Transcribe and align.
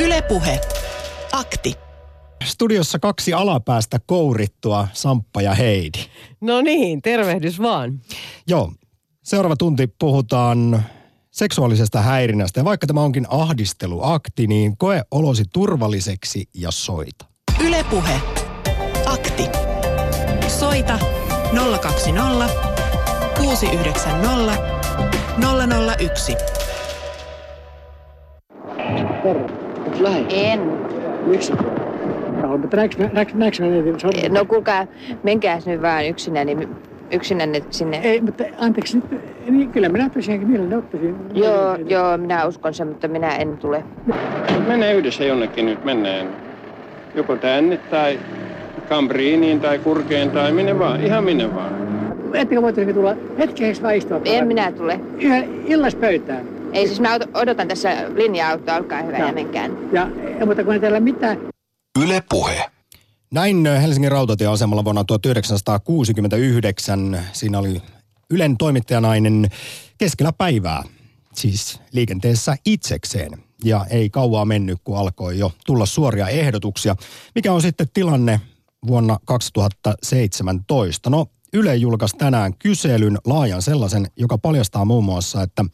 Ylepuhe. 0.00 0.60
Akti. 1.32 1.74
Studiossa 2.44 2.98
kaksi 2.98 3.32
alapäästä 3.32 3.98
kourittua, 4.06 4.88
Samppa 4.92 5.42
ja 5.42 5.54
Heidi. 5.54 5.98
No 6.40 6.60
niin, 6.60 7.02
tervehdys 7.02 7.60
vaan. 7.62 8.00
Joo, 8.46 8.72
seuraava 9.22 9.56
tunti 9.56 9.86
puhutaan 9.98 10.84
seksuaalisesta 11.30 12.00
häirinnästä. 12.00 12.60
Ja 12.60 12.64
vaikka 12.64 12.86
tämä 12.86 13.00
onkin 13.00 13.26
ahdisteluakti, 13.28 14.46
niin 14.46 14.76
koe 14.76 15.02
olosi 15.10 15.44
turvalliseksi 15.52 16.48
ja 16.54 16.70
soita. 16.70 17.24
Ylepuhe. 17.64 18.20
Akti. 19.06 19.44
Soita 20.48 20.98
020 21.80 22.48
690 23.38 24.80
001. 25.98 26.36
Terve. 29.22 29.69
Lähi? 29.98 30.26
En. 30.30 30.60
Miksi? 31.26 31.52
No, 32.42 32.58
mutta 32.58 32.76
sormia? 33.98 34.28
No 34.28 34.44
kuulkaa, 34.44 34.86
menkääs 35.22 35.66
nyt 35.66 35.82
vaan 35.82 36.06
yksinään, 36.06 36.46
niin 36.46 36.68
yksinään 37.12 37.52
nyt 37.52 37.72
sinne. 37.72 38.00
Ei, 38.02 38.20
mutta 38.20 38.44
anteeksi. 38.58 39.02
Niin, 39.50 39.70
kyllä 39.70 39.88
minä 39.88 40.08
tosiaankin 40.08 40.48
mielelläni 40.48 40.76
ottaisin. 40.76 41.16
Joo, 41.34 41.76
joo, 41.86 42.18
minä 42.18 42.46
uskon 42.46 42.74
sen, 42.74 42.88
mutta 42.88 43.08
minä 43.08 43.36
en 43.36 43.58
tule. 43.58 43.84
Mennään 44.68 44.94
yhdessä 44.94 45.24
jonnekin 45.24 45.66
nyt, 45.66 45.84
mennään. 45.84 46.26
Joko 47.14 47.36
tänne 47.36 47.76
tai 47.76 48.18
Kambriiniin 48.88 49.60
tai 49.60 49.78
Kurkeen 49.78 50.30
tai 50.30 50.52
minne 50.52 50.78
vaan, 50.78 51.00
ihan 51.00 51.24
minne 51.24 51.54
vaan. 51.54 51.72
Ettekö 52.34 52.62
voitaisiin 52.62 52.94
tulla 52.94 53.16
hetkeksi 53.38 53.82
vaan 53.82 53.94
istua? 53.94 54.20
En 54.24 54.46
minä 54.46 54.72
tule. 54.72 55.00
Yhden 55.18 55.48
illaspöytään. 55.66 56.59
Ei 56.72 56.86
siis 56.86 57.00
mä 57.00 57.18
ot- 57.18 57.30
odotan 57.34 57.68
tässä 57.68 57.88
linja-autoa, 58.14 58.76
olkaa 58.76 59.02
hyvä 59.02 59.18
ja 59.18 59.32
menkään. 59.32 59.78
Ja, 59.92 60.06
mutta 60.46 60.64
kun 60.64 60.74
ei 60.74 60.80
teillä 60.80 61.00
mitään, 61.00 61.38
Yle 62.02 62.22
Puhe. 62.30 62.70
Näin 63.30 63.66
Helsingin 63.66 64.12
rautatieasemalla 64.12 64.84
vuonna 64.84 65.04
1969. 65.04 67.20
Siinä 67.32 67.58
oli 67.58 67.82
Ylen 68.30 68.56
toimittajanainen 68.56 69.48
keskellä 69.98 70.32
päivää, 70.32 70.82
siis 71.34 71.80
liikenteessä 71.92 72.56
itsekseen. 72.66 73.30
Ja 73.64 73.86
ei 73.90 74.10
kauaa 74.10 74.44
mennyt, 74.44 74.78
kun 74.84 74.98
alkoi 74.98 75.38
jo 75.38 75.52
tulla 75.66 75.86
suoria 75.86 76.28
ehdotuksia. 76.28 76.96
Mikä 77.34 77.52
on 77.52 77.62
sitten 77.62 77.86
tilanne 77.94 78.40
vuonna 78.86 79.18
2017? 79.24 81.10
No, 81.10 81.26
Yle 81.52 81.76
julkaisi 81.76 82.16
tänään 82.16 82.54
kyselyn, 82.58 83.18
laajan 83.26 83.62
sellaisen, 83.62 84.06
joka 84.16 84.38
paljastaa 84.38 84.84
muun 84.84 85.04
muassa, 85.04 85.42
että 85.42 85.64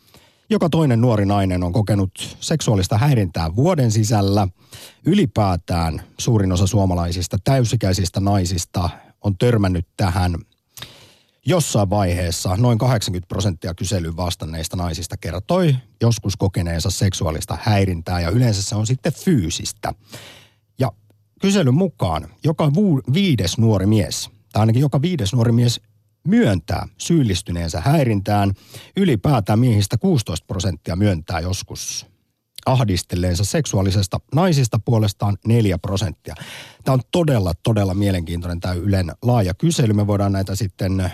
joka 0.50 0.68
toinen 0.68 1.00
nuori 1.00 1.26
nainen 1.26 1.62
on 1.62 1.72
kokenut 1.72 2.36
seksuaalista 2.40 2.98
häirintää 2.98 3.56
vuoden 3.56 3.90
sisällä. 3.90 4.48
Ylipäätään 5.06 6.02
suurin 6.18 6.52
osa 6.52 6.66
suomalaisista 6.66 7.36
täysikäisistä 7.44 8.20
naisista 8.20 8.90
on 9.20 9.38
törmännyt 9.38 9.86
tähän 9.96 10.34
jossain 11.46 11.90
vaiheessa. 11.90 12.56
Noin 12.56 12.78
80 12.78 13.28
prosenttia 13.28 13.74
kyselyyn 13.74 14.16
vastanneista 14.16 14.76
naisista 14.76 15.16
kertoi 15.16 15.76
joskus 16.00 16.36
kokeneensa 16.36 16.90
seksuaalista 16.90 17.58
häirintää 17.62 18.20
ja 18.20 18.30
yleensä 18.30 18.62
se 18.62 18.74
on 18.74 18.86
sitten 18.86 19.12
fyysistä. 19.12 19.94
Ja 20.78 20.92
kyselyn 21.40 21.74
mukaan 21.74 22.28
joka 22.44 22.72
viides 23.14 23.58
nuori 23.58 23.86
mies, 23.86 24.30
tai 24.52 24.60
ainakin 24.60 24.80
joka 24.80 25.02
viides 25.02 25.32
nuori 25.32 25.52
mies 25.52 25.80
myöntää 26.26 26.88
syyllistyneensä 26.98 27.80
häirintään. 27.80 28.52
Ylipäätään 28.96 29.58
miehistä 29.58 29.98
16 29.98 30.46
prosenttia 30.46 30.96
myöntää 30.96 31.40
joskus 31.40 32.06
ahdistelleensa 32.66 33.44
seksuaalisesta 33.44 34.20
naisista 34.34 34.80
puolestaan 34.84 35.36
4 35.46 35.78
prosenttia. 35.78 36.34
Tämä 36.84 36.94
on 36.94 37.00
todella, 37.12 37.52
todella 37.62 37.94
mielenkiintoinen 37.94 38.60
tämä 38.60 38.74
Ylen 38.74 39.12
laaja 39.22 39.54
kysely. 39.54 39.92
Me 39.92 40.06
voidaan 40.06 40.32
näitä 40.32 40.54
sitten 40.54 41.12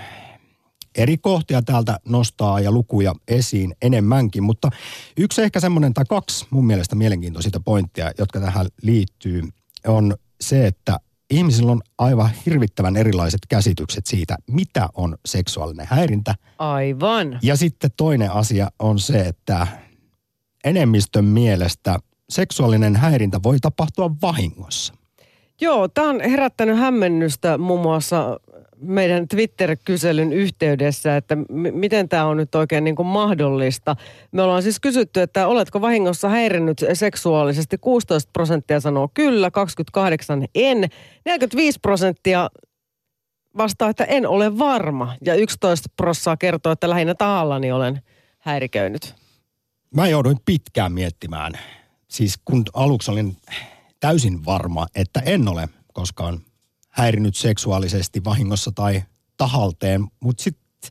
eri 0.94 1.18
kohtia 1.18 1.62
täältä 1.62 1.98
nostaa 2.08 2.60
ja 2.60 2.72
lukuja 2.72 3.14
esiin 3.28 3.74
enemmänkin, 3.82 4.42
mutta 4.42 4.70
yksi 5.16 5.42
ehkä 5.42 5.60
semmoinen 5.60 5.94
tai 5.94 6.04
kaksi 6.08 6.46
mun 6.50 6.66
mielestä 6.66 6.94
mielenkiintoisia 6.94 7.60
pointtia, 7.64 8.12
jotka 8.18 8.40
tähän 8.40 8.66
liittyy, 8.82 9.42
on 9.86 10.16
se, 10.40 10.66
että 10.66 10.98
ihmisillä 11.32 11.72
on 11.72 11.80
aivan 11.98 12.30
hirvittävän 12.46 12.96
erilaiset 12.96 13.40
käsitykset 13.48 14.06
siitä, 14.06 14.36
mitä 14.50 14.88
on 14.94 15.16
seksuaalinen 15.26 15.86
häirintä. 15.90 16.34
Aivan. 16.58 17.38
Ja 17.42 17.56
sitten 17.56 17.90
toinen 17.96 18.32
asia 18.32 18.70
on 18.78 18.98
se, 18.98 19.20
että 19.20 19.66
enemmistön 20.64 21.24
mielestä 21.24 21.98
seksuaalinen 22.30 22.96
häirintä 22.96 23.40
voi 23.42 23.58
tapahtua 23.60 24.10
vahingossa. 24.22 24.94
Joo, 25.60 25.88
tämä 25.88 26.10
on 26.10 26.20
herättänyt 26.20 26.78
hämmennystä 26.78 27.58
muun 27.58 27.80
muassa 27.80 28.40
meidän 28.82 29.28
Twitter-kyselyn 29.28 30.32
yhteydessä, 30.32 31.16
että 31.16 31.36
m- 31.36 31.44
miten 31.72 32.08
tämä 32.08 32.26
on 32.26 32.36
nyt 32.36 32.54
oikein 32.54 32.84
niin 32.84 32.96
kuin 32.96 33.06
mahdollista. 33.06 33.96
Me 34.32 34.42
ollaan 34.42 34.62
siis 34.62 34.80
kysytty, 34.80 35.20
että 35.20 35.46
oletko 35.46 35.80
vahingossa 35.80 36.28
häirinnyt 36.28 36.84
seksuaalisesti. 36.92 37.78
16 37.78 38.30
prosenttia 38.32 38.80
sanoo 38.80 39.10
kyllä, 39.14 39.50
28 39.50 40.46
en. 40.54 40.88
45 41.24 41.78
prosenttia 41.82 42.50
vastaa, 43.56 43.90
että 43.90 44.04
en 44.04 44.28
ole 44.28 44.58
varma. 44.58 45.14
Ja 45.24 45.34
11 45.34 45.88
prossaa 45.96 46.36
kertoo, 46.36 46.72
että 46.72 46.90
lähinnä 46.90 47.14
tahallani 47.14 47.72
olen 47.72 48.02
häiriköinyt. 48.38 49.14
Mä 49.94 50.08
jouduin 50.08 50.38
pitkään 50.44 50.92
miettimään, 50.92 51.52
siis 52.08 52.38
kun 52.44 52.62
aluksi 52.72 53.10
olin 53.10 53.36
täysin 54.00 54.44
varma, 54.44 54.86
että 54.94 55.20
en 55.20 55.48
ole 55.48 55.68
koskaan 55.92 56.40
häirinyt 56.92 57.36
seksuaalisesti 57.36 58.24
vahingossa 58.24 58.72
tai 58.74 59.02
tahalteen, 59.36 60.06
mutta 60.20 60.42
sitten 60.42 60.90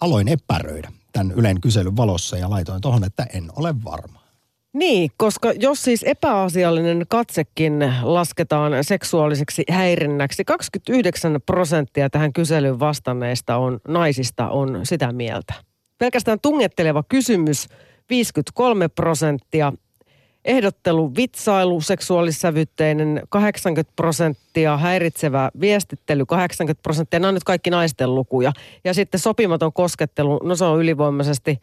aloin 0.00 0.28
epäröidä 0.28 0.92
tämän 1.12 1.32
Ylen 1.32 1.60
kyselyn 1.60 1.96
valossa 1.96 2.36
ja 2.36 2.50
laitoin 2.50 2.80
tuohon, 2.80 3.04
että 3.04 3.26
en 3.32 3.50
ole 3.56 3.74
varma. 3.84 4.24
Niin, 4.72 5.10
koska 5.16 5.52
jos 5.52 5.82
siis 5.82 6.02
epäasiallinen 6.02 7.06
katsekin 7.08 7.94
lasketaan 8.02 8.72
seksuaaliseksi 8.84 9.64
häirinnäksi, 9.70 10.44
29 10.44 11.40
prosenttia 11.46 12.10
tähän 12.10 12.32
kyselyyn 12.32 12.80
vastanneista 12.80 13.56
on, 13.56 13.80
naisista 13.88 14.48
on 14.48 14.80
sitä 14.82 15.12
mieltä. 15.12 15.54
Pelkästään 15.98 16.40
tungetteleva 16.40 17.02
kysymys 17.08 17.68
53 18.10 18.88
prosenttia, 18.88 19.72
ehdottelu, 20.44 21.14
vitsailu, 21.14 21.80
seksuaalissävytteinen 21.80 23.22
80 23.28 23.92
prosenttia, 23.96 24.76
häiritsevä 24.76 25.50
viestittely 25.60 26.26
80 26.26 26.82
prosenttia. 26.82 27.20
Nämä 27.20 27.28
on 27.28 27.34
nyt 27.34 27.44
kaikki 27.44 27.70
naisten 27.70 28.14
lukuja. 28.14 28.52
Ja 28.84 28.94
sitten 28.94 29.20
sopimaton 29.20 29.72
koskettelu, 29.72 30.40
no 30.42 30.56
se 30.56 30.64
on 30.64 30.80
ylivoimaisesti 30.80 31.60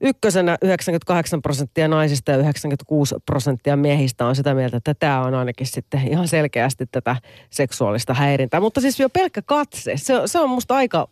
ykkösenä 0.00 0.58
98 0.62 1.42
prosenttia 1.42 1.88
naisista 1.88 2.30
ja 2.30 2.36
96 2.36 3.14
prosenttia 3.26 3.76
miehistä 3.76 4.26
on 4.26 4.36
sitä 4.36 4.54
mieltä, 4.54 4.76
että 4.76 4.94
tämä 4.94 5.20
on 5.20 5.34
ainakin 5.34 5.66
sitten 5.66 6.08
ihan 6.08 6.28
selkeästi 6.28 6.86
tätä 6.86 7.16
seksuaalista 7.50 8.14
häirintää. 8.14 8.60
Mutta 8.60 8.80
siis 8.80 9.00
jo 9.00 9.08
pelkkä 9.08 9.42
katse, 9.42 9.92
se, 9.96 10.14
se 10.26 10.40
on 10.40 10.50
musta 10.50 10.74
aika, 10.74 11.08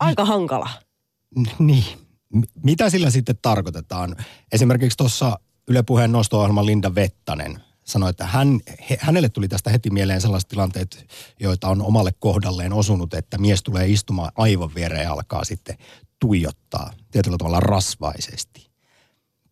aika 0.00 0.24
hankala. 0.24 0.68
Niin. 1.58 2.03
Mitä 2.62 2.90
sillä 2.90 3.10
sitten 3.10 3.38
tarkoitetaan? 3.42 4.16
Esimerkiksi 4.52 4.96
tuossa 4.96 5.38
Yle 5.68 5.82
Puheen 5.82 6.12
nosto-ohjelman 6.12 6.66
Linda 6.66 6.94
Vettanen 6.94 7.62
sanoi, 7.84 8.10
että 8.10 8.26
hän, 8.26 8.60
he, 8.90 8.98
hänelle 9.00 9.28
tuli 9.28 9.48
tästä 9.48 9.70
heti 9.70 9.90
mieleen 9.90 10.20
sellaiset 10.20 10.48
tilanteet, 10.48 11.06
joita 11.40 11.68
on 11.68 11.82
omalle 11.82 12.10
kohdalleen 12.18 12.72
osunut, 12.72 13.14
että 13.14 13.38
mies 13.38 13.62
tulee 13.62 13.88
istumaan 13.88 14.32
aivan 14.36 14.74
viereen 14.74 15.02
ja 15.02 15.12
alkaa 15.12 15.44
sitten 15.44 15.76
tuijottaa 16.20 16.90
tietyllä 17.10 17.36
tavalla 17.38 17.60
rasvaisesti. 17.60 18.70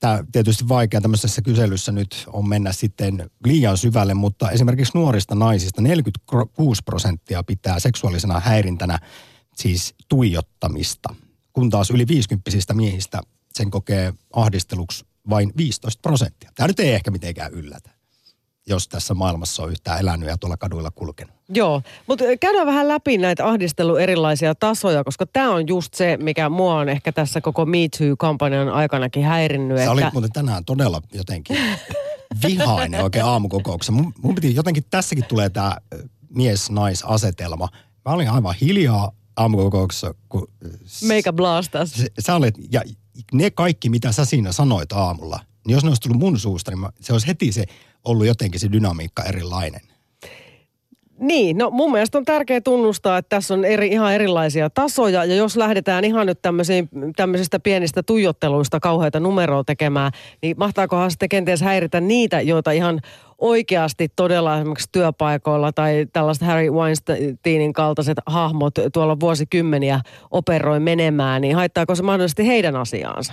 Tämä 0.00 0.24
tietysti 0.32 0.68
vaikea 0.68 1.00
tämmöisessä 1.00 1.42
kyselyssä 1.42 1.92
nyt 1.92 2.24
on 2.26 2.48
mennä 2.48 2.72
sitten 2.72 3.30
liian 3.44 3.78
syvälle, 3.78 4.14
mutta 4.14 4.50
esimerkiksi 4.50 4.98
nuorista 4.98 5.34
naisista 5.34 5.82
46 5.82 6.82
prosenttia 6.84 7.42
pitää 7.42 7.80
seksuaalisena 7.80 8.40
häirintänä 8.40 8.98
siis 9.56 9.94
tuijottamista, 10.08 11.14
kun 11.52 11.70
taas 11.70 11.90
yli 11.90 12.08
50 12.08 12.50
miehistä 12.74 13.20
sen 13.54 13.70
kokee 13.70 14.14
ahdisteluksi 14.32 15.04
vain 15.30 15.52
15 15.56 16.00
prosenttia. 16.02 16.50
Tämä 16.54 16.66
nyt 16.66 16.80
ei 16.80 16.92
ehkä 16.92 17.10
mitenkään 17.10 17.52
yllätä, 17.52 17.90
jos 18.66 18.88
tässä 18.88 19.14
maailmassa 19.14 19.62
on 19.62 19.70
yhtään 19.70 20.00
elänyt 20.00 20.28
ja 20.28 20.38
tuolla 20.38 20.56
kaduilla 20.56 20.90
kulkenut. 20.90 21.34
Joo, 21.48 21.82
mutta 22.06 22.24
käydään 22.40 22.66
vähän 22.66 22.88
läpi 22.88 23.18
näitä 23.18 23.48
ahdistelun 23.48 24.00
erilaisia 24.00 24.54
tasoja, 24.54 25.04
koska 25.04 25.26
tämä 25.26 25.50
on 25.50 25.68
just 25.68 25.94
se, 25.94 26.16
mikä 26.16 26.48
mua 26.48 26.74
on 26.74 26.88
ehkä 26.88 27.12
tässä 27.12 27.40
koko 27.40 27.66
Me 27.66 27.78
Too-kampanjan 27.98 28.68
aikanakin 28.68 29.24
häirinnyt. 29.24 29.76
Sä 29.76 29.82
että... 29.82 29.92
olit 29.92 30.12
muuten 30.12 30.32
tänään 30.32 30.64
todella 30.64 31.02
jotenkin 31.12 31.56
vihainen 32.46 33.02
oikein 33.02 33.24
aamukokouksessa. 33.24 33.92
Mun, 33.92 34.12
mun 34.22 34.34
piti 34.34 34.54
jotenkin, 34.54 34.84
tässäkin 34.90 35.24
tulee 35.24 35.50
tämä 35.50 35.76
mies-nais-asetelma. 36.28 37.68
Mä 38.04 38.12
olin 38.12 38.30
aivan 38.30 38.54
hiljaa 38.60 39.12
aamukokouksessa, 39.36 40.14
kun... 40.28 40.48
Meikä 41.04 41.32
blastas. 41.32 41.90
s- 41.92 42.04
Sä 42.26 42.34
olet, 42.36 42.54
ja 42.72 42.82
ne 43.32 43.50
kaikki, 43.50 43.88
mitä 43.88 44.12
sä 44.12 44.24
siinä 44.24 44.52
sanoit 44.52 44.92
aamulla, 44.92 45.40
niin 45.66 45.72
jos 45.74 45.82
ne 45.84 45.88
olisi 45.88 46.02
tullut 46.02 46.18
mun 46.20 46.38
suusta, 46.38 46.70
niin 46.70 46.78
mä, 46.78 46.90
se 47.00 47.12
olisi 47.12 47.26
heti 47.26 47.52
se 47.52 47.64
ollut 48.04 48.26
jotenkin 48.26 48.60
se 48.60 48.72
dynamiikka 48.72 49.22
erilainen. 49.22 49.80
Niin, 51.22 51.58
no 51.58 51.70
mun 51.70 51.92
mielestä 51.92 52.18
on 52.18 52.24
tärkeää 52.24 52.60
tunnustaa, 52.60 53.18
että 53.18 53.36
tässä 53.36 53.54
on 53.54 53.64
eri, 53.64 53.88
ihan 53.88 54.14
erilaisia 54.14 54.70
tasoja. 54.70 55.24
Ja 55.24 55.34
jos 55.34 55.56
lähdetään 55.56 56.04
ihan 56.04 56.26
nyt 56.26 56.38
tämmöisistä 57.16 57.60
pienistä 57.60 58.02
tuijotteluista 58.02 58.80
kauheita 58.80 59.20
numeroa 59.20 59.64
tekemään, 59.64 60.12
niin 60.42 60.56
mahtaakohan 60.58 61.10
sitten 61.10 61.28
kenties 61.28 61.60
häiritä 61.60 62.00
niitä, 62.00 62.40
joita 62.40 62.70
ihan 62.70 63.00
oikeasti 63.38 64.08
todella 64.16 64.56
esimerkiksi 64.56 64.88
työpaikoilla 64.92 65.72
tai 65.72 66.06
tällaiset 66.12 66.46
Harry 66.46 66.70
Weinsteinin 66.70 67.72
kaltaiset 67.72 68.18
hahmot 68.26 68.74
tuolla 68.92 69.20
vuosikymmeniä 69.20 70.00
operoi 70.30 70.80
menemään, 70.80 71.42
niin 71.42 71.56
haittaako 71.56 71.94
se 71.94 72.02
mahdollisesti 72.02 72.46
heidän 72.46 72.76
asiaansa? 72.76 73.32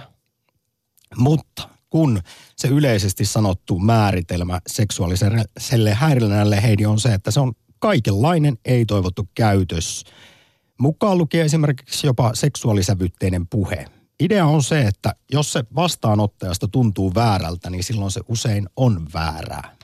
Mutta 1.18 1.70
kun 1.90 2.22
se 2.56 2.68
yleisesti 2.68 3.26
sanottu 3.26 3.80
määritelmä 3.80 4.60
seksuaaliselle 4.68 5.94
häirinnälle 5.94 6.64
Heidi 6.64 6.86
on 6.86 7.00
se, 7.00 7.14
että 7.14 7.32
se 7.32 7.40
on 7.40 7.54
kaikenlainen 7.80 8.58
ei-toivottu 8.66 9.30
käytös, 9.36 10.04
mukaan 10.80 11.18
lukee 11.18 11.46
esimerkiksi 11.46 12.08
jopa 12.08 12.32
seksuaalisävytteinen 12.34 13.48
puhe. 13.48 13.86
Idea 14.20 14.46
on 14.46 14.64
se, 14.64 14.82
että 14.82 15.16
jos 15.32 15.54
se 15.54 15.64
vastaanottajasta 15.76 16.68
tuntuu 16.68 17.16
väärältä, 17.16 17.70
niin 17.70 17.84
silloin 17.84 18.12
se 18.12 18.22
usein 18.28 18.70
on 18.76 19.08
väärää. 19.14 19.76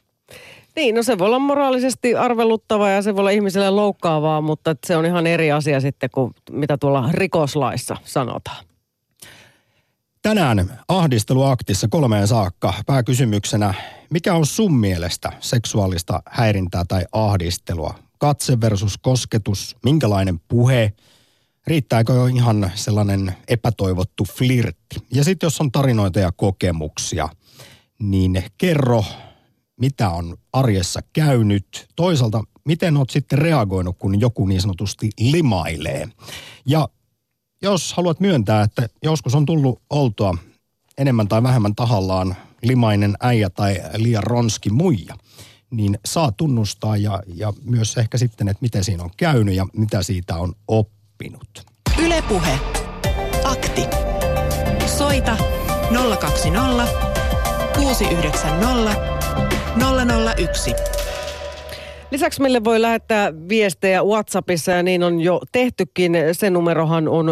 Niin, 0.76 0.96
no 0.96 1.04
se 1.04 1.18
voi 1.18 1.28
olla 1.28 1.40
moraalisesti 1.40 2.16
arveluttavaa 2.16 2.90
ja 2.90 3.02
se 3.02 3.16
voi 3.16 3.20
olla 3.22 3.30
ihmiselle 3.30 3.70
loukkaavaa, 3.70 4.42
mutta 4.42 4.76
se 4.86 4.98
on 4.98 5.06
ihan 5.06 5.28
eri 5.28 5.52
asia 5.52 5.80
sitten 5.80 6.10
kuin 6.14 6.34
mitä 6.52 6.78
tuolla 6.78 7.10
rikoslaissa 7.12 7.98
sanotaan. 8.04 8.66
Tänään 10.26 10.80
ahdisteluaktissa 10.88 11.88
kolmeen 11.88 12.28
saakka 12.28 12.74
pääkysymyksenä, 12.86 13.74
mikä 14.10 14.34
on 14.34 14.46
sun 14.46 14.74
mielestä 14.74 15.32
seksuaalista 15.40 16.24
häirintää 16.30 16.86
tai 16.88 17.06
ahdistelua? 17.12 17.96
Katse 18.18 18.62
versus 18.62 18.98
kosketus, 18.98 19.76
minkälainen 19.84 20.40
puhe, 20.48 20.94
riittääkö 21.68 22.14
jo 22.14 22.26
ihan 22.26 22.72
sellainen 22.76 23.34
epätoivottu 23.48 24.24
flirtti? 24.24 24.96
Ja 25.14 25.24
sitten 25.24 25.48
jos 25.48 25.62
on 25.62 25.72
tarinoita 25.72 26.20
ja 26.20 26.32
kokemuksia, 26.32 27.30
niin 28.00 28.44
kerro, 28.58 29.04
mitä 29.80 30.10
on 30.10 30.38
arjessa 30.54 31.00
käynyt. 31.14 31.88
Toisaalta, 31.96 32.44
miten 32.64 32.98
oot 32.98 33.10
sitten 33.10 33.40
reagoinut, 33.40 33.96
kun 34.00 34.20
joku 34.20 34.48
niin 34.48 34.62
sanotusti 34.62 35.10
limailee. 35.20 36.08
Ja 36.66 36.90
jos 37.66 37.94
haluat 37.94 38.20
myöntää, 38.20 38.62
että 38.62 38.90
joskus 39.04 39.36
on 39.36 39.46
tullut 39.46 39.82
oltua 39.90 40.38
enemmän 40.98 41.28
tai 41.28 41.44
vähemmän 41.44 41.76
tahallaan 41.76 42.36
limainen 42.64 43.16
äijä 43.20 43.50
tai 43.50 43.82
liian 43.96 44.24
ronski 44.24 44.70
muija, 44.70 45.16
niin 45.72 46.00
saa 46.06 46.32
tunnustaa 46.32 46.98
ja, 46.98 47.24
ja 47.36 47.54
myös 47.64 47.98
ehkä 47.98 48.18
sitten, 48.18 48.48
että 48.48 48.62
miten 48.62 48.84
siinä 48.84 49.04
on 49.04 49.10
käynyt 49.18 49.56
ja 49.56 49.66
mitä 49.74 50.04
siitä 50.04 50.36
on 50.36 50.54
oppinut. 50.68 51.66
Ylepuhe. 51.98 52.60
Akti. 53.44 53.82
Soita 54.98 55.38
020 56.20 56.88
690 57.76 58.96
001. 60.38 60.76
Lisäksi 62.12 62.42
meille 62.42 62.64
voi 62.64 62.82
lähettää 62.82 63.34
viestejä 63.50 64.04
WhatsAppissa 64.04 64.72
ja 64.72 64.84
niin 64.84 65.04
on 65.04 65.22
jo 65.22 65.42
tehtykin. 65.52 66.14
Se 66.32 66.50
numerohan 66.50 67.08
on 67.08 67.26
0401638586. 67.26 67.30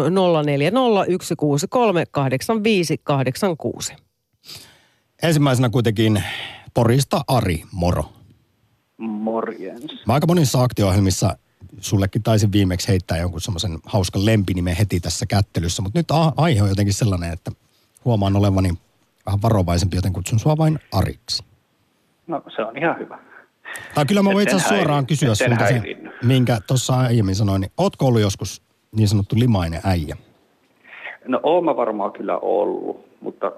Ensimmäisenä 5.22 5.68
kuitenkin 5.68 6.22
Porista 6.74 7.20
Ari, 7.28 7.62
moro. 7.72 8.04
Morjens. 8.96 10.06
Mä 10.06 10.12
aika 10.12 10.26
monissa 10.26 10.62
aktio-ohjelmissa 10.62 11.36
sullekin 11.80 12.22
taisin 12.22 12.52
viimeksi 12.52 12.88
heittää 12.88 13.18
jonkun 13.18 13.40
semmoisen 13.40 13.78
hauskan 13.86 14.26
lempinimen 14.26 14.76
heti 14.76 15.00
tässä 15.00 15.26
kättelyssä, 15.26 15.82
mutta 15.82 15.98
nyt 15.98 16.08
aihe 16.36 16.62
on 16.62 16.68
jotenkin 16.68 16.94
sellainen, 16.94 17.32
että 17.32 17.50
huomaan 18.04 18.36
olevani 18.36 18.74
vähän 19.26 19.42
varovaisempi, 19.42 19.96
joten 19.96 20.12
kutsun 20.12 20.38
sua 20.38 20.56
vain 20.56 20.78
Ariksi. 20.92 21.44
No 22.26 22.42
se 22.56 22.62
on 22.62 22.78
ihan 22.78 22.98
hyvä. 22.98 23.18
Tai 23.94 24.04
kyllä 24.06 24.22
mä 24.22 24.30
voin 24.32 24.42
itse 24.42 24.56
asiassa 24.56 24.76
suoraan 24.76 25.06
kysyä 25.06 25.34
sulta 25.34 25.66
se, 25.66 25.82
minkä 26.22 26.58
tuossa 26.66 26.94
aiemmin 26.94 27.34
sanoin, 27.34 27.60
niin 27.60 27.72
ootko 27.78 28.06
ollut 28.06 28.20
joskus 28.20 28.62
niin 28.96 29.08
sanottu 29.08 29.36
limainen 29.38 29.80
äijä? 29.84 30.16
No 31.26 31.40
oon 31.42 31.64
mä 31.64 31.76
varmaan 31.76 32.12
kyllä 32.12 32.38
ollut, 32.38 33.06
mutta 33.20 33.52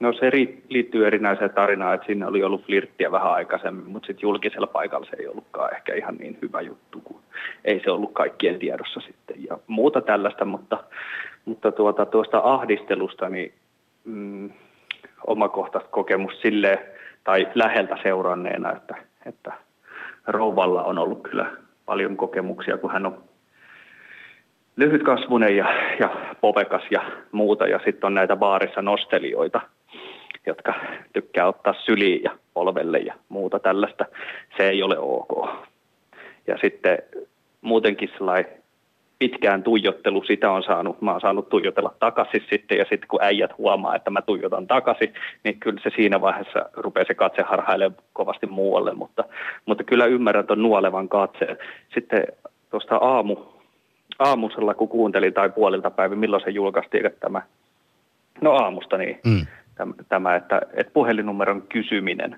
no 0.00 0.12
se 0.12 0.30
liittyy 0.68 1.06
erinäiseen 1.06 1.50
tarinaan, 1.50 1.94
että 1.94 2.06
siinä 2.06 2.26
oli 2.26 2.42
ollut 2.42 2.66
flirttiä 2.66 3.12
vähän 3.12 3.32
aikaisemmin, 3.32 3.90
mutta 3.90 4.06
sitten 4.06 4.22
julkisella 4.22 4.66
paikalla 4.66 5.06
se 5.10 5.16
ei 5.18 5.28
ollutkaan 5.28 5.74
ehkä 5.74 5.94
ihan 5.94 6.16
niin 6.16 6.38
hyvä 6.42 6.60
juttu, 6.60 7.00
kun 7.00 7.20
ei 7.64 7.80
se 7.84 7.90
ollut 7.90 8.12
kaikkien 8.12 8.58
tiedossa 8.58 9.00
sitten 9.00 9.44
ja 9.44 9.58
muuta 9.66 10.00
tällaista, 10.00 10.44
mutta, 10.44 10.84
mutta 11.44 11.72
tuota, 11.72 12.06
tuosta 12.06 12.40
ahdistelusta, 12.44 13.28
niin 13.28 13.52
mm, 14.04 14.50
omakohtaista 15.26 15.90
kokemus 15.90 16.40
silleen, 16.42 16.78
tai 17.24 17.48
läheltä 17.54 17.96
seuranneena, 18.02 18.72
että 18.72 18.94
että 19.26 19.52
rouvalla 20.26 20.82
on 20.82 20.98
ollut 20.98 21.22
kyllä 21.22 21.50
paljon 21.86 22.16
kokemuksia, 22.16 22.78
kun 22.78 22.92
hän 22.92 23.06
on 23.06 23.24
lyhytkasvunen 24.76 25.56
ja, 25.56 25.66
ja 26.00 26.10
povekas 26.40 26.82
ja 26.90 27.00
muuta. 27.32 27.66
Ja 27.66 27.80
sitten 27.84 28.06
on 28.06 28.14
näitä 28.14 28.36
baarissa 28.36 28.82
nostelijoita, 28.82 29.60
jotka 30.46 30.74
tykkää 31.12 31.46
ottaa 31.46 31.74
syliin 31.84 32.22
ja 32.22 32.38
polvelle 32.54 32.98
ja 32.98 33.14
muuta 33.28 33.58
tällaista. 33.58 34.04
Se 34.56 34.68
ei 34.68 34.82
ole 34.82 34.98
ok. 34.98 35.48
Ja 36.46 36.58
sitten 36.60 36.98
muutenkin 37.60 38.10
sellainen 38.18 38.55
pitkään 39.18 39.62
tuijottelu, 39.62 40.24
sitä 40.24 40.50
on 40.50 40.62
saanut, 40.62 41.02
mä 41.02 41.12
oon 41.12 41.20
saanut 41.20 41.48
tuijotella 41.48 41.94
takaisin 41.98 42.42
sitten, 42.50 42.78
ja 42.78 42.84
sitten 42.84 43.08
kun 43.08 43.22
äijät 43.22 43.58
huomaa, 43.58 43.96
että 43.96 44.10
mä 44.10 44.22
tuijotan 44.22 44.66
takaisin, 44.66 45.14
niin 45.44 45.60
kyllä 45.60 45.80
se 45.82 45.90
siinä 45.96 46.20
vaiheessa 46.20 46.68
rupeaa 46.74 47.06
se 47.06 47.14
katse 47.14 47.42
harhailemaan 47.42 48.02
kovasti 48.12 48.46
muualle, 48.46 48.94
mutta, 48.94 49.24
mutta 49.66 49.84
kyllä 49.84 50.06
ymmärrän 50.06 50.46
tuon 50.46 50.62
nuolevan 50.62 51.08
katseen. 51.08 51.58
Sitten 51.94 52.26
tuosta 52.70 52.96
aamu, 52.96 53.36
aamusella, 54.18 54.74
kun 54.74 54.88
kuuntelin 54.88 55.34
tai 55.34 55.50
puolilta 55.50 55.90
päivin, 55.90 56.18
milloin 56.18 56.42
se 56.44 56.50
julkaistiin, 56.50 57.06
että 57.06 57.20
tämä, 57.20 57.42
no 58.40 58.52
aamusta 58.52 58.98
niin, 58.98 59.20
mm. 59.26 59.46
tämä, 60.08 60.36
että, 60.36 60.62
että 60.74 60.92
puhelinnumeron 60.92 61.62
kysyminen, 61.62 62.36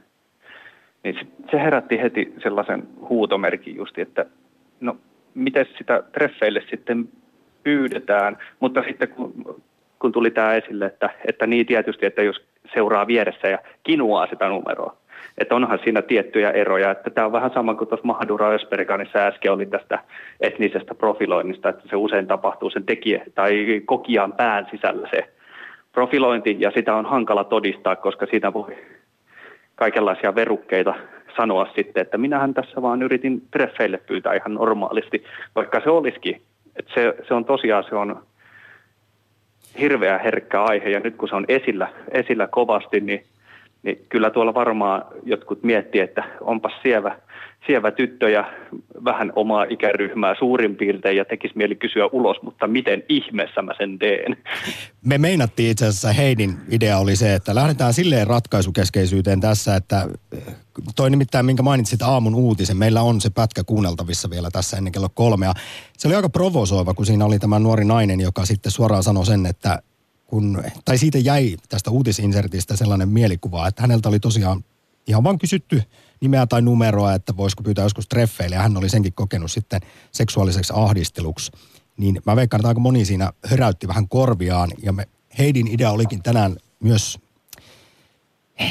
niin 1.05 1.29
se 1.51 1.61
herätti 1.61 1.99
heti 2.03 2.35
sellaisen 2.43 2.89
huutomerkin 3.09 3.77
justi, 3.77 4.01
että 4.01 4.27
no 4.81 4.97
miten 5.39 5.67
sitä 5.79 6.03
treffeille 6.13 6.63
sitten 6.71 7.09
pyydetään, 7.65 8.39
mutta 8.61 8.83
sitten 8.89 9.09
kun, 9.09 9.33
kun 9.99 10.13
tuli 10.13 10.31
tämä 10.31 10.55
esille, 10.55 10.87
että, 10.87 11.11
että 11.25 11.47
niin 11.47 11.67
tietysti, 11.67 12.07
että 12.07 12.23
jos 12.23 12.45
seuraa 12.75 13.07
vieressä 13.07 13.49
ja 13.49 13.59
kinuaa 13.83 14.27
sitä 14.27 14.49
numeroa, 14.49 14.97
että 15.39 15.55
onhan 15.55 15.79
siinä 15.85 16.03
tiettyjä 16.03 16.51
eroja, 16.51 16.91
että 16.91 17.11
tämä 17.11 17.27
on 17.27 17.33
vähän 17.33 17.51
sama 17.55 17.75
kuin 17.75 17.89
tuossa 17.89 18.07
Mahdura 18.07 18.51
Ösperganissa 18.51 19.19
äsken 19.19 19.53
oli 19.53 19.67
tästä 19.67 19.99
etnisestä 20.41 20.95
profiloinnista, 20.95 21.69
että 21.69 21.89
se 21.91 21.97
usein 21.97 22.27
tapahtuu 22.27 22.71
sen 22.71 22.85
tekijä 22.85 23.25
tai 23.35 23.83
kokijan 23.85 24.33
pään 24.33 24.67
sisällä 24.71 25.09
se 25.11 25.29
profilointi. 25.93 26.57
Ja 26.59 26.71
sitä 26.71 26.95
on 26.95 27.07
hankala 27.07 27.45
todistaa, 27.45 27.97
koska 27.97 28.27
siitä 28.27 28.53
voi 28.53 28.77
kaikenlaisia 29.75 30.35
verukkeita 30.35 30.95
sanoa 31.39 31.67
sitten, 31.77 32.01
että 32.01 32.19
minähän 32.19 32.55
tässä 32.55 32.83
vaan 32.83 33.03
yritin 33.03 33.43
treffeille 33.51 34.01
pyytää 34.07 34.35
ihan 34.35 34.55
normaalisti, 34.55 35.25
vaikka 35.55 35.81
se 35.81 35.91
olisikin. 35.91 36.43
Että 36.77 36.95
se, 36.95 37.15
se 37.29 37.35
on 37.35 37.45
tosiaan 37.45 37.85
se 37.89 37.95
on 37.95 38.23
hirveä 39.81 40.19
herkkä 40.19 40.63
aihe 40.63 40.91
ja 40.91 41.01
nyt 41.01 41.17
kun 41.17 41.29
se 41.29 41.37
on 41.37 41.45
esillä, 41.49 41.89
esillä 42.11 42.47
kovasti, 42.47 43.01
niin, 43.01 43.25
niin 43.83 44.07
kyllä 44.09 44.31
tuolla 44.31 44.55
varmaan 44.55 45.05
jotkut 45.25 45.63
miettii, 45.63 46.01
että 46.01 46.25
onpas 46.41 46.73
sievä 46.83 47.17
sievä 47.67 47.91
tyttö 47.91 48.31
ja 48.31 48.53
vähän 49.05 49.33
omaa 49.37 49.65
ikäryhmää 49.65 50.35
suurin 50.39 50.77
piirtein 50.77 51.17
ja 51.17 51.25
tekisi 51.25 51.57
mieli 51.57 51.75
kysyä 51.77 52.07
ulos, 52.13 52.43
mutta 52.43 52.67
miten 52.67 53.03
ihmeessä 53.09 53.63
mä 53.63 53.73
sen 53.79 53.99
teen? 53.99 54.37
Me 55.05 55.19
meinattiin 55.19 55.71
itse 55.71 55.87
asiassa, 55.87 56.13
Heidin 56.13 56.57
idea 56.71 56.99
oli 56.99 57.17
se, 57.17 57.35
että 57.35 57.55
lähdetään 57.55 57.95
silleen 57.95 58.27
ratkaisukeskeisyyteen 58.27 59.41
tässä, 59.41 59.77
että 59.77 60.07
toi 60.97 61.11
nimittäin, 61.11 61.47
minkä 61.47 61.63
mainitsit 61.63 62.03
aamun 62.03 62.35
uutisen, 62.35 62.77
meillä 62.77 63.03
on 63.03 63.21
se 63.21 63.31
pätkä 63.31 63.65
kuunneltavissa 63.65 64.31
vielä 64.31 64.51
tässä 64.51 64.77
ennen 64.77 64.93
kello 64.93 65.09
kolmea. 65.15 65.53
Se 65.99 66.09
oli 66.09 66.15
aika 66.15 66.29
provosoiva, 66.29 66.95
kun 66.95 67.07
siinä 67.07 67.25
oli 67.25 67.39
tämä 67.39 67.59
nuori 67.59 67.85
nainen, 67.85 68.21
joka 68.21 68.45
sitten 68.45 68.73
suoraan 68.73 69.03
sanoi 69.03 69.27
sen, 69.27 69.47
että 69.47 69.83
kun, 70.27 70.63
tai 70.85 70.99
siitä 70.99 71.19
jäi 71.19 71.57
tästä 71.69 71.91
uutisinsertistä 71.91 72.77
sellainen 72.77 73.09
mielikuva, 73.09 73.69
että 73.69 73.83
häneltä 73.83 74.09
oli 74.09 74.21
tosiaan 74.21 74.65
ihan 75.07 75.25
vaan 75.25 75.39
kysytty 75.39 75.83
nimeä 76.21 76.47
tai 76.47 76.63
numeroa, 76.63 77.15
että 77.15 77.37
voisiko 77.37 77.63
pyytää 77.63 77.85
joskus 77.85 78.09
treffeille. 78.09 78.57
Ja 78.57 78.63
hän 78.63 78.77
oli 78.77 78.89
senkin 78.89 79.13
kokenut 79.13 79.51
sitten 79.51 79.81
seksuaaliseksi 80.13 80.73
ahdisteluksi. 80.77 81.53
Niin 81.97 82.23
mä 82.27 82.37
veikkaan, 82.37 82.61
että 82.61 82.69
aika 82.69 82.81
moni 82.81 83.05
siinä 83.05 83.33
höräytti 83.47 83.89
vähän 83.89 84.09
korviaan. 84.09 84.71
Ja 84.83 84.93
me, 84.93 85.09
Heidin 85.39 85.69
idea 85.69 85.91
olikin 85.91 86.23
tänään 86.23 86.57
myös 86.81 87.19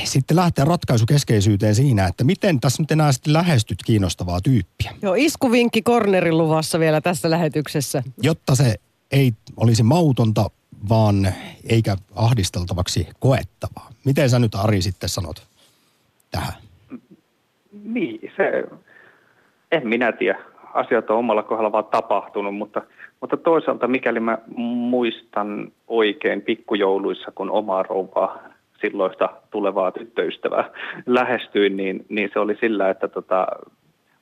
sitten 0.04 0.38
lähteä 0.38 0.66
ratkaisukeskeisyyteen 0.66 1.76
siinä, 1.76 2.08
että 2.08 2.24
miten 2.24 2.60
tässä 2.60 2.84
nyt 2.84 2.92
enää 2.92 3.12
sitten 3.12 3.34
lähestyt 3.34 3.84
kiinnostavaa 3.86 4.42
tyyppiä. 4.42 4.94
Joo, 5.02 5.14
iskuvinkki 5.18 5.82
kornerin 5.82 6.38
luvassa 6.38 6.80
vielä 6.80 7.02
tässä 7.02 7.30
lähetyksessä. 7.30 8.04
Jotta 8.22 8.56
se 8.56 8.76
ei 9.12 9.34
olisi 9.58 9.84
mautonta, 9.84 10.50
vaan 10.90 11.34
eikä 11.64 11.98
ahdisteltavaksi 12.16 13.08
koettavaa. 13.20 13.92
Miten 14.06 14.30
sä 14.30 14.40
nyt 14.40 14.56
Ari 14.56 14.82
sitten 14.82 15.10
sanot 15.10 15.48
tähän? 16.32 16.54
Niin, 17.88 18.32
se, 18.38 18.64
en 19.72 19.88
minä 19.88 20.12
tiedä. 20.12 20.40
Asiat 20.74 21.10
on 21.10 21.18
omalla 21.18 21.44
kohdalla 21.44 21.72
vaan 21.72 21.86
tapahtunut, 21.86 22.56
mutta, 22.56 22.82
mutta 23.22 23.38
toisaalta 23.38 23.88
mikäli 23.88 24.20
mä 24.20 24.38
muistan 24.56 25.72
oikein 25.88 26.42
pikkujouluissa, 26.42 27.32
kun 27.36 27.52
omaa 27.52 27.84
rouvaa 27.84 28.44
silloista 28.82 29.30
tulevaa 29.52 29.92
tyttöystävää 29.92 30.70
lähestyin, 31.06 31.78
niin, 31.78 32.06
niin 32.10 32.30
se 32.34 32.40
oli 32.40 32.58
sillä, 32.62 32.90
että 32.90 33.08
tota, 33.08 33.48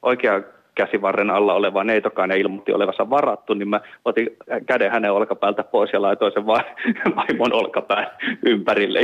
oikea 0.02 0.42
käsivarren 0.76 1.30
alla 1.30 1.54
oleva 1.54 1.84
neitokainen 1.84 2.38
ilmoitti 2.38 2.74
olevansa 2.74 3.10
varattu, 3.10 3.54
niin 3.54 3.70
mä 3.70 3.82
otin 4.06 4.30
käden 4.66 4.92
hänen 4.92 5.12
olkapäältä 5.12 5.64
pois 5.64 5.94
ja 5.94 6.02
laitoin 6.02 6.34
sen 6.34 6.46
vaimon 7.16 7.54
olkapään 7.54 8.08
ympärille. 8.46 9.02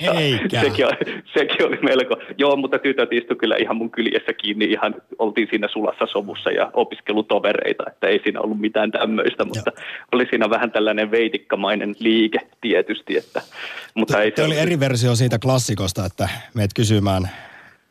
Ja, 0.00 0.12
Eikä. 0.12 0.60
sekin, 0.60 0.86
oli, 0.86 1.22
sekin 1.34 1.66
oli 1.66 1.78
melko, 1.82 2.16
joo, 2.38 2.56
mutta 2.56 2.78
tytöt 2.78 3.12
istu 3.12 3.34
kyllä 3.34 3.56
ihan 3.56 3.76
mun 3.76 3.90
kyljessä 3.90 4.32
kiinni, 4.32 4.64
ihan 4.64 4.94
oltiin 5.18 5.48
siinä 5.50 5.68
sulassa 5.68 6.06
sovussa 6.06 6.50
ja 6.50 6.70
opiskelutovereita, 6.72 7.84
että 7.86 8.06
ei 8.06 8.20
siinä 8.22 8.40
ollut 8.40 8.60
mitään 8.60 8.90
tämmöistä, 8.90 9.44
mutta 9.44 9.72
joo. 9.76 9.84
oli 10.12 10.26
siinä 10.30 10.50
vähän 10.50 10.70
tällainen 10.70 11.10
veitikkamainen 11.10 11.94
liike 11.98 12.38
tietysti. 12.60 13.16
Että, 13.16 13.42
mutta 13.94 14.14
T- 14.14 14.20
ei 14.20 14.32
se 14.36 14.44
oli 14.44 14.58
eri 14.58 14.80
versio 14.80 15.14
siitä 15.14 15.38
klassikosta, 15.38 16.06
että 16.06 16.28
meet 16.54 16.70
kysymään 16.76 17.28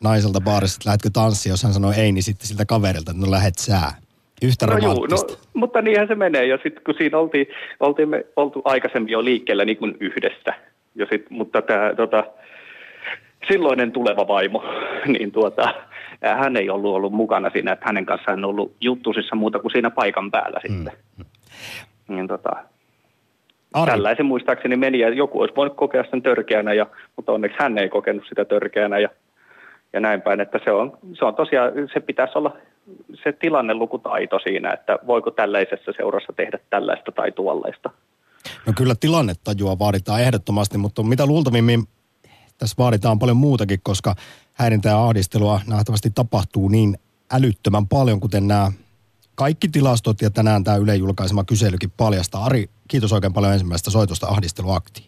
naiselta 0.02 0.40
baarissa, 0.40 0.76
että 0.76 0.88
lähdetkö 0.88 1.10
tanssiin, 1.12 1.50
jos 1.50 1.62
hän 1.62 1.72
sanoo 1.72 1.92
ei, 1.96 2.12
niin 2.12 2.22
sitten 2.22 2.46
siltä 2.46 2.64
kaverilta, 2.64 3.10
että 3.10 3.26
no 3.26 3.30
lähet 3.30 3.58
sää. 3.58 3.92
Yhtä 4.42 4.66
No, 4.66 4.78
juu, 4.78 5.06
no, 5.06 5.16
mutta 5.54 5.82
niinhän 5.82 6.08
se 6.08 6.14
menee. 6.14 6.46
Ja 6.46 6.58
sitten 6.62 6.84
kun 6.84 6.94
siinä 6.98 7.18
oltiin, 7.18 7.46
oltiin 7.80 8.08
me 8.08 8.26
oltu 8.36 8.62
aikaisemmin 8.64 9.12
jo 9.12 9.24
liikkeellä 9.24 9.64
niin 9.64 9.76
kuin 9.76 9.96
yhdessä. 10.00 10.54
Ja 10.94 11.06
sit, 11.10 11.30
mutta 11.30 11.62
tämä 11.62 11.94
tota, 11.96 12.24
silloinen 13.48 13.92
tuleva 13.92 14.28
vaimo, 14.28 14.64
niin 15.18 15.32
tuota, 15.32 15.74
hän 16.38 16.56
ei 16.56 16.70
ollut 16.70 16.94
ollut 16.94 17.12
mukana 17.12 17.50
siinä, 17.50 17.72
että 17.72 17.86
hänen 17.86 18.06
kanssaan 18.06 18.44
on 18.44 18.50
ollut 18.50 18.76
juttusissa 18.80 19.36
muuta 19.36 19.58
kuin 19.58 19.72
siinä 19.72 19.90
paikan 19.90 20.30
päällä 20.30 20.60
sitten. 20.66 20.92
Niin 22.08 22.28
tota, 22.28 22.50
Ari, 23.72 23.90
tällaisen 23.90 24.26
muistaakseni 24.26 24.76
meni 24.76 24.98
ja 24.98 25.08
joku 25.08 25.40
olisi 25.40 25.56
voinut 25.56 25.76
kokea 25.76 26.04
sen 26.10 26.22
törkeänä, 26.22 26.72
ja, 26.72 26.86
mutta 27.16 27.32
onneksi 27.32 27.58
hän 27.60 27.78
ei 27.78 27.88
kokenut 27.88 28.24
sitä 28.28 28.44
törkeänä 28.44 28.98
ja, 28.98 29.08
ja 29.92 30.00
näin 30.00 30.22
päin, 30.22 30.40
että 30.40 30.60
se 30.64 30.70
on, 30.70 30.98
se 31.18 31.24
on 31.24 31.34
tosiaan, 31.34 31.72
se 31.92 32.00
pitäisi 32.00 32.38
olla 32.38 32.56
se 33.24 33.32
tilannelukutaito 33.32 34.38
siinä, 34.38 34.72
että 34.72 34.98
voiko 35.06 35.30
tällaisessa 35.30 35.92
seurassa 35.96 36.32
tehdä 36.32 36.58
tällaista 36.70 37.12
tai 37.12 37.32
tuollaista. 37.32 37.90
no 38.66 38.72
kyllä 38.76 38.94
tilannetajua 39.00 39.78
vaaditaan 39.78 40.20
ehdottomasti, 40.20 40.78
mutta 40.78 41.02
mitä 41.02 41.26
luultavimmin 41.26 41.82
tässä 42.58 42.74
vaaditaan 42.78 43.18
paljon 43.18 43.36
muutakin, 43.36 43.80
koska 43.82 44.14
häirintää 44.52 44.92
ja 44.92 45.04
ahdistelua 45.04 45.60
nähtävästi 45.66 46.10
tapahtuu 46.10 46.68
niin 46.68 46.98
älyttömän 47.32 47.88
paljon, 47.88 48.20
kuten 48.20 48.48
nämä 48.48 48.72
kaikki 49.34 49.68
tilastot 49.68 50.22
ja 50.22 50.30
tänään 50.30 50.64
tämä 50.64 50.76
Yle 50.76 50.96
julkaisema 50.96 51.44
kyselykin 51.44 51.92
paljastaa. 51.96 52.44
Ari, 52.44 52.66
kiitos 52.88 53.12
oikein 53.12 53.32
paljon 53.32 53.52
ensimmäisestä 53.52 53.90
soitosta 53.90 54.26
ahdisteluaktiin. 54.26 55.06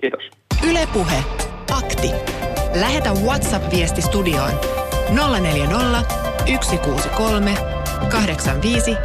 Kiitos. 0.00 0.22
Ylepuhe 0.70 1.24
Akti. 1.72 2.37
Lähetä 2.74 3.12
WhatsApp-viesti 3.12 4.02
studioon 4.02 4.52
040 5.40 6.04
163 6.62 7.54
85 8.10 8.96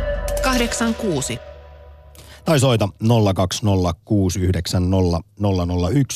86. 0.43 1.39
Tai 2.46 2.60
soita 2.60 2.89
020690001, 3.03 3.08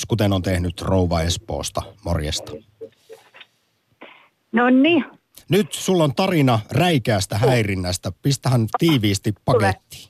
kuten 0.07 0.33
on 0.33 0.41
tehnyt 0.41 0.81
Rouva 0.81 1.21
Espoosta. 1.21 1.81
Morjesta. 2.05 2.51
No 4.51 4.69
niin, 4.69 5.05
Nyt 5.49 5.73
sulla 5.73 6.03
on 6.03 6.15
tarina 6.15 6.59
räikeästä 6.71 7.37
häirinnästä. 7.37 8.11
Pistähän 8.21 8.67
tiiviisti 8.79 9.33
pakettiin. 9.45 10.09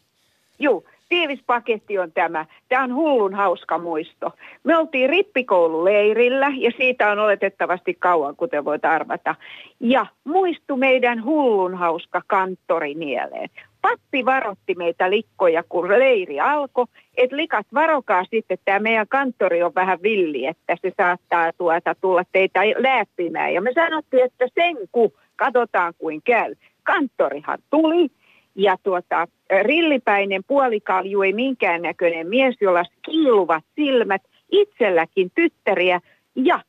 juu, 0.60 0.86
tiivis 1.10 1.40
paketti 1.46 2.00
on 2.00 2.12
tämä. 2.12 2.46
Tämä 2.70 2.84
on 2.84 2.96
hullun 2.96 3.34
hauska 3.34 3.78
muisto. 3.78 4.32
Me 4.64 4.78
oltiin 4.78 5.10
rippikoululeirillä 5.10 6.52
ja 6.58 6.72
siitä 6.78 7.12
on 7.12 7.20
oletettavasti 7.20 7.94
kauan, 8.00 8.36
kuten 8.36 8.66
voit 8.66 8.86
arvata. 8.86 9.36
Ja 9.80 10.06
muistu 10.24 10.78
meidän 10.78 11.24
hullun 11.24 11.76
hauska 11.76 12.22
kanttori 12.28 12.96
mieleen. 12.96 13.50
Pappi 13.82 14.26
varotti 14.26 14.76
meitä 14.76 15.10
likkoja, 15.10 15.64
kun 15.70 15.90
leiri 15.90 16.40
alkoi, 16.40 16.86
että 17.18 17.36
likat 17.36 17.68
varokaa 17.74 18.24
sitten, 18.32 18.58
tämä 18.66 18.80
meidän 18.80 19.08
kanttori 19.08 19.64
on 19.64 19.76
vähän 19.76 20.00
villi, 20.04 20.46
että 20.46 20.78
se 20.82 20.92
saattaa 20.98 21.52
tuota, 21.58 21.96
tulla 21.96 22.24
teitä 22.32 22.60
läppimään. 22.78 23.54
Ja 23.54 23.62
me 23.62 23.72
sanottiin, 23.74 24.26
että 24.26 24.48
sen 24.56 24.78
ku, 24.92 25.14
katsotaan 25.36 25.94
kuin 25.98 26.22
käy. 26.22 26.56
Kanttorihan 26.84 27.60
tuli 27.70 28.10
ja 28.58 28.78
tuota, 28.84 29.28
rillipäinen 29.62 30.44
puolikalju 30.48 31.22
ei 31.22 31.34
minkäännäköinen 31.34 32.28
mies, 32.28 32.56
jolla 32.62 32.84
kiiluvat 33.06 33.64
silmät, 33.76 34.22
itselläkin 34.52 35.32
tyttäriä 35.36 36.00
ja 36.36 36.60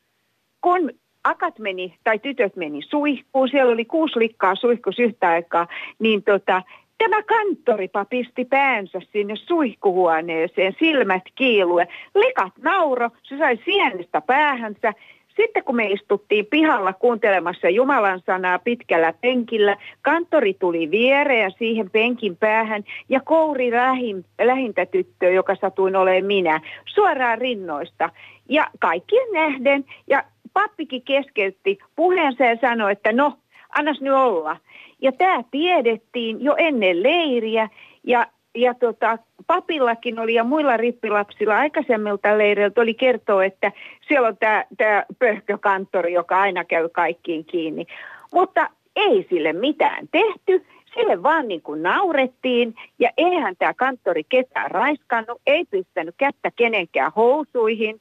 kun 0.61 0.91
akat 1.25 1.59
meni, 1.59 1.95
tai 2.05 2.19
tytöt 2.19 2.57
meni 2.57 2.83
suihkuun, 2.83 3.49
siellä 3.49 3.73
oli 3.73 3.85
kuusi 3.85 4.19
likkaa 4.19 4.55
suihkus 4.55 4.99
yhtä 4.99 5.29
aikaa, 5.29 5.67
niin 5.99 6.23
tota, 6.23 6.63
tämä 6.99 7.23
kanttoripa 7.23 8.05
pisti 8.05 8.45
päänsä 8.45 9.01
sinne 9.13 9.37
suihkuhuoneeseen, 9.37 10.75
silmät 10.79 11.23
kiilue. 11.35 11.89
Likat 12.15 12.53
nauro, 12.63 13.11
se 13.23 13.39
sai 13.39 13.59
sienestä 13.65 14.21
päähänsä. 14.21 14.93
Sitten 15.39 15.65
kun 15.65 15.77
me 15.77 15.87
istuttiin 15.87 16.47
pihalla 16.47 16.93
kuuntelemassa 16.93 17.69
Jumalan 17.69 18.21
sanaa 18.27 18.59
pitkällä 18.59 19.13
penkillä, 19.21 19.77
kanttori 20.03 20.55
tuli 20.55 20.91
viereen 20.91 21.53
siihen 21.59 21.91
penkin 21.91 22.37
päähän 22.37 22.85
ja 23.09 23.21
kouri 23.21 23.71
lähin, 23.71 24.25
lähintä 24.43 24.87
tyttöä, 24.87 25.31
joka 25.31 25.57
satuin 25.61 25.97
olemaan 25.97 26.25
minä, 26.25 26.61
suoraan 26.87 27.39
rinnoista. 27.39 28.11
Ja 28.49 28.71
kaikkien 28.79 29.33
nähden, 29.33 29.85
ja 30.07 30.25
pappikin 30.53 31.03
keskeytti 31.03 31.79
puheensa 31.97 32.45
ja 32.45 32.57
sanoi, 32.61 32.93
että 32.93 33.13
no, 33.13 33.39
annas 33.79 34.01
nyt 34.01 34.15
olla. 34.15 34.57
Ja 35.03 35.13
tämä 35.13 35.43
tiedettiin 35.51 36.45
jo 36.45 36.55
ennen 36.59 37.03
leiriä 37.03 37.69
ja, 38.05 38.27
ja 38.61 38.75
tota, 38.75 39.19
papillakin 39.47 40.19
oli 40.19 40.35
ja 40.35 40.45
muilla 40.45 40.77
rippilapsilla 40.77 41.59
aikaisemmilta 41.59 42.39
leireiltä 42.39 42.81
oli 42.81 42.95
kertoa, 42.95 43.45
että 43.45 43.73
siellä 44.09 44.29
on 44.29 44.37
tämä, 44.37 45.05
pöhkökanttori, 45.19 46.13
joka 46.13 46.41
aina 46.41 46.65
käy 46.65 46.89
kaikkiin 46.89 47.45
kiinni. 47.45 47.87
Mutta 48.33 48.71
ei 48.97 49.27
sille 49.31 49.53
mitään 49.53 50.09
tehty. 50.13 50.67
Sille 50.95 51.23
vaan 51.23 51.49
niin 51.49 51.63
kuin 51.63 51.83
naurettiin 51.83 52.75
ja 52.99 53.11
eihän 53.17 53.57
tämä 53.59 53.75
kanttori 53.75 54.25
ketään 54.29 54.71
raiskannut, 54.71 55.41
ei 55.47 55.65
pistänyt 55.71 56.15
kättä 56.19 56.51
kenenkään 56.57 57.13
housuihin. 57.17 58.01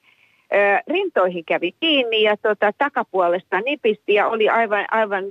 Rintoihin 0.87 1.45
kävi 1.45 1.71
kiinni 1.79 2.21
ja 2.21 2.37
tota, 2.37 2.71
takapuolesta 2.77 3.61
nipisti 3.61 4.13
ja 4.13 4.27
oli 4.27 4.49
aivan, 4.49 4.85
aivan 4.91 5.25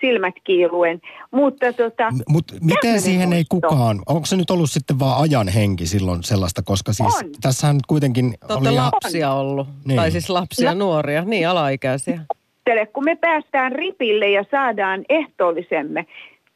silmät 0.00 0.34
kiiluen. 0.44 1.00
Mutta 1.30 1.72
tota, 1.72 2.08
Mutta 2.28 2.54
miten 2.60 3.00
siihen 3.00 3.32
ei 3.32 3.44
muisto. 3.50 3.68
kukaan, 3.68 3.98
onko 4.06 4.26
se 4.26 4.36
nyt 4.36 4.50
ollut 4.50 4.70
sitten 4.70 4.98
vaan 4.98 5.22
ajan 5.22 5.48
henki 5.48 5.86
silloin 5.86 6.22
sellaista, 6.22 6.62
koska 6.64 6.92
siis 6.92 7.14
On. 7.24 7.30
tässähän 7.40 7.76
nyt 7.76 7.86
kuitenkin 7.86 8.30
Te 8.30 8.52
olette 8.52 8.68
oli 8.68 8.76
lapsia 8.76 9.32
ollut. 9.32 9.66
Niin. 9.84 9.96
Tai 9.96 10.10
siis 10.10 10.30
lapsia, 10.30 10.74
No. 10.74 10.78
nuoria, 10.78 11.24
niin 11.24 11.48
alaikäisiä. 11.48 12.20
kun 12.92 13.04
me 13.04 13.16
päästään 13.16 13.72
ripille 13.72 14.30
ja 14.30 14.44
saadaan 14.50 15.04
ehtoollisemme. 15.08 16.06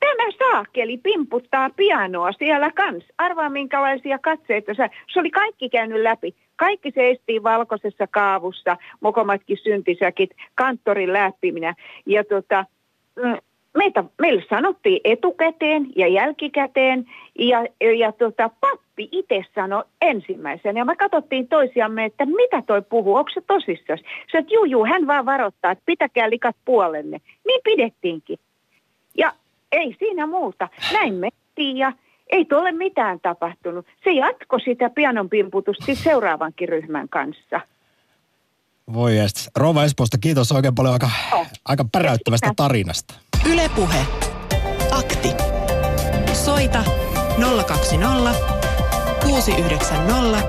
Tämä 0.00 0.30
saakeli 0.38 0.96
pimputtaa 0.98 1.70
pianoa 1.70 2.32
siellä 2.32 2.70
kans. 2.70 3.04
Arvaa 3.18 3.48
minkälaisia 3.48 4.18
katseita. 4.18 4.74
sä- 4.74 4.90
Se 5.12 5.20
oli 5.20 5.30
kaikki 5.30 5.68
käynyt 5.68 6.02
läpi. 6.02 6.34
Kaikki 6.56 6.90
seistiin 6.94 7.42
valkoisessa 7.42 8.06
kaavussa, 8.06 8.76
mokomatkin 9.00 9.56
syntisäkit, 9.62 10.30
kanttorin 10.54 11.12
läppiminä. 11.12 11.74
Ja 12.06 12.24
tota, 12.24 12.64
meitä, 13.76 14.04
meille 14.20 14.44
sanottiin 14.50 15.00
etukäteen 15.04 15.86
ja 15.96 16.08
jälkikäteen. 16.08 17.04
Ja, 17.38 17.66
ja 17.98 18.12
tota, 18.12 18.50
pappi 18.60 19.08
itse 19.12 19.44
sanoi 19.54 19.84
ensimmäisenä. 20.02 20.80
Ja 20.80 20.84
me 20.84 20.96
katsottiin 20.96 21.48
toisiamme, 21.48 22.04
että 22.04 22.26
mitä 22.26 22.62
toi 22.66 22.82
puhuu, 22.82 23.14
onko 23.14 23.30
se 23.34 23.40
tosissaan? 23.40 23.98
Se, 24.32 24.38
että 24.38 24.54
juu, 24.54 24.64
juu, 24.64 24.84
hän 24.84 25.06
vaan 25.06 25.26
varoittaa, 25.26 25.70
että 25.70 25.82
pitäkää 25.86 26.30
likat 26.30 26.56
puolenne. 26.64 27.20
Niin 27.46 27.60
pidettiinkin. 27.64 28.38
Ja 29.18 29.32
ei 29.72 29.96
siinä 29.98 30.26
muuta. 30.26 30.68
Näin 30.92 31.14
mentiin 31.14 31.76
ja 31.76 31.92
ei 32.30 32.44
tuolle 32.44 32.72
mitään 32.72 33.20
tapahtunut. 33.20 33.86
Se 34.04 34.10
jatko 34.10 34.58
sitä 34.58 34.90
pianon 34.90 35.28
pimputusta 35.28 35.84
siis 35.84 36.04
seuraavankin 36.04 36.68
ryhmän 36.68 37.08
kanssa. 37.08 37.60
Voi 38.92 39.16
jest. 39.16 39.48
Rouva 39.56 39.84
Espoosta, 39.84 40.18
kiitos 40.18 40.52
oikein 40.52 40.74
paljon 40.74 40.92
aika, 40.92 41.10
aika 41.64 41.84
päräyttävästä 41.92 42.52
tarinasta. 42.56 43.14
Ylepuhe. 43.44 44.06
Akti. 44.90 45.28
Soita 46.32 46.84
020 47.66 48.34
690 49.24 50.42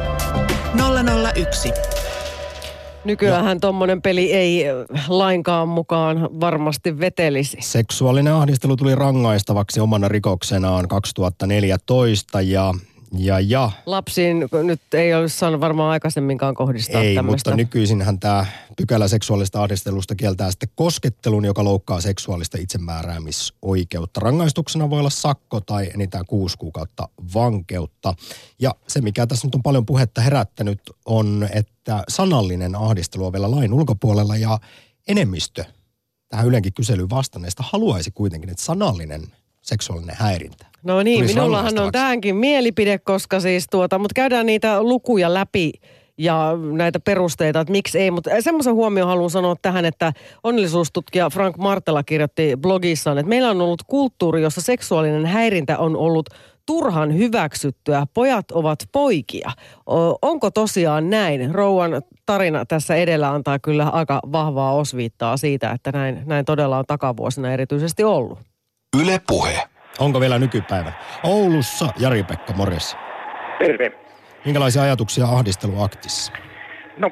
001. 1.36 1.72
Nykyään 3.06 3.60
tuommoinen 3.60 4.02
peli 4.02 4.34
ei 4.34 4.66
lainkaan 5.08 5.68
mukaan 5.68 6.30
varmasti 6.40 7.00
vetelisi. 7.00 7.58
Seksuaalinen 7.60 8.34
ahdistelu 8.34 8.76
tuli 8.76 8.96
rangaistavaksi 8.96 9.80
omana 9.80 10.08
rikoksenaan 10.08 10.88
2014 10.88 12.42
ja 12.42 12.74
ja, 13.18 13.40
ja. 13.40 13.72
Lapsiin 13.86 14.48
nyt 14.64 14.94
ei 14.94 15.14
olisi 15.14 15.38
saanut 15.38 15.62
varmaan 15.62 15.92
aikaisemminkaan 15.92 16.56
kohdistaa 16.56 17.02
Ei, 17.02 17.16
tämmöistä. 17.16 17.50
mutta 17.50 17.56
nykyisinhän 17.58 18.20
tämä 18.20 18.46
pykälä 18.78 19.08
seksuaalista 19.08 19.64
ahdistelusta 19.64 20.16
kieltää 20.16 20.52
sitten 20.52 20.70
koskettelun, 20.76 21.46
joka 21.46 21.64
loukkaa 21.64 22.02
seksuaalista 22.02 22.58
itsemääräämisoikeutta. 22.58 24.20
Rangaistuksena 24.20 24.90
voi 24.90 25.00
olla 25.00 25.10
sakko 25.10 25.62
tai 25.62 25.90
enintään 25.94 26.26
kuusi 26.26 26.58
kuukautta 26.58 27.10
vankeutta. 27.34 28.14
Ja 28.60 28.76
se, 28.88 29.02
mikä 29.02 29.28
tässä 29.28 29.48
nyt 29.48 29.56
on 29.56 29.64
paljon 29.64 29.86
puhetta 29.86 30.22
herättänyt, 30.22 30.82
on, 31.06 31.50
että 31.54 32.04
sanallinen 32.10 32.76
ahdistelu 32.76 33.26
on 33.26 33.34
vielä 33.34 33.52
lain 33.52 33.74
ulkopuolella 33.74 34.36
ja 34.36 34.60
enemmistö 35.08 35.66
tähän 36.30 36.48
Ylenkin 36.48 36.74
kyselyyn 36.74 37.10
vastanneista 37.10 37.64
haluaisi 37.72 38.12
kuitenkin, 38.12 38.50
että 38.50 38.64
sanallinen 38.64 39.28
seksuaalinen 39.64 40.16
häirintä 40.20 40.74
No 40.84 41.04
niin, 41.04 41.20
tulisi 41.20 41.36
minullahan 41.36 41.80
on 41.80 41.92
tähänkin 41.92 42.36
mielipide, 42.36 42.98
koska 42.98 43.40
siis 43.40 43.66
tuota, 43.72 44.00
mutta 44.00 44.14
käydään 44.14 44.46
niitä 44.46 44.84
lukuja 44.84 45.34
läpi 45.34 45.72
ja 46.18 46.52
näitä 46.72 47.00
perusteita, 47.00 47.60
että 47.60 47.72
miksi 47.72 48.00
ei. 48.00 48.12
Mutta 48.12 48.30
semmoisen 48.40 48.74
huomioon 48.74 49.10
haluan 49.10 49.30
sanoa 49.30 49.56
tähän, 49.62 49.86
että 49.86 50.14
onnellisuustutkija 50.44 51.30
Frank 51.30 51.58
Martela 51.58 52.04
kirjoitti 52.04 52.58
blogissaan, 52.62 53.18
että 53.18 53.30
meillä 53.30 53.50
on 53.50 53.62
ollut 53.62 53.84
kulttuuri, 53.88 54.42
jossa 54.42 54.62
seksuaalinen 54.62 55.26
häirintä 55.26 55.78
on 55.78 55.96
ollut 55.96 56.30
turhan 56.66 57.18
hyväksyttyä. 57.18 58.08
Pojat 58.14 58.52
ovat 58.52 58.80
poikia. 58.92 59.52
Onko 60.22 60.52
tosiaan 60.52 61.10
näin? 61.10 61.56
Rouan 61.56 62.02
tarina 62.26 62.66
tässä 62.66 62.96
edellä 62.96 63.32
antaa 63.32 63.60
kyllä 63.60 63.90
aika 63.90 64.20
vahvaa 64.32 64.74
osviittaa 64.74 65.38
siitä, 65.38 65.72
että 65.72 65.92
näin, 65.92 66.22
näin 66.26 66.46
todella 66.46 66.78
on 66.78 66.86
takavuosina 66.88 67.54
erityisesti 67.54 68.04
ollut. 68.04 68.53
Yle 69.02 69.20
Puhe. 69.28 69.60
Onko 70.00 70.20
vielä 70.20 70.40
nykypäivän? 70.40 70.96
Oulussa 71.24 71.86
Jari-Pekka 72.00 72.54
Morjes. 72.54 72.98
Terve. 73.60 73.92
Minkälaisia 74.46 74.82
ajatuksia 74.82 75.26
ahdisteluaktissa? 75.26 76.34
No 76.98 77.12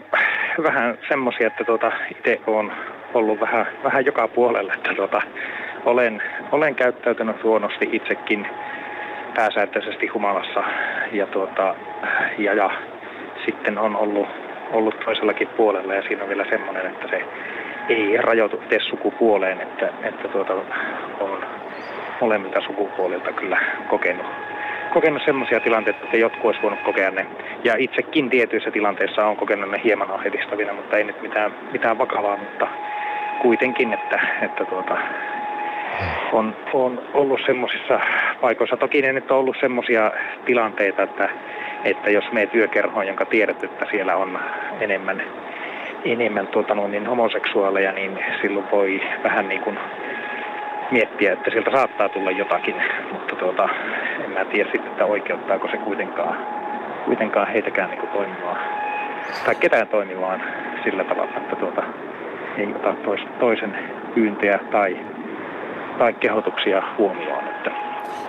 vähän 0.63 0.97
semmoisia, 1.07 1.47
että 1.47 1.63
tuota, 1.63 1.91
itse 2.11 2.41
olen 2.47 2.71
ollut 3.13 3.39
vähän, 3.39 3.65
vähän 3.83 4.05
joka 4.05 4.27
puolella, 4.27 4.73
että 4.73 4.93
tuota, 4.95 5.21
olen, 5.85 6.23
olen 6.51 6.75
käyttäytynyt 6.75 7.43
huonosti 7.43 7.89
itsekin 7.91 8.47
pääsääntöisesti 9.35 10.07
humalassa 10.07 10.63
ja, 11.11 11.27
tuota, 11.27 11.75
ja, 12.37 12.53
ja 12.53 12.69
sitten 13.45 13.77
on 13.77 13.95
ollut, 13.95 14.27
ollut 14.71 14.99
toisellakin 15.05 15.47
puolella 15.47 15.93
ja 15.93 16.01
siinä 16.01 16.23
on 16.23 16.29
vielä 16.29 16.45
semmoinen, 16.49 16.85
että 16.85 17.07
se 17.07 17.21
ei 17.91 18.17
rajoitu 18.17 18.57
tee 18.69 18.79
sukupuoleen, 18.79 19.61
että, 19.61 19.89
että 20.03 20.27
tuota, 20.27 20.53
on 21.19 21.45
molemmilta 22.21 22.61
sukupuolilta 22.61 23.31
kyllä 23.31 23.61
kokenut, 23.89 24.25
kokenut 24.93 25.21
semmoisia 25.25 25.59
tilanteita, 25.59 25.99
että 26.03 26.17
jotkut 26.17 26.45
olisi 26.45 26.61
voinut 26.61 26.79
kokea 26.81 27.11
ne. 27.11 27.25
Ja 27.63 27.75
itsekin 27.77 28.29
tietyissä 28.29 28.71
tilanteissa 28.71 29.25
on 29.25 29.37
kokenut 29.37 29.71
ne 29.71 29.81
hieman 29.83 30.11
ahdistavina, 30.11 30.73
mutta 30.73 30.97
ei 30.97 31.03
nyt 31.03 31.21
mitään, 31.21 31.51
mitään 31.71 31.97
vakavaa, 31.97 32.37
mutta 32.37 32.67
kuitenkin, 33.41 33.93
että, 33.93 34.19
että 34.41 34.65
tuota, 34.65 34.97
on, 36.31 36.55
on 36.73 37.01
ollut 37.13 37.39
semmoisissa 37.45 37.99
paikoissa. 38.41 38.77
Toki 38.77 39.01
ne 39.01 39.13
nyt 39.13 39.31
on 39.31 39.37
ollut 39.37 39.57
semmoisia 39.59 40.11
tilanteita, 40.45 41.03
että, 41.03 41.29
että 41.85 42.09
jos 42.09 42.31
me 42.31 42.45
työkerhoon, 42.45 43.07
jonka 43.07 43.25
tiedät, 43.25 43.63
että 43.63 43.85
siellä 43.91 44.15
on 44.15 44.39
enemmän, 44.79 45.23
enemmän 46.05 46.47
tuota, 46.47 46.75
no, 46.75 46.87
niin 46.87 47.07
homoseksuaaleja, 47.07 47.91
niin 47.91 48.19
silloin 48.41 48.71
voi 48.71 49.01
vähän 49.23 49.47
niin 49.49 49.61
kuin 49.61 49.77
miettiä, 50.91 51.33
että 51.33 51.51
sieltä 51.51 51.71
saattaa 51.71 52.09
tulla 52.09 52.31
jotakin, 52.31 52.75
mutta 53.11 53.35
tuota, 53.35 53.69
en 54.25 54.31
mä 54.31 54.45
tiedä 54.45 54.69
sitten, 54.71 54.91
että 54.91 55.05
oikeuttaako 55.05 55.67
se 55.67 55.77
kuitenkaan, 55.77 56.37
kuitenkaan 57.05 57.47
heitäkään 57.47 57.89
niin 57.89 57.99
kuin 57.99 58.11
toimimaan, 58.11 58.57
tai 59.45 59.55
ketään 59.55 59.87
toimimaan 59.87 60.43
sillä 60.83 61.03
tavalla, 61.03 61.37
että 61.37 61.55
tuota, 61.55 61.83
ei 62.57 62.67
ota 62.75 62.93
tois, 62.93 63.21
toisen 63.39 63.77
pyyntöjä 64.15 64.59
tai, 64.71 64.99
tai 65.97 66.13
kehotuksia 66.13 66.83
huomioon. 66.97 67.47
Että 67.47 67.71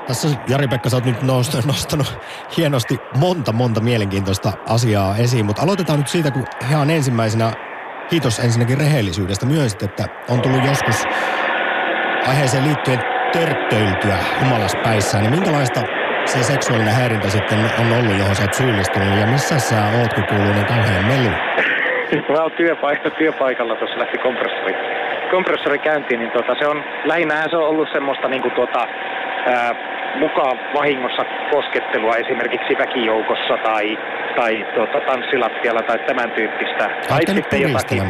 Tässä 0.07 0.29
Jari-Pekka, 0.49 0.89
sä 0.89 0.97
oot 0.97 1.05
nyt 1.05 1.23
nostanut, 1.23 1.67
nostanut 1.75 2.19
hienosti 2.57 2.99
monta, 3.17 3.53
monta 3.53 3.81
mielenkiintoista 3.81 4.53
asiaa 4.69 5.17
esiin, 5.17 5.47
mutta 5.47 5.63
aloitetaan 5.63 5.99
nyt 5.99 6.09
siitä, 6.09 6.31
kun 6.31 6.45
ihan 6.71 6.91
ensimmäisenä, 6.91 7.53
kiitos 8.11 8.39
ensinnäkin 8.39 8.79
rehellisyydestä, 8.79 9.47
myönsit, 9.47 9.83
että 9.83 10.05
on 10.29 10.41
tullut 10.41 10.65
joskus 10.65 11.05
aiheeseen 12.29 12.65
liittyen 12.65 13.01
törttöiltyä 13.33 14.19
humalaspäissään, 14.41 15.23
niin 15.25 15.35
minkälaista 15.35 15.81
se 16.25 16.43
seksuaalinen 16.43 16.95
häirintä 16.95 17.29
sitten 17.31 17.59
on 17.59 17.93
ollut, 17.99 18.19
johon 18.19 18.37
sä 18.37 18.43
oot 18.43 18.55
syyllistynyt, 18.55 19.21
ja 19.21 19.27
missä 19.27 19.59
sä 19.59 19.77
oot, 19.99 20.15
kun 20.15 20.25
kuuluu 20.29 20.53
niin 20.53 20.67
kauhean 20.67 21.05
melu? 21.05 21.31
Mä 22.33 22.43
oon 22.43 22.53
työpaikalla, 22.53 23.17
työpaikalla 23.19 23.77
tuossa 23.77 23.99
lähti 23.99 24.19
kompressori, 24.19 24.75
kompressori 25.31 25.79
käyntiin, 25.79 26.21
niin 26.21 26.31
tota, 26.31 26.55
se 26.59 26.67
on, 26.67 26.85
lähinnähän 27.05 27.51
se 27.51 27.57
on 27.57 27.69
ollut 27.69 27.89
semmoista 27.93 28.29
niinku 28.29 28.51
tota, 28.51 28.87
ää, 29.47 29.92
mukaan 30.15 30.59
vahingossa 30.75 31.25
koskettelua 31.51 32.17
esimerkiksi 32.17 32.79
väkijoukossa 32.79 33.57
tai, 33.65 33.99
tai 34.37 34.67
tota, 34.75 35.01
tanssilattialla 35.01 35.83
tai 35.83 35.99
tämän 35.99 36.31
tyyppistä. 36.31 36.91
Tai 37.09 37.21
sitten 37.27 37.61
jotakin, 37.61 38.03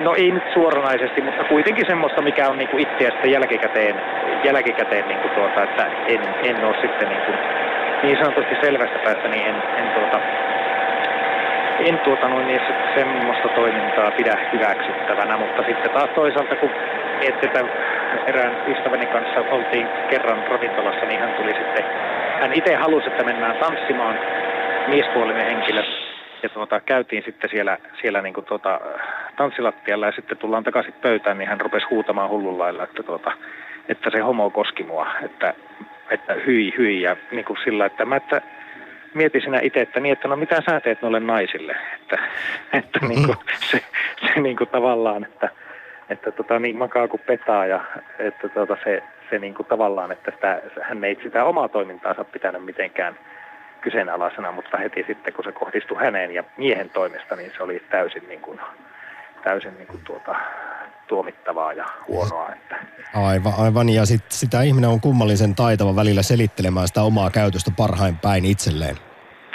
No 0.00 0.14
ei 0.14 0.30
nyt 0.30 0.42
suoranaisesti, 0.54 1.20
mutta 1.22 1.44
kuitenkin 1.44 1.86
semmoista, 1.86 2.22
mikä 2.22 2.48
on 2.48 2.58
niinku 2.58 2.78
itseä 2.78 3.10
sitten 3.10 3.30
jälkikäteen, 3.30 3.94
jälkikäteen 4.44 5.08
niinku 5.08 5.28
tuota, 5.28 5.62
että 5.62 5.86
en, 6.06 6.20
en 6.44 6.64
ole 6.64 6.76
sitten 6.80 7.08
niinku, 7.08 7.32
niin 8.02 8.16
sanotusti 8.18 8.54
selvästä 8.62 8.98
päästä, 9.04 9.28
niin 9.28 9.46
en, 9.46 9.56
en 9.76 9.88
tuota, 9.94 10.20
en 11.78 11.98
tuota 11.98 12.28
noin 12.28 12.46
niin 12.46 12.60
se- 12.66 13.00
semmoista 13.00 13.48
toimintaa 13.48 14.10
pidä 14.10 14.36
hyväksyttävänä, 14.52 15.36
mutta 15.36 15.62
sitten 15.68 15.90
taas 15.90 16.10
toisaalta 16.14 16.56
kun 16.56 16.70
että 17.20 17.60
erään 18.26 18.70
ystäväni 18.70 19.06
kanssa 19.06 19.40
oltiin 19.40 19.86
kerran 20.10 20.46
ravintolassa, 20.48 21.06
niin 21.06 21.20
hän 21.20 21.34
tuli 21.34 21.54
sitten, 21.54 21.84
hän 22.40 22.52
itse 22.52 22.74
halusi, 22.74 23.08
että 23.08 23.24
mennään 23.24 23.56
tanssimaan, 23.56 24.18
miespuolinen 24.88 25.46
henkilö, 25.46 25.82
ja 26.42 26.48
tuota, 26.48 26.80
käytiin 26.80 27.22
sitten 27.24 27.50
siellä, 27.50 27.78
siellä 28.00 28.22
niin 28.22 28.34
kuin 28.34 28.46
tuota, 28.46 28.80
tanssilattialla 29.36 30.06
ja 30.06 30.12
sitten 30.12 30.38
tullaan 30.38 30.64
takaisin 30.64 30.94
pöytään, 31.02 31.38
niin 31.38 31.48
hän 31.48 31.60
rupesi 31.60 31.86
huutamaan 31.90 32.30
hullun 32.30 32.58
lailla, 32.58 32.84
että, 32.84 33.02
tuota, 33.02 33.32
että 33.88 34.10
se 34.10 34.18
homo 34.18 34.50
koski 34.50 34.82
mua, 34.82 35.06
että, 35.22 35.54
että 36.10 36.34
hyi 36.46 36.74
hyi 36.78 37.02
ja 37.02 37.16
niin 37.30 37.44
kuin 37.44 37.58
sillä, 37.64 37.86
että 37.86 38.04
mä 38.04 38.16
että 38.16 38.42
mietin 39.14 39.42
sinä 39.42 39.60
itse, 39.62 39.80
että 39.80 40.00
niin, 40.00 40.12
että 40.12 40.28
no 40.28 40.36
mitä 40.36 40.62
sä 40.70 40.80
teet 40.80 41.02
noille 41.02 41.20
naisille, 41.20 41.76
että, 41.94 42.18
että 42.72 42.98
niin 43.08 43.26
kuin, 43.26 43.38
se, 43.70 43.80
se 44.26 44.40
niin 44.40 44.56
kuin 44.56 44.68
tavallaan, 44.68 45.24
että, 45.24 45.48
että 46.10 46.32
tota, 46.32 46.58
niin 46.58 46.76
makaa 46.76 47.08
kuin 47.08 47.22
petaa 47.26 47.66
ja 47.66 47.80
että 48.18 48.48
tota, 48.48 48.76
se, 48.84 49.02
se 49.30 49.38
niin 49.38 49.54
kuin 49.54 49.66
tavallaan, 49.66 50.12
että 50.12 50.30
sitä, 50.30 50.62
hän 50.82 51.04
ei 51.04 51.18
sitä 51.22 51.44
omaa 51.44 51.68
toimintaansa 51.68 52.24
pitänyt 52.24 52.64
mitenkään 52.64 53.18
kyseenalaisena, 53.80 54.52
mutta 54.52 54.76
heti 54.76 55.04
sitten 55.06 55.32
kun 55.32 55.44
se 55.44 55.52
kohdistui 55.52 55.98
häneen 55.98 56.34
ja 56.34 56.44
miehen 56.56 56.90
toimesta, 56.90 57.36
niin 57.36 57.52
se 57.56 57.62
oli 57.62 57.82
täysin, 57.90 58.28
niin 58.28 58.40
kuin, 58.40 58.60
täysin 59.44 59.74
niin 59.74 59.86
kuin 59.86 60.00
tuota, 60.04 60.34
tuomittavaa 61.08 61.72
ja 61.72 61.84
huonoa. 62.08 62.52
Että, 62.52 62.76
Aivan, 63.14 63.52
aivan. 63.58 63.88
Ja 63.88 64.06
sit, 64.06 64.24
sitä 64.28 64.62
ihminen 64.62 64.90
on 64.90 65.00
kummallisen 65.00 65.54
taitava 65.54 65.96
välillä 65.96 66.22
selittelemään 66.22 66.88
sitä 66.88 67.02
omaa 67.02 67.30
käytöstä 67.30 67.70
parhain 67.76 68.16
päin 68.22 68.44
itselleen. 68.44 68.96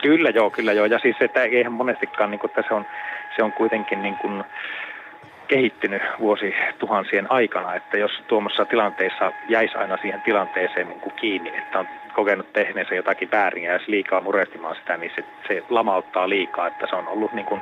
Kyllä 0.02 0.30
joo, 0.30 0.50
kyllä 0.50 0.74
joo. 0.74 0.86
Ja 0.86 1.00
siis 1.00 1.16
että 1.20 1.44
eihän 1.44 1.74
monestikaan, 1.74 2.32
niin 2.32 2.40
kuin, 2.40 2.52
että 2.52 2.64
se 2.68 2.74
on, 2.74 2.86
se 3.36 3.44
on 3.44 3.54
kuitenkin 3.54 4.02
niin 4.02 4.16
kuin 4.16 4.44
kehittynyt 5.46 6.02
vuosituhansien 6.20 7.32
aikana, 7.32 7.76
että 7.76 7.98
jos 7.98 8.12
tuommoisessa 8.28 8.66
tilanteessa 8.66 9.32
jäisi 9.50 9.76
aina 9.78 9.98
siihen 9.98 10.22
tilanteeseen 10.22 10.88
niin 10.88 11.00
kuin 11.00 11.16
kiinni, 11.16 11.58
että 11.58 11.80
on 11.80 11.88
kokenut 12.14 12.54
tehneensä 12.54 12.96
jotakin 12.96 13.32
väärin 13.32 13.64
ja 13.64 13.70
jäisi 13.72 13.92
liikaa 13.92 14.22
murehtimaan 14.22 14.76
sitä, 14.76 14.98
niin 14.98 15.12
se, 15.16 15.24
se 15.48 15.64
lamauttaa 15.70 16.30
liikaa, 16.30 16.68
että 16.68 16.88
se 16.90 16.96
on 16.96 17.08
ollut 17.08 17.34
niin 17.34 17.46
kuin 17.46 17.62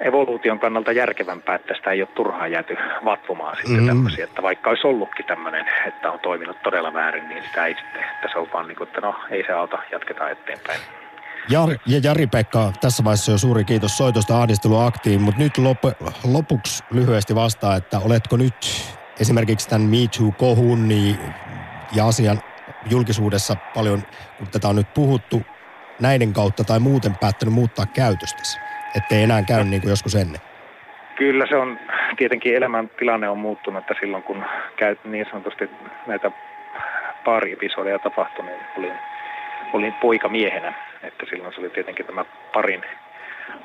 evoluution 0.00 0.58
kannalta 0.58 0.92
järkevämpää, 0.92 1.54
että 1.54 1.74
sitä 1.74 1.90
ei 1.90 2.02
ole 2.02 2.08
turhaan 2.14 2.52
jääty 2.52 2.76
vatvomaan 3.04 3.56
sitten 3.56 3.76
Mm. 3.76 3.82
mm. 3.82 3.88
tämmöisiä, 3.88 4.24
että 4.24 4.42
vaikka 4.42 4.70
olisi 4.70 4.86
ollutkin 4.86 5.26
tämmöinen, 5.26 5.66
että 5.86 6.10
on 6.12 6.18
toiminut 6.18 6.62
todella 6.62 6.92
väärin, 6.92 7.28
niin 7.28 7.42
sitä 7.42 7.66
ei 7.66 7.74
sitten, 7.74 8.04
että 8.14 8.28
se 8.32 8.38
on 8.38 8.48
vaan 8.52 8.68
niin 8.68 8.76
kuin, 8.76 8.88
että 8.88 9.00
no 9.00 9.14
ei 9.30 9.44
se 9.46 9.52
auta, 9.52 9.78
jatketaan 9.92 10.32
eteenpäin. 10.32 10.80
Jar, 11.50 11.68
ja 11.86 12.00
Jari-Pekka, 12.02 12.72
tässä 12.80 13.04
vaiheessa 13.04 13.32
jo 13.32 13.38
suuri 13.38 13.64
kiitos 13.64 13.96
soitosta 13.96 14.42
ahdisteluaktiin, 14.42 15.20
mutta 15.20 15.42
nyt 15.42 15.58
lop, 15.58 15.78
lopuksi 16.32 16.84
lyhyesti 16.90 17.34
vastaa, 17.34 17.76
että 17.76 17.98
oletko 17.98 18.36
nyt 18.36 18.54
esimerkiksi 19.20 19.68
tämän 19.68 19.88
Me 19.88 19.96
Too-kohun 20.18 20.88
niin, 20.88 21.18
ja 21.96 22.06
asian 22.06 22.38
julkisuudessa 22.90 23.56
paljon, 23.74 24.02
kun 24.38 24.48
tätä 24.48 24.68
on 24.68 24.76
nyt 24.76 24.94
puhuttu, 24.94 25.42
näiden 26.00 26.32
kautta 26.32 26.64
tai 26.64 26.80
muuten 26.80 27.16
päättänyt 27.20 27.54
muuttaa 27.54 27.86
käytöstäsi, 27.86 28.58
ettei 28.96 29.22
enää 29.22 29.42
käy 29.42 29.64
niin 29.64 29.82
kuin 29.82 29.90
joskus 29.90 30.14
ennen? 30.14 30.40
Kyllä 31.16 31.46
se 31.46 31.56
on, 31.56 31.78
tietenkin 32.16 32.56
elämäntilanne 32.56 33.28
on 33.28 33.38
muuttunut, 33.38 33.80
että 33.80 33.94
silloin 34.00 34.22
kun 34.22 34.44
käyt 34.76 35.04
niin 35.04 35.26
sanotusti 35.30 35.70
näitä 36.06 36.30
pari 37.24 37.52
episodeja 37.52 37.98
tapahtui, 37.98 38.44
niin 38.44 38.60
olin, 38.78 38.92
olin 39.72 39.92
poikamiehenä, 39.92 40.87
että 41.02 41.26
silloin 41.30 41.54
se 41.54 41.60
oli 41.60 41.70
tietenkin 41.70 42.06
tämä 42.06 42.24
parin, 42.52 42.84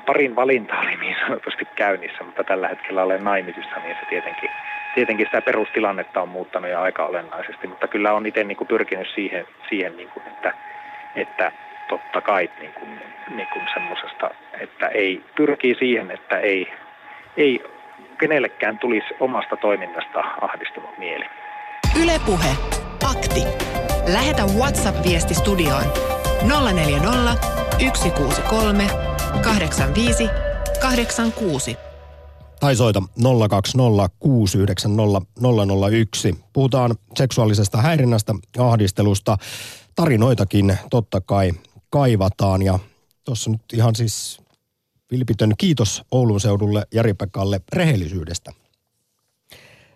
parin 0.06 0.36
valinta 0.36 0.78
oli 0.78 0.96
niin 0.96 1.16
sanotusti 1.26 1.64
käynnissä, 1.76 2.24
mutta 2.24 2.44
tällä 2.44 2.68
hetkellä 2.68 3.02
olen 3.02 3.24
naimisissa, 3.24 3.76
niin 3.84 3.96
se 4.00 4.06
tietenkin, 4.10 4.50
tietenkin 4.94 5.26
sitä 5.26 5.42
perustilannetta 5.42 6.22
on 6.22 6.28
muuttanut 6.28 6.70
ja 6.70 6.82
aika 6.82 7.06
olennaisesti, 7.06 7.66
mutta 7.66 7.88
kyllä 7.88 8.12
on 8.12 8.26
itse 8.26 8.44
niin 8.44 8.56
kuin 8.56 8.68
pyrkinyt 8.68 9.08
siihen, 9.14 9.46
siihen 9.68 9.96
niin 9.96 10.08
kuin, 10.08 10.26
että, 10.26 10.54
että 11.16 11.52
totta 11.88 12.20
kai 12.20 12.50
niin 12.60 12.72
kuin, 12.72 13.00
niin 13.36 13.48
kuin 13.52 13.64
semmoisesta, 13.74 14.30
että 14.60 14.88
ei 14.88 15.22
pyrkii 15.36 15.74
siihen, 15.74 16.10
että 16.10 16.38
ei, 16.38 16.72
ei 17.36 17.64
kenellekään 18.18 18.78
tulisi 18.78 19.14
omasta 19.20 19.56
toiminnasta 19.56 20.24
ahdistunut 20.40 20.98
mieli. 20.98 21.24
Ylepuhe 22.02 22.50
Akti. 23.10 23.44
Lähetä 24.12 24.42
WhatsApp-viesti 24.58 25.34
studioon 25.34 26.13
040 26.48 27.36
163 27.92 28.90
85 29.42 30.28
86. 30.80 31.76
Tai 32.60 32.76
soita 32.76 33.02
020 33.48 34.10
690 34.18 35.30
001. 35.90 36.38
Puhutaan 36.52 36.94
seksuaalisesta 37.16 37.78
häirinnästä, 37.78 38.34
ahdistelusta. 38.58 39.36
Tarinoitakin 39.94 40.78
totta 40.90 41.20
kai 41.20 41.52
kaivataan 41.90 42.62
ja 42.62 42.78
tuossa 43.24 43.50
nyt 43.50 43.62
ihan 43.72 43.94
siis 43.94 44.40
vilpitön 45.10 45.52
kiitos 45.58 46.02
Oulun 46.10 46.40
seudulle 46.40 46.86
Jari-Pekalle 46.94 47.60
rehellisyydestä. 47.72 48.52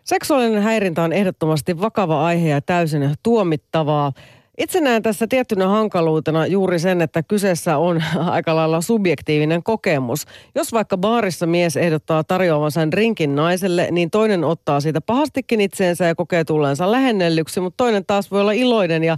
Seksuaalinen 0.05 0.63
häirintä 0.63 1.03
on 1.03 1.13
ehdottomasti 1.13 1.81
vakava 1.81 2.27
aihe 2.27 2.49
ja 2.49 2.61
täysin 2.61 3.15
tuomittavaa. 3.23 4.13
Itse 4.59 4.81
näen 4.81 5.03
tässä 5.03 5.27
tiettynä 5.27 5.69
hankaluutena 5.69 6.47
juuri 6.47 6.79
sen, 6.79 7.01
että 7.01 7.23
kyseessä 7.23 7.79
on 7.79 8.03
aika 8.19 8.57
lailla 8.57 8.81
subjektiivinen 8.81 9.63
kokemus. 9.63 10.25
Jos 10.55 10.73
vaikka 10.73 10.97
baarissa 10.97 11.47
mies 11.47 11.77
ehdottaa 11.77 12.25
tarjoavansa 12.25 12.81
rinkin 12.93 13.37
naiselle, 13.37 13.89
niin 13.91 14.11
toinen 14.11 14.45
ottaa 14.45 14.81
siitä 14.81 15.01
pahastikin 15.01 15.61
itseensä 15.61 16.05
ja 16.05 16.15
kokee 16.15 16.45
tulleensa 16.45 16.93
lähennellyksi, 16.93 17.61
mutta 17.61 17.85
toinen 17.85 18.07
taas 18.07 18.31
voi 18.31 18.41
olla 18.41 18.53
iloinen 18.53 19.05
ja 19.05 19.17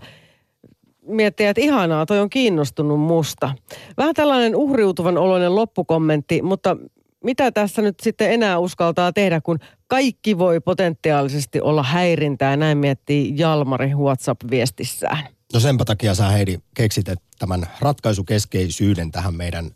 miettiä, 1.06 1.50
että 1.50 1.60
ihanaa, 1.60 2.06
toi 2.06 2.18
on 2.18 2.30
kiinnostunut 2.30 3.00
musta. 3.00 3.50
Vähän 3.96 4.14
tällainen 4.14 4.56
uhriutuvan 4.56 5.18
oloinen 5.18 5.54
loppukommentti, 5.54 6.42
mutta 6.42 6.76
mitä 7.24 7.52
tässä 7.52 7.82
nyt 7.82 8.00
sitten 8.02 8.32
enää 8.32 8.58
uskaltaa 8.58 9.12
tehdä, 9.12 9.40
kun 9.40 9.58
kaikki 9.86 10.38
voi 10.38 10.60
potentiaalisesti 10.60 11.60
olla 11.60 11.82
häirintää, 11.82 12.56
näin 12.56 12.78
miettii 12.78 13.32
Jalmari 13.36 13.94
WhatsApp-viestissään. 13.94 15.28
No 15.52 15.60
senpä 15.60 15.84
takia 15.84 16.14
sä 16.14 16.28
Heidi 16.28 16.58
keksit 16.74 17.06
tämän 17.38 17.66
ratkaisukeskeisyyden 17.80 19.10
tähän 19.10 19.34
meidän 19.34 19.70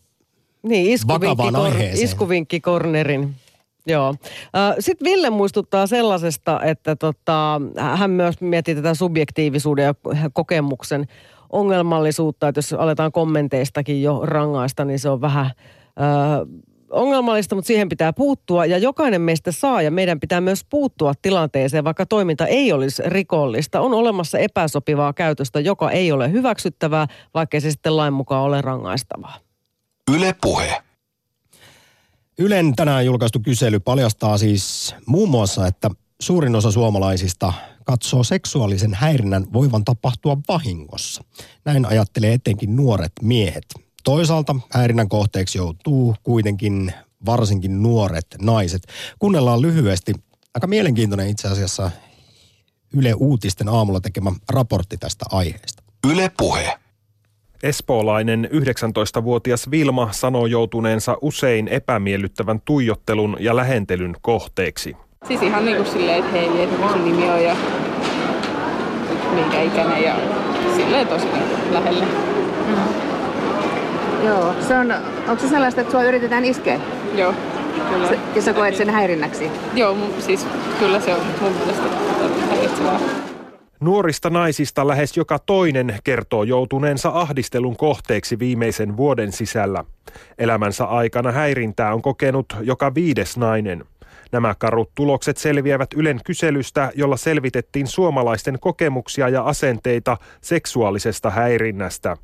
niin, 0.63 0.99
vakavaan 1.09 1.57
aiheeseen. 1.57 2.05
Iskuvinkkikornerin. 2.05 3.35
Joo. 3.87 4.15
Sitten 4.81 5.05
Ville 5.05 5.31
muistuttaa 5.31 5.87
sellaisesta, 5.87 6.61
että 6.63 6.97
tota, 6.97 7.61
hän 7.97 8.11
myös 8.11 8.41
miettii 8.41 8.75
tätä 8.75 8.95
subjektiivisuuden 8.95 9.85
ja 9.85 9.95
kokemuksen 10.33 11.07
ongelmallisuutta, 11.51 12.49
että 12.49 12.59
jos 12.59 12.73
aletaan 12.73 13.13
kommenteistakin 13.13 14.03
jo 14.03 14.21
rangaista, 14.23 14.85
niin 14.85 14.99
se 14.99 15.09
on 15.09 15.21
vähän 15.21 15.51
ongelmallista, 16.95 17.55
mutta 17.55 17.67
siihen 17.67 17.89
pitää 17.89 18.13
puuttua 18.13 18.67
ja 18.67 18.79
jokainen 18.79 19.21
meistä 19.21 19.53
saa 19.53 19.83
ja 19.83 19.91
meidän 19.91 20.21
pitää 20.21 20.41
myös 20.41 20.65
puuttua 20.71 21.13
tilanteeseen, 21.23 21.85
vaikka 21.85 22.07
toiminta 22.07 22.47
ei 22.47 22.73
olisi 22.73 23.03
rikollista. 23.07 23.81
On 23.81 23.95
olemassa 23.95 24.39
epäsopivaa 24.39 25.13
käytöstä, 25.13 25.61
joka 25.61 25.91
ei 25.91 26.13
ole 26.13 26.33
hyväksyttävää, 26.33 27.07
vaikka 27.35 27.61
se 27.61 27.71
sitten 27.71 27.97
lain 27.97 28.13
mukaan 28.13 28.43
ole 28.43 28.61
rangaistavaa. 28.61 29.39
Yle 30.15 30.35
puhe. 30.43 30.83
Ylen 32.39 32.77
tänään 32.77 33.07
julkaistu 33.07 33.41
kysely 33.41 33.81
paljastaa 33.81 34.39
siis 34.39 34.95
muun 35.07 35.29
muassa, 35.29 35.67
että 35.67 35.91
suurin 36.21 36.57
osa 36.57 36.71
suomalaisista 36.71 37.53
katsoo 37.85 38.25
seksuaalisen 38.25 38.95
häirinnän 38.95 39.47
voivan 39.53 39.85
tapahtua 39.85 40.37
vahingossa. 40.49 41.25
Näin 41.65 41.87
ajattelee 41.87 42.33
etenkin 42.33 42.77
nuoret 42.77 43.13
miehet. 43.23 43.84
Toisaalta 44.05 44.57
häirinnän 44.73 45.09
kohteeksi 45.09 45.59
joutuu 45.59 46.15
kuitenkin 46.23 46.93
varsinkin 47.27 47.83
nuoret 47.83 48.27
naiset. 48.43 48.83
Kuunnellaan 49.19 49.63
lyhyesti, 49.63 50.15
aika 50.55 50.67
mielenkiintoinen 50.67 51.29
itse 51.29 51.49
asiassa 51.49 51.91
Yle 52.97 53.15
Uutisten 53.15 53.69
aamulla 53.69 54.01
tekemä 54.01 54.33
raportti 54.49 54.97
tästä 54.97 55.25
aiheesta. 55.31 55.83
Yle 56.13 56.31
Puhe. 56.39 56.79
Espoolainen 57.63 58.49
19-vuotias 58.53 59.71
Vilma 59.71 60.09
sanoo 60.13 60.47
joutuneensa 60.47 61.17
usein 61.21 61.69
epämiellyttävän 61.69 62.61
tuijottelun 62.65 63.37
ja 63.41 63.57
lähentelyn 63.57 64.17
kohteeksi. 64.21 64.97
Siis 65.29 65.43
ihan 65.43 65.65
niin 65.65 65.77
kuin 65.77 65.89
silleen, 65.89 66.19
että 66.19 66.31
hei, 66.31 66.63
että 66.63 66.89
sun 66.89 67.05
nimi 67.05 67.31
on 67.31 67.45
ja 67.45 67.57
minkä 69.35 69.63
ikäinen 69.63 70.03
ja 70.03 70.17
silleen 70.77 71.07
tosi 71.07 71.27
lähelle. 71.71 72.05
Mm. 72.67 73.04
Joo, 74.25 74.55
se 74.69 74.79
on, 74.79 74.93
onko 75.29 75.43
se 75.43 75.49
sellaista, 75.49 75.81
että 75.81 75.91
sua 75.91 76.03
yritetään 76.03 76.45
iskeä? 76.45 76.81
Joo, 77.15 77.35
kyllä. 77.91 78.09
Se, 78.09 78.19
ja 78.35 78.43
sä 78.43 78.53
koet 78.55 78.77
sen 78.77 78.91
häirinnäksi? 78.91 79.51
Joo, 79.75 79.97
siis 80.19 80.47
kyllä 80.79 81.01
se 81.01 81.15
on 81.15 81.21
mun 81.41 81.53
mielestä 81.53 81.89
häiritsevää. 82.51 83.01
Nuorista 83.81 84.31
naisista 84.31 84.89
lähes 84.89 85.17
joka 85.17 85.39
toinen 85.39 85.99
kertoo 86.05 86.43
joutuneensa 86.43 87.11
ahdistelun 87.15 87.77
kohteeksi 87.77 88.39
viimeisen 88.39 88.97
vuoden 88.97 89.33
sisällä. 89.33 89.85
Elämänsä 90.39 90.85
aikana 90.85 91.33
häirintää 91.33 91.95
on 91.95 92.03
kokenut 92.03 92.47
joka 92.61 92.95
viides 92.95 93.37
nainen. 93.37 93.85
Nämä 94.35 94.55
karut 94.59 94.91
tulokset 94.95 95.37
selviävät 95.37 95.89
Ylen 95.97 96.21
kyselystä, 96.25 96.93
jolla 96.95 97.17
selvitettiin 97.17 97.87
suomalaisten 97.87 98.59
kokemuksia 98.61 99.29
ja 99.29 99.43
asenteita 99.43 100.17
seksuaalisesta 100.41 101.31
häirinnästä. 101.31 102.17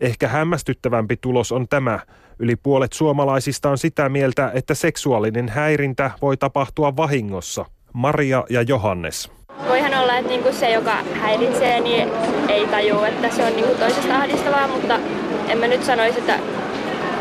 Ehkä 0.00 0.28
hämmästyttävämpi 0.28 1.16
tulos 1.16 1.52
on 1.52 1.68
tämä. 1.68 1.98
Yli 2.38 2.56
puolet 2.56 2.92
suomalaisista 2.92 3.70
on 3.70 3.78
sitä 3.78 4.08
mieltä, 4.08 4.50
että 4.54 4.74
seksuaalinen 4.74 5.48
häirintä 5.48 6.10
voi 6.22 6.36
tapahtua 6.36 6.96
vahingossa. 6.96 7.64
Maria 7.92 8.44
ja 8.50 8.62
Johannes. 8.62 9.32
Voihan 9.68 9.94
olla, 9.94 10.16
että 10.16 10.30
niinku 10.30 10.52
se, 10.52 10.70
joka 10.70 10.94
häiritsee, 11.20 11.80
niin 11.80 12.08
ei 12.48 12.66
tajua, 12.66 13.08
että 13.08 13.30
se 13.30 13.44
on 13.44 13.56
niinku 13.56 13.74
toisesta 13.74 14.16
ahdistavaa, 14.16 14.68
mutta 14.68 15.00
en 15.48 15.58
mä 15.58 15.66
nyt 15.66 15.84
sanoisi, 15.84 16.18
että 16.18 16.38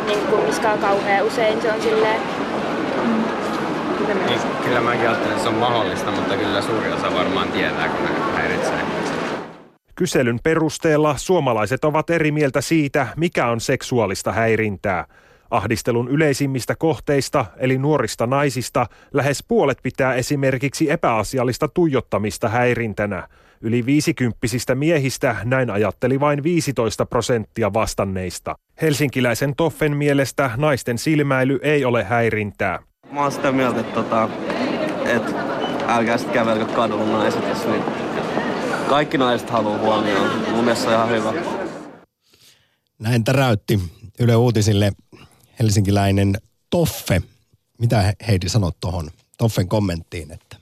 niinku 0.07 0.35
on 0.73 0.79
kauhean 0.79 1.25
usein 1.25 1.61
se 1.61 1.73
on 1.73 1.81
silleen. 1.81 2.38
Niin, 4.13 4.39
kyllä 4.63 4.81
mäkin 4.81 5.01
ajattelen, 5.01 5.31
että 5.31 5.43
se 5.43 5.49
on 5.49 5.55
mahdollista, 5.55 6.11
mutta 6.11 6.37
kyllä 6.37 6.61
suuri 6.61 6.91
osa 6.91 7.13
varmaan 7.13 7.51
tietää, 7.51 7.89
kun 7.89 8.05
ne 8.05 8.09
häiritsee. 8.35 8.79
Kyselyn 9.95 10.39
perusteella 10.43 11.17
suomalaiset 11.17 11.85
ovat 11.85 12.09
eri 12.09 12.31
mieltä 12.31 12.61
siitä, 12.61 13.07
mikä 13.17 13.47
on 13.47 13.61
seksuaalista 13.61 14.31
häirintää. 14.31 15.05
Ahdistelun 15.51 16.07
yleisimmistä 16.07 16.75
kohteista, 16.75 17.45
eli 17.57 17.77
nuorista 17.77 18.27
naisista, 18.27 18.87
lähes 19.13 19.43
puolet 19.47 19.77
pitää 19.83 20.13
esimerkiksi 20.13 20.91
epäasiallista 20.91 21.67
tuijottamista 21.67 22.49
häirintänä. 22.49 23.27
Yli 23.61 23.85
viisikymppisistä 23.85 24.75
miehistä 24.75 25.35
näin 25.43 25.69
ajatteli 25.69 26.19
vain 26.19 26.43
15 26.43 27.05
prosenttia 27.05 27.73
vastanneista. 27.73 28.55
Helsinkiläisen 28.81 29.55
Toffen 29.55 29.97
mielestä 29.97 30.51
naisten 30.57 30.97
silmäily 30.97 31.59
ei 31.61 31.85
ole 31.85 32.03
häirintää. 32.03 32.88
Mä 33.11 33.21
oon 33.21 33.31
sitä 33.31 33.51
mieltä, 33.51 33.79
että, 33.79 33.93
tota, 33.93 34.29
että 35.05 35.31
älkää 35.87 36.17
sitten 36.17 36.33
kävelkö 36.33 36.65
kadulla 36.65 37.17
naiset, 37.17 37.47
jos 37.47 37.65
niin 37.65 37.83
kaikki 38.89 39.17
naiset 39.17 39.49
haluaa 39.49 39.77
huomioon. 39.77 40.49
Mun 40.51 40.63
mielestä 40.63 40.87
on 40.87 40.93
ihan 40.93 41.09
hyvä. 41.09 41.33
Näin 42.99 43.23
täräytti 43.23 43.79
Yle 44.19 44.35
Uutisille 44.35 44.91
helsinkiläinen 45.59 46.37
Toffe. 46.69 47.21
Mitä 47.79 48.13
Heidi 48.27 48.49
sanot 48.49 48.79
tuohon 48.79 49.09
Toffen 49.37 49.67
kommenttiin, 49.67 50.31
että 50.31 50.57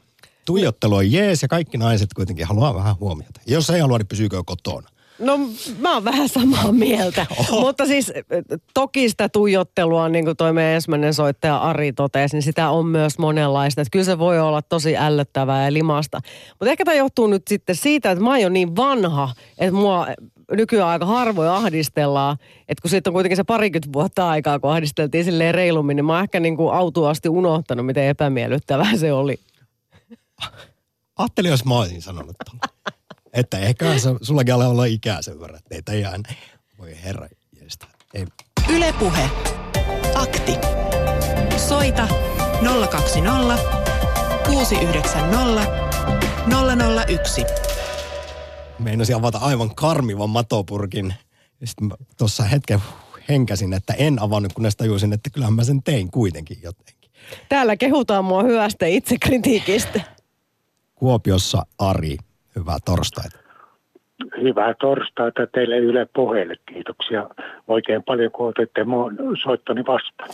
tuijottelu 0.45 0.95
on 0.95 1.11
jees 1.11 1.41
ja 1.41 1.47
kaikki 1.47 1.77
naiset 1.77 2.13
kuitenkin 2.13 2.45
haluaa 2.45 2.73
vähän 2.73 2.95
huomiota. 2.99 3.41
Jos 3.47 3.69
ei 3.69 3.79
halua, 3.79 3.97
niin 3.97 4.07
pysyykö 4.07 4.43
kotona. 4.45 4.89
No 5.19 5.39
mä 5.79 5.93
oon 5.93 6.03
vähän 6.03 6.29
samaa 6.29 6.71
mieltä. 6.71 7.25
Oho. 7.39 7.59
Mutta 7.59 7.85
siis 7.85 8.13
toki 8.73 9.09
sitä 9.09 9.29
tuijottelua, 9.29 10.09
niin 10.09 10.25
kuin 10.25 10.37
toi 10.37 10.53
meidän 10.53 10.73
ensimmäinen 10.73 11.13
soittaja 11.13 11.57
Ari 11.57 11.93
totesi, 11.93 12.35
niin 12.35 12.43
sitä 12.43 12.69
on 12.69 12.85
myös 12.85 13.19
monenlaista. 13.19 13.81
Että 13.81 13.91
kyllä 13.91 14.05
se 14.05 14.19
voi 14.19 14.39
olla 14.39 14.61
tosi 14.61 14.97
ällöttävää 14.97 15.65
ja 15.65 15.73
limasta. 15.73 16.19
Mutta 16.49 16.71
ehkä 16.71 16.85
tämä 16.85 16.95
johtuu 16.95 17.27
nyt 17.27 17.47
sitten 17.47 17.75
siitä, 17.75 18.11
että 18.11 18.23
mä 18.23 18.29
oon 18.29 18.41
jo 18.41 18.49
niin 18.49 18.75
vanha, 18.75 19.33
että 19.57 19.75
mua 19.75 20.07
nykyään 20.51 20.89
aika 20.89 21.05
harvoin 21.05 21.49
ahdistellaan. 21.49 22.37
Että 22.59 22.81
kun 22.81 22.89
siitä 22.89 23.09
on 23.09 23.13
kuitenkin 23.13 23.37
se 23.37 23.43
parikymmentä 23.43 23.93
vuotta 23.93 24.29
aikaa, 24.29 24.59
kun 24.59 24.71
ahdisteltiin 24.71 25.25
silleen 25.25 25.55
reilummin, 25.55 25.95
niin 25.95 26.05
mä 26.05 26.13
oon 26.13 26.23
ehkä 26.23 26.39
niin 26.39 26.57
kuin 26.57 26.75
autuasti 26.75 27.29
unohtanut, 27.29 27.85
miten 27.85 28.03
epämiellyttävää 28.03 28.97
se 28.97 29.13
oli. 29.13 29.39
Ajattelin, 31.17 31.51
jos 31.51 31.65
mä 31.65 31.77
olisin 31.77 32.01
sanonut 32.01 32.35
tuolla. 32.45 32.91
Että 33.37 33.59
ehkä 33.59 33.99
se, 33.99 34.09
sullakin 34.21 34.53
alkaa 34.53 34.69
olla 34.69 34.85
ikää 34.85 35.21
sen 35.21 35.39
verran, 35.39 35.59
että 35.71 35.91
ei 35.91 35.99
ihan, 35.99 36.23
voi 36.77 36.97
herra 37.03 37.27
jeesta. 37.59 37.87
Ei. 38.13 38.25
Ylepuhe. 38.69 39.29
Akti. 40.15 40.53
Soita 41.57 42.07
020 42.91 43.57
690 44.45 45.61
001. 47.07 47.45
Meinasin 48.79 49.15
avata 49.15 49.37
aivan 49.37 49.75
karmivan 49.75 50.29
matopurkin. 50.29 51.13
Sitten 51.63 51.93
tuossa 52.17 52.43
hetken 52.43 52.79
henkäsin, 53.29 53.73
että 53.73 53.93
en 53.93 54.21
avannut, 54.21 54.53
kunnes 54.53 54.75
tajusin, 54.75 55.13
että 55.13 55.29
kyllähän 55.29 55.53
mä 55.53 55.63
sen 55.63 55.83
tein 55.83 56.11
kuitenkin 56.11 56.57
jotenkin. 56.63 57.11
Täällä 57.49 57.77
kehutaan 57.77 58.25
mua 58.25 58.43
hyvästä 58.43 58.85
itsekritiikistä. 58.85 60.01
Kuopiossa 60.95 61.65
Ari, 61.77 62.17
hyvää 62.59 62.77
torstaita. 62.85 63.39
Hyvää 64.41 64.73
torstaita 64.79 65.47
teille 65.47 65.77
Yle 65.77 66.07
puheelle. 66.15 66.55
Kiitoksia 66.73 67.29
oikein 67.67 68.03
paljon, 68.03 68.31
kun 68.31 68.47
otitte 68.47 68.83
mun 68.83 69.17
soittoni 69.43 69.85
vastaan. 69.85 70.29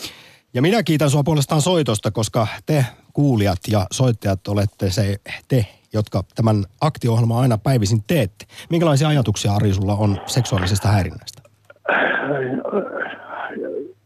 Ja 0.53 0.61
minä 0.61 0.83
kiitän 0.83 1.09
sinua 1.09 1.23
puolestaan 1.23 1.61
soitosta, 1.61 2.11
koska 2.11 2.47
te 2.65 2.85
kuulijat 3.13 3.59
ja 3.71 3.85
soittajat 3.91 4.47
olette 4.47 4.89
se 4.89 5.15
te, 5.47 5.65
jotka 5.93 6.23
tämän 6.35 6.55
aktiohjelman 6.81 7.41
aina 7.41 7.57
päivisin 7.57 8.03
teette. 8.07 8.45
Minkälaisia 8.69 9.07
ajatuksia 9.07 9.53
Ari 9.53 9.73
sulla 9.73 9.93
on 9.93 10.17
seksuaalisesta 10.25 10.87
häirinnästä? 10.87 11.41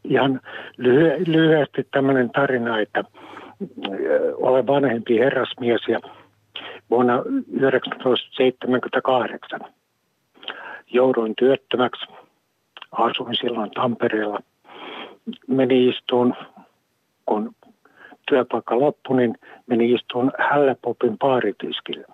Ihan 0.03 0.41
lyhy- 0.77 1.23
lyhyesti 1.27 1.87
tämmöinen 1.91 2.29
tarina, 2.29 2.79
että 2.79 3.03
olen 4.35 4.67
vanhempi 4.67 5.19
herrasmies 5.19 5.81
ja 5.87 5.99
vuonna 6.89 7.23
1978 7.59 9.59
jouduin 10.93 11.35
työttömäksi. 11.35 12.05
Asuin 12.91 13.35
silloin 13.35 13.71
Tampereella. 13.71 14.39
Meni 15.47 15.89
istuun, 15.89 16.35
kun 17.25 17.55
työpaikka 18.27 18.79
loppui, 18.79 19.17
niin 19.17 19.37
meni 19.67 19.93
istuun 19.93 20.31
Hälläpopin 20.49 21.17
baaritiskille. 21.17 22.05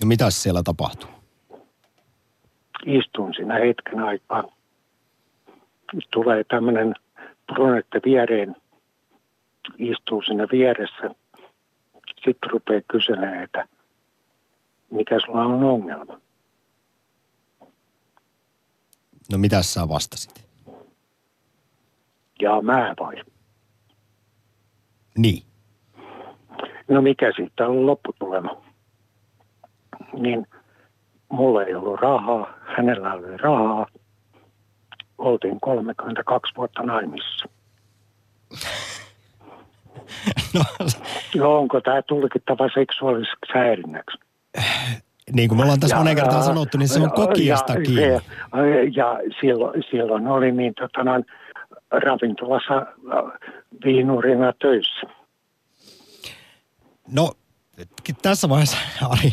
Ja 0.00 0.06
mitä 0.06 0.30
siellä 0.30 0.62
tapahtui? 0.62 1.10
Istun 2.86 3.34
siinä 3.34 3.54
hetken 3.54 4.00
aikaa. 4.00 4.44
Tulee 6.10 6.44
tämmöinen 6.44 6.94
brunette 7.52 8.00
viereen, 8.04 8.56
istuu 9.78 10.22
siinä 10.22 10.46
vieressä. 10.52 11.14
Sitten 12.24 12.50
rupeaa 12.50 12.80
kyselemään, 12.88 13.42
että 13.42 13.68
mikä 14.90 15.18
sulla 15.20 15.42
on 15.44 15.64
ongelma. 15.64 16.20
No 19.32 19.38
mitä 19.38 19.62
sä 19.62 19.88
vastasit? 19.88 20.44
Ja 22.42 22.62
mä 22.62 22.94
vai? 23.00 23.14
Niin. 25.18 25.42
No 26.88 27.02
mikä 27.02 27.32
siitä 27.36 27.66
on 27.66 27.86
lopputulema? 27.86 28.62
Niin 30.12 30.46
mulla 31.28 31.64
ei 31.64 31.74
ollut 31.74 32.00
rahaa, 32.00 32.54
hänellä 32.76 33.12
oli 33.12 33.36
rahaa. 33.36 33.86
Oltiin 35.18 35.60
32 35.60 36.52
vuotta 36.56 36.82
naimissa. 36.82 37.48
No. 40.54 40.64
No 41.38 41.58
onko 41.58 41.80
tämä 41.80 42.02
tulkittava 42.02 42.68
seksuaaliseksi 42.74 43.52
häirinnäksi? 43.54 44.18
Niin 45.32 45.48
kuin 45.48 45.58
me 45.58 45.62
ollaan 45.62 45.80
tässä 45.80 45.96
monen 45.96 46.16
kertaan 46.16 46.42
sanottu, 46.42 46.78
niin 46.78 46.88
se 46.88 47.00
on 47.00 47.12
kokiasta 47.12 47.72
ja, 47.72 47.80
kiinni. 47.80 48.02
Ja, 48.02 48.20
ja 48.96 49.18
silloin, 49.40 49.82
silloin 49.90 50.26
oli 50.26 50.52
niin 50.52 50.74
tota, 50.74 51.04
noin, 51.04 51.24
ravintolassa 51.90 52.76
äh, 52.76 52.84
viinurina 53.84 54.52
töissä. 54.52 55.06
No, 57.12 57.32
tässä 58.22 58.48
vaiheessa, 58.48 58.76
Ari, 59.10 59.32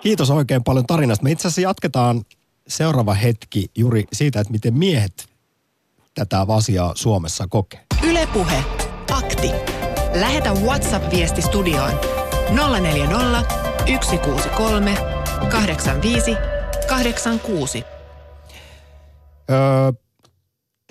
kiitos 0.00 0.30
oikein 0.30 0.64
paljon 0.64 0.86
tarinasta. 0.86 1.24
Me 1.24 1.30
itse 1.30 1.48
asiassa 1.48 1.60
jatketaan 1.60 2.22
seuraava 2.68 3.14
hetki 3.14 3.66
juuri 3.76 4.04
siitä, 4.12 4.40
että 4.40 4.52
miten 4.52 4.78
miehet 4.78 5.26
tätä 6.14 6.46
asiaa 6.48 6.92
Suomessa 6.94 7.46
kokee. 7.50 7.80
Ylepuhe. 8.10 8.64
Akti. 9.12 9.77
Lähetä 10.20 10.52
WhatsApp-viesti 10.52 11.42
studioon 11.42 11.92
040 12.80 13.44
163 14.02 14.94
85 15.50 16.36
86. 16.88 17.84
Öö, 19.50 19.58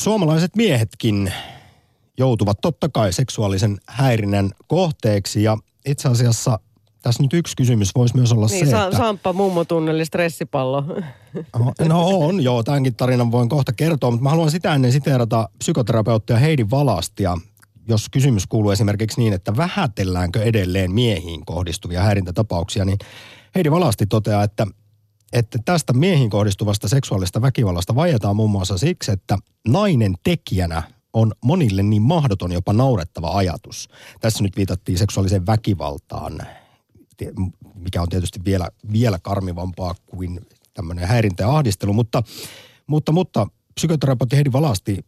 suomalaiset 0.01 0.55
miehetkin 0.55 1.33
joutuvat 2.17 2.57
totta 2.61 2.89
kai 2.89 3.13
seksuaalisen 3.13 3.77
häirinnän 3.87 4.51
kohteeksi 4.67 5.43
ja 5.43 5.57
itse 5.85 6.09
asiassa 6.09 6.59
tässä 7.01 7.23
nyt 7.23 7.33
yksi 7.33 7.55
kysymys 7.55 7.95
voisi 7.95 8.15
myös 8.15 8.31
olla 8.31 8.47
niin, 8.47 8.65
se, 8.65 8.71
sa- 8.71 8.85
että... 8.85 8.97
Samppa 8.97 9.33
mummotunneli 9.33 10.05
stressipallo. 10.05 10.83
No 11.87 12.07
on, 12.07 12.43
joo, 12.43 12.63
tämänkin 12.63 12.95
tarinan 12.95 13.31
voin 13.31 13.49
kohta 13.49 13.73
kertoa, 13.73 14.11
mutta 14.11 14.23
mä 14.23 14.29
haluan 14.29 14.51
sitä 14.51 14.75
ennen 14.75 14.91
siteerata 14.91 15.49
psykoterapeuttia 15.57 16.37
Heidi 16.37 16.65
Valastia, 16.71 17.37
jos 17.87 18.09
kysymys 18.09 18.47
kuuluu 18.47 18.71
esimerkiksi 18.71 19.21
niin, 19.21 19.33
että 19.33 19.57
vähätelläänkö 19.57 20.43
edelleen 20.43 20.91
miehiin 20.91 21.45
kohdistuvia 21.45 22.03
häirintätapauksia, 22.03 22.85
niin 22.85 22.97
Heidi 23.55 23.71
Valasti 23.71 24.05
toteaa, 24.05 24.43
että, 24.43 24.67
että 25.33 25.59
tästä 25.65 25.93
miehiin 25.93 26.29
kohdistuvasta 26.29 26.87
seksuaalista 26.87 27.41
väkivallasta 27.41 27.95
vaietaan 27.95 28.35
muun 28.35 28.51
muassa 28.51 28.77
siksi, 28.77 29.11
että 29.11 29.37
nainen 29.67 30.15
tekijänä 30.23 30.83
on 31.13 31.31
monille 31.43 31.83
niin 31.83 32.01
mahdoton, 32.01 32.51
jopa 32.51 32.73
naurettava 32.73 33.37
ajatus. 33.37 33.89
Tässä 34.19 34.43
nyt 34.43 34.57
viitattiin 34.57 34.97
seksuaaliseen 34.97 35.45
väkivaltaan, 35.45 36.39
mikä 37.75 38.01
on 38.01 38.09
tietysti 38.09 38.39
vielä, 38.45 38.69
vielä 38.91 39.19
karmivampaa 39.21 39.95
kuin 40.05 40.39
tämmöinen 40.73 41.07
häirintä 41.07 41.43
ja 41.43 41.49
ahdistelu, 41.49 41.93
mutta, 41.93 42.23
mutta, 42.87 43.11
mutta 43.11 43.47
psykoterapeutti 43.75 44.35
Heidi 44.35 44.51
Valasti 44.51 45.05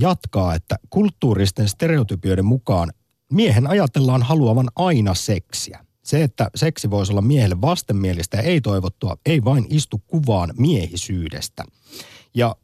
jatkaa, 0.00 0.54
että 0.54 0.76
kulttuuristen 0.90 1.68
stereotypioiden 1.68 2.44
mukaan 2.44 2.92
miehen 3.32 3.66
ajatellaan 3.66 4.22
haluavan 4.22 4.68
aina 4.76 5.14
seksiä. 5.14 5.86
Se, 6.02 6.22
että 6.22 6.50
seksi 6.54 6.90
voisi 6.90 7.12
olla 7.12 7.22
miehelle 7.22 7.60
vastenmielistä 7.60 8.36
ja 8.36 8.42
ei 8.42 8.60
toivottua, 8.60 9.16
ei 9.26 9.44
vain 9.44 9.66
istu 9.70 10.02
kuvaan 10.06 10.54
miehisyydestä. 10.58 11.64
Ja 12.34 12.56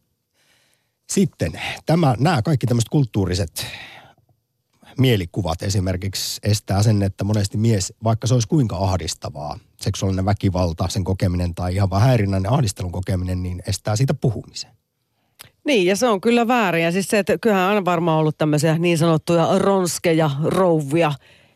sitten 1.10 1.52
tämä, 1.86 2.14
nämä 2.18 2.42
kaikki 2.42 2.66
tämmöiset 2.66 2.88
kulttuuriset 2.88 3.66
mielikuvat 4.98 5.62
esimerkiksi 5.62 6.40
estää 6.42 6.82
sen, 6.82 7.02
että 7.02 7.24
monesti 7.24 7.58
mies, 7.58 7.92
vaikka 8.04 8.26
se 8.26 8.34
olisi 8.34 8.48
kuinka 8.48 8.76
ahdistavaa, 8.76 9.58
seksuaalinen 9.80 10.24
väkivalta, 10.24 10.88
sen 10.88 11.04
kokeminen 11.04 11.54
tai 11.54 11.74
ihan 11.74 11.90
vaan 11.90 12.02
häirinnän 12.02 12.52
ahdistelun 12.52 12.92
kokeminen, 12.92 13.42
niin 13.42 13.62
estää 13.66 13.96
siitä 13.96 14.14
puhumisen. 14.14 14.70
Niin, 15.64 15.86
ja 15.86 15.96
se 15.96 16.08
on 16.08 16.20
kyllä 16.20 16.48
väärin. 16.48 16.84
Ja 16.84 16.92
siis 16.92 17.08
se, 17.08 17.18
että 17.18 17.38
kyllähän 17.38 17.76
on 17.76 17.84
varmaan 17.84 18.18
ollut 18.18 18.38
tämmöisiä 18.38 18.78
niin 18.78 18.98
sanottuja 18.98 19.48
ronskeja 19.58 20.30
rouvia, 20.44 21.12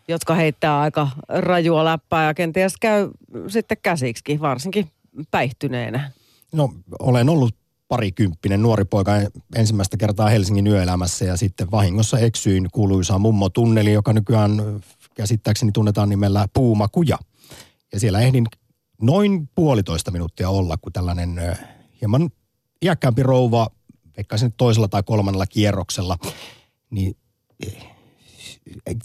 jotka 0.08 0.34
heittää 0.34 0.80
aika 0.80 1.08
rajua 1.28 1.84
läppää 1.84 2.26
ja 2.26 2.34
kenties 2.34 2.74
käy 2.80 3.10
sitten 3.48 3.78
käsiksi, 3.82 4.40
varsinkin 4.40 4.90
päihtyneenä. 5.30 6.10
No, 6.52 6.74
olen 6.98 7.28
ollut 7.28 7.54
parikymppinen 7.88 8.62
nuori 8.62 8.84
poika 8.84 9.12
ensimmäistä 9.56 9.96
kertaa 9.96 10.28
Helsingin 10.28 10.66
yöelämässä 10.66 11.24
ja 11.24 11.36
sitten 11.36 11.70
vahingossa 11.70 12.18
eksyin 12.18 12.68
kuuluisaan 12.72 13.20
mummotunneli, 13.20 13.92
joka 13.92 14.12
nykyään 14.12 14.80
käsittääkseni 15.14 15.72
tunnetaan 15.72 16.08
nimellä 16.08 16.48
Puumakuja. 16.54 17.18
Ja 17.92 18.00
siellä 18.00 18.20
ehdin 18.20 18.46
noin 19.02 19.48
puolitoista 19.54 20.10
minuuttia 20.10 20.48
olla, 20.48 20.76
kun 20.76 20.92
tällainen 20.92 21.40
hieman 22.00 22.30
iäkkäämpi 22.84 23.22
rouva, 23.22 23.66
vaikka 24.16 24.38
sen 24.38 24.52
toisella 24.52 24.88
tai 24.88 25.02
kolmannella 25.02 25.46
kierroksella, 25.46 26.18
niin 26.90 27.16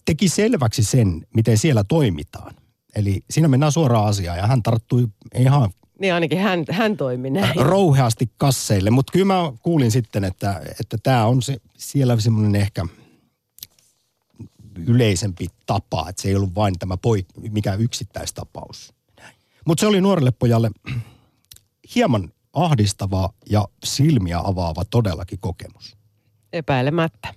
teki 0.05 0.29
selväksi 0.29 0.83
sen, 0.83 1.27
miten 1.35 1.57
siellä 1.57 1.83
toimitaan. 1.83 2.55
Eli 2.95 3.23
siinä 3.29 3.47
mennään 3.47 3.71
suoraan 3.71 4.07
asiaan 4.07 4.37
ja 4.37 4.47
hän 4.47 4.63
tarttui 4.63 5.07
ihan 5.35 5.69
Niin 5.99 6.13
ainakin 6.13 6.39
hän, 6.39 6.65
hän 6.71 6.97
toimi 6.97 7.29
näin. 7.29 7.55
rouheasti 7.71 8.31
kasseille. 8.37 8.89
Mutta 8.89 9.11
kyllä 9.11 9.25
mä 9.25 9.53
kuulin 9.61 9.91
sitten, 9.91 10.23
että 10.23 10.61
että 10.79 10.97
tämä 11.03 11.25
on 11.25 11.41
se, 11.41 11.57
siellä 11.77 12.19
semmoinen 12.19 12.61
ehkä 12.61 12.85
yleisempi 14.87 15.47
tapa, 15.65 16.09
että 16.09 16.21
se 16.21 16.27
ei 16.27 16.35
ollut 16.35 16.55
vain 16.55 16.79
tämä 16.79 16.97
poik, 16.97 17.25
mikä 17.49 17.73
yksittäistapaus. 17.73 18.93
Mutta 19.65 19.81
se 19.81 19.87
oli 19.87 20.01
nuorelle 20.01 20.31
pojalle 20.31 20.71
hieman 21.95 22.31
ahdistava 22.53 23.29
ja 23.49 23.67
silmiä 23.83 24.39
avaava 24.43 24.83
todellakin 24.89 25.39
kokemus. 25.41 25.97
Epäilemättä. 26.53 27.27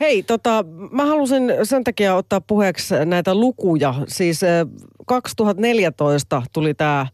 Hei, 0.00 0.22
tota, 0.22 0.64
mä 0.90 1.06
halusin 1.06 1.42
sen 1.62 1.84
takia 1.84 2.14
ottaa 2.14 2.40
puheeksi 2.40 2.94
näitä 3.04 3.34
lukuja. 3.34 3.94
Siis 4.08 4.42
eh, 4.42 4.66
2014 5.06 6.42
tuli 6.52 6.74
tämä 6.74 7.06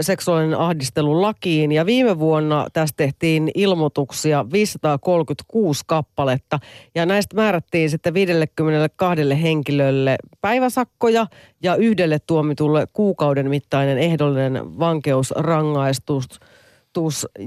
seksuaalinen 0.00 0.58
ahdistelu 0.58 1.22
lakiin. 1.22 1.72
Ja 1.72 1.86
viime 1.86 2.18
vuonna 2.18 2.66
tästä 2.72 2.96
tehtiin 2.96 3.50
ilmoituksia 3.54 4.46
536 4.52 5.82
kappaletta. 5.86 6.58
Ja 6.94 7.06
näistä 7.06 7.36
määrättiin 7.36 7.90
sitten 7.90 8.14
52 8.14 9.42
henkilölle 9.42 10.16
päiväsakkoja 10.40 11.26
ja 11.62 11.76
yhdelle 11.76 12.18
tuomitulle 12.26 12.86
kuukauden 12.92 13.50
mittainen 13.50 13.98
ehdollinen 13.98 14.78
vankeusrangaistus. 14.78 16.28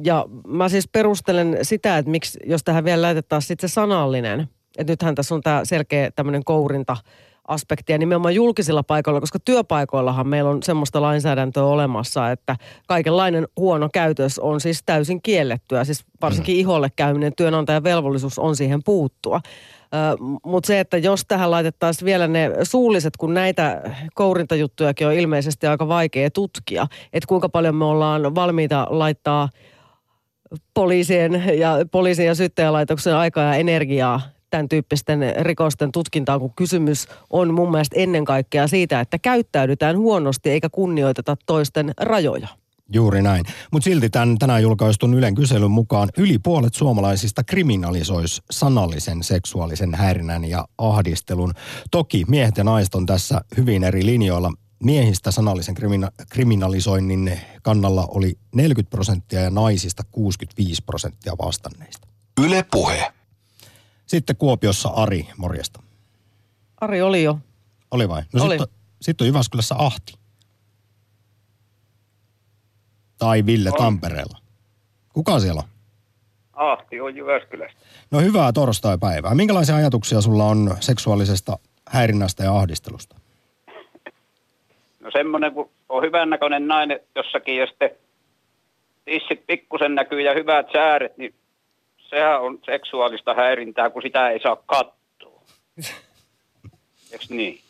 Ja 0.03 0.25
mä 0.47 0.69
siis 0.69 0.87
perustelen 0.87 1.57
sitä, 1.61 1.97
että 1.97 2.11
miksi, 2.11 2.39
jos 2.45 2.63
tähän 2.63 2.85
vielä 2.85 3.01
laitetaan 3.01 3.41
sitten 3.41 3.69
se 3.69 3.73
sanallinen, 3.73 4.49
että 4.77 4.93
nythän 4.93 5.15
tässä 5.15 5.35
on 5.35 5.41
tämä 5.41 5.65
selkeä 5.65 6.11
tämmöinen 6.11 6.43
kourinta 6.43 6.97
aspektia 7.49 7.97
nimenomaan 7.97 8.35
julkisilla 8.35 8.83
paikoilla, 8.83 9.19
koska 9.19 9.39
työpaikoillahan 9.45 10.27
meillä 10.27 10.49
on 10.49 10.63
semmoista 10.63 11.01
lainsäädäntöä 11.01 11.63
olemassa, 11.63 12.31
että 12.31 12.55
kaikenlainen 12.87 13.47
huono 13.57 13.89
käytös 13.93 14.39
on 14.39 14.61
siis 14.61 14.83
täysin 14.85 15.21
kiellettyä. 15.21 15.83
Siis 15.83 16.05
varsinkin 16.21 16.55
mm. 16.55 16.59
iholle 16.59 16.89
käyminen, 16.95 17.35
työnantajan 17.35 17.83
velvollisuus 17.83 18.39
on 18.39 18.55
siihen 18.55 18.83
puuttua. 18.85 19.41
Mutta 20.45 20.67
se, 20.67 20.79
että 20.79 20.97
jos 20.97 21.25
tähän 21.27 21.51
laitettaisiin 21.51 22.05
vielä 22.05 22.27
ne 22.27 22.51
suulliset, 22.63 23.17
kun 23.17 23.33
näitä 23.33 23.81
kourintajuttujakin 24.13 25.07
on 25.07 25.13
ilmeisesti 25.13 25.67
aika 25.67 25.87
vaikea 25.87 26.31
tutkia, 26.31 26.87
että 27.13 27.27
kuinka 27.27 27.49
paljon 27.49 27.75
me 27.75 27.85
ollaan 27.85 28.35
valmiita 28.35 28.87
laittaa 28.89 29.49
poliisien 30.73 31.43
ja, 31.59 31.75
poliisin 31.91 32.25
ja 32.25 32.35
syyttäjälaitoksen 32.35 33.15
aikaa 33.15 33.43
ja 33.43 33.55
energiaa 33.55 34.21
tämän 34.49 34.69
tyyppisten 34.69 35.19
rikosten 35.39 35.91
tutkintaan, 35.91 36.39
kun 36.39 36.53
kysymys 36.55 37.07
on 37.29 37.53
mun 37.53 37.71
mielestä 37.71 37.95
ennen 37.99 38.25
kaikkea 38.25 38.67
siitä, 38.67 38.99
että 38.99 39.19
käyttäydytään 39.19 39.97
huonosti 39.97 40.49
eikä 40.49 40.69
kunnioiteta 40.69 41.37
toisten 41.45 41.91
rajoja. 41.97 42.47
Juuri 42.93 43.21
näin. 43.21 43.45
Mutta 43.71 43.83
silti 43.83 44.09
tämän 44.09 44.37
tänään 44.37 44.61
julkaistun 44.61 45.13
Ylen 45.13 45.35
kyselyn 45.35 45.71
mukaan 45.71 46.09
yli 46.17 46.39
puolet 46.39 46.73
suomalaisista 46.73 47.43
kriminalisoisi 47.43 48.41
sanallisen 48.51 49.23
seksuaalisen 49.23 49.95
häirinnän 49.95 50.45
ja 50.45 50.67
ahdistelun. 50.77 51.53
Toki 51.91 52.25
miehet 52.27 52.57
ja 52.57 52.63
naiset 52.63 52.95
on 52.95 53.05
tässä 53.05 53.41
hyvin 53.57 53.83
eri 53.83 54.05
linjoilla. 54.05 54.53
Miehistä 54.83 55.31
sanallisen 55.31 55.75
krimina- 55.75 56.11
kriminalisoinnin 56.29 57.39
kannalla 57.61 58.07
oli 58.11 58.37
40 58.55 58.89
prosenttia 58.89 59.41
ja 59.41 59.49
naisista 59.49 60.03
65 60.11 60.83
prosenttia 60.83 61.33
vastanneista. 61.37 62.07
Yle 62.45 62.65
puhe. 62.71 63.13
Sitten 64.09 64.35
Kuopiossa 64.35 64.89
Ari, 64.89 65.27
morjesta. 65.37 65.81
Ari 66.81 67.01
oli 67.01 67.23
jo. 67.23 67.39
Oli 67.91 68.09
vai? 68.09 68.21
No 68.33 68.43
Oli. 68.43 68.57
sitten 68.57 68.61
on, 68.61 68.79
sit 69.01 69.21
on 69.21 69.27
Jyväskylässä 69.27 69.75
Ahti. 69.77 70.13
Tai 73.17 73.45
Ville 73.45 73.71
Tampereella. 73.77 74.37
Kuka 75.13 75.39
siellä 75.39 75.61
on? 75.61 75.69
Ahti 76.53 77.01
on 77.01 77.15
Jyväskylästä. 77.15 77.79
No 78.11 78.19
hyvää 78.19 78.53
torstai-päivää. 78.53 79.35
Minkälaisia 79.35 79.75
ajatuksia 79.75 80.21
sulla 80.21 80.45
on 80.45 80.77
seksuaalisesta 80.79 81.59
häirinnästä 81.89 82.43
ja 82.43 82.57
ahdistelusta? 82.57 83.15
No 84.99 85.11
semmoinen, 85.11 85.53
kun 85.53 85.69
on 85.89 86.03
hyvännäköinen 86.03 86.67
nainen 86.67 86.99
jossakin 87.15 87.57
ja 87.57 87.67
sitten 87.67 87.89
tissit 89.05 89.47
pikkusen 89.47 89.95
näkyy 89.95 90.21
ja 90.21 90.33
hyvät 90.33 90.67
sääret, 90.73 91.17
niin 91.17 91.33
sehän 92.09 92.41
on 92.41 92.59
seksuaalista 92.65 93.33
häirintää, 93.33 93.89
kun 93.89 94.01
sitä 94.01 94.29
ei 94.29 94.39
saa 94.39 94.55
katsoa. 94.55 95.43
Eiks 97.11 97.29
niin? 97.29 97.61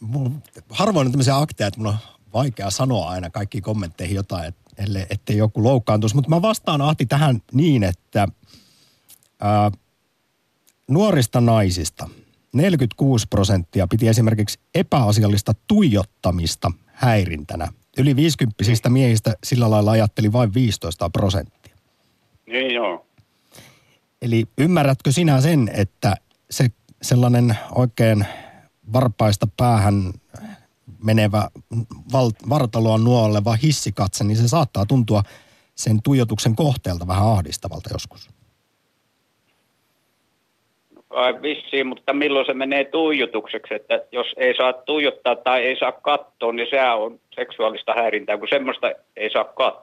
Mulla 0.00 0.26
on 0.26 0.42
harvoin 0.70 1.06
on 1.06 1.12
tämmöisiä 1.12 1.36
akteja, 1.36 1.68
että 1.68 1.80
mun 1.80 1.86
on 1.86 1.96
vaikea 2.34 2.70
sanoa 2.70 3.10
aina 3.10 3.30
kaikki 3.30 3.60
kommentteihin 3.60 4.16
jotain, 4.16 4.44
et- 4.44 4.56
ellei, 4.78 5.06
ettei 5.10 5.36
joku 5.36 5.64
loukkaantuisi. 5.64 6.16
Mutta 6.16 6.30
mä 6.30 6.42
vastaan 6.42 6.80
Ahti 6.80 7.06
tähän 7.06 7.42
niin, 7.52 7.82
että 7.82 8.28
ää, 9.40 9.70
nuorista 10.88 11.40
naisista 11.40 12.08
46 12.52 13.26
prosenttia 13.30 13.86
piti 13.86 14.08
esimerkiksi 14.08 14.60
epäasiallista 14.74 15.52
tuijottamista 15.66 16.72
häirintänä. 16.86 17.68
Yli 17.98 18.16
50 18.16 18.88
miehistä 18.88 19.36
sillä 19.44 19.70
lailla 19.70 19.90
ajatteli 19.90 20.32
vain 20.32 20.54
15 20.54 21.10
prosenttia. 21.10 21.76
Niin 22.46 22.74
joo. 22.74 23.06
Eli 24.22 24.44
ymmärrätkö 24.58 25.12
sinä 25.12 25.40
sen, 25.40 25.70
että 25.74 26.14
se 26.50 26.70
sellainen 27.02 27.58
oikein 27.74 28.26
varpaista 28.92 29.48
päähän 29.56 30.12
menevä 31.04 31.50
val, 32.12 32.30
vartaloa 32.48 32.98
nuoleva 32.98 33.56
hissikatse, 33.62 34.24
niin 34.24 34.36
se 34.36 34.48
saattaa 34.48 34.86
tuntua 34.86 35.22
sen 35.74 36.02
tuijotuksen 36.02 36.56
kohteelta 36.56 37.06
vähän 37.06 37.26
ahdistavalta 37.26 37.90
joskus. 37.92 38.30
Kai 41.14 41.42
vissiin, 41.42 41.86
mutta 41.86 42.12
milloin 42.12 42.46
se 42.46 42.54
menee 42.54 42.84
tuijotukseksi, 42.84 43.74
että 43.74 44.00
jos 44.12 44.26
ei 44.36 44.54
saa 44.56 44.72
tuijottaa 44.72 45.36
tai 45.36 45.62
ei 45.62 45.76
saa 45.78 45.92
katsoa, 45.92 46.52
niin 46.52 46.66
sehän 46.70 46.98
on 46.98 47.20
seksuaalista 47.34 47.94
häirintää, 47.94 48.38
kun 48.38 48.48
semmoista 48.50 48.92
ei 49.16 49.30
saa 49.30 49.44
katsoa. 49.44 49.82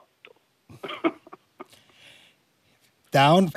Tämä 3.10 3.30
on, 3.30 3.48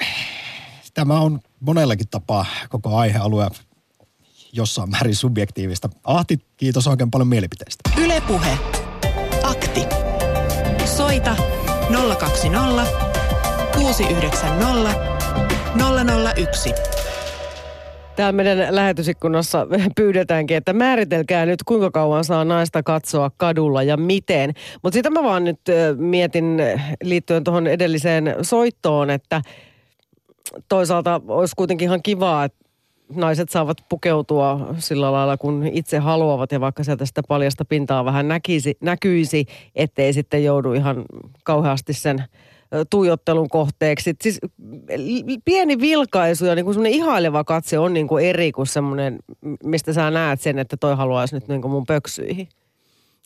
tämä 0.93 1.19
on 1.19 1.39
monellakin 1.59 2.09
tapaa 2.12 2.45
koko 2.69 2.97
aihealue 2.97 3.47
jossain 4.53 4.89
määrin 4.89 5.15
subjektiivista. 5.15 5.89
Ahti, 6.03 6.39
kiitos 6.57 6.88
oikein 6.88 7.12
paljon 7.12 7.27
mielipiteistä. 7.27 7.89
Ylepuhe. 8.03 8.57
Akti. 9.43 9.81
Soita 10.86 11.36
020 12.19 12.86
690 13.75 14.95
001. 16.36 16.73
Täällä 18.15 18.32
meidän 18.32 18.76
lähetysikkunassa 18.76 19.67
pyydetäänkin, 19.97 20.58
että 20.58 20.73
määritelkää 20.73 21.45
nyt 21.45 21.63
kuinka 21.63 21.91
kauan 21.91 22.23
saa 22.23 22.45
naista 22.45 22.84
katsoa 22.84 23.32
kadulla 23.38 23.84
ja 23.84 23.97
miten. 23.97 24.54
Mutta 24.84 24.95
sitä 24.95 25.10
mä 25.10 25.23
vaan 25.23 25.43
nyt 25.43 25.60
mietin 25.97 26.62
liittyen 27.04 27.43
tuohon 27.43 27.67
edelliseen 27.67 28.36
soittoon, 28.41 29.10
että 29.10 29.41
toisaalta 30.69 31.21
olisi 31.28 31.54
kuitenkin 31.56 31.86
ihan 31.86 32.04
kivaa, 32.04 32.43
että 32.43 32.63
naiset 33.15 33.49
saavat 33.49 33.78
pukeutua 33.89 34.76
sillä 34.78 35.12
lailla, 35.12 35.38
kun 35.38 35.67
itse 35.71 35.97
haluavat 35.97 36.52
ja 36.52 36.62
vaikka 36.62 36.84
sieltä 36.84 37.06
sitä 37.06 37.21
paljasta 37.28 37.65
pintaa 37.65 38.06
vähän 38.06 38.28
näkisi, 38.28 38.78
näkyisi, 38.82 39.45
ettei 39.76 40.13
sitten 40.13 40.43
joudu 40.43 40.73
ihan 40.73 41.06
kauheasti 41.43 41.93
sen 41.93 42.23
tuijottelun 42.89 43.49
kohteeksi. 43.49 44.13
Siis 44.21 44.39
pieni 45.45 45.79
vilkaisu 45.79 46.45
ja 46.45 46.55
niin 46.55 46.65
kuin 46.65 46.86
ihaileva 46.86 47.43
katse 47.43 47.79
on 47.79 47.93
niin 47.93 48.07
kuin 48.07 48.25
eri 48.25 48.51
kuin 48.51 48.67
semmoinen, 48.67 49.19
mistä 49.63 49.93
sä 49.93 50.12
näet 50.12 50.41
sen, 50.41 50.59
että 50.59 50.77
toi 50.77 50.95
haluaisi 50.95 51.36
nyt 51.36 51.47
niin 51.47 51.62
kuin 51.62 51.71
mun 51.71 51.86
pöksyihin. 51.86 52.49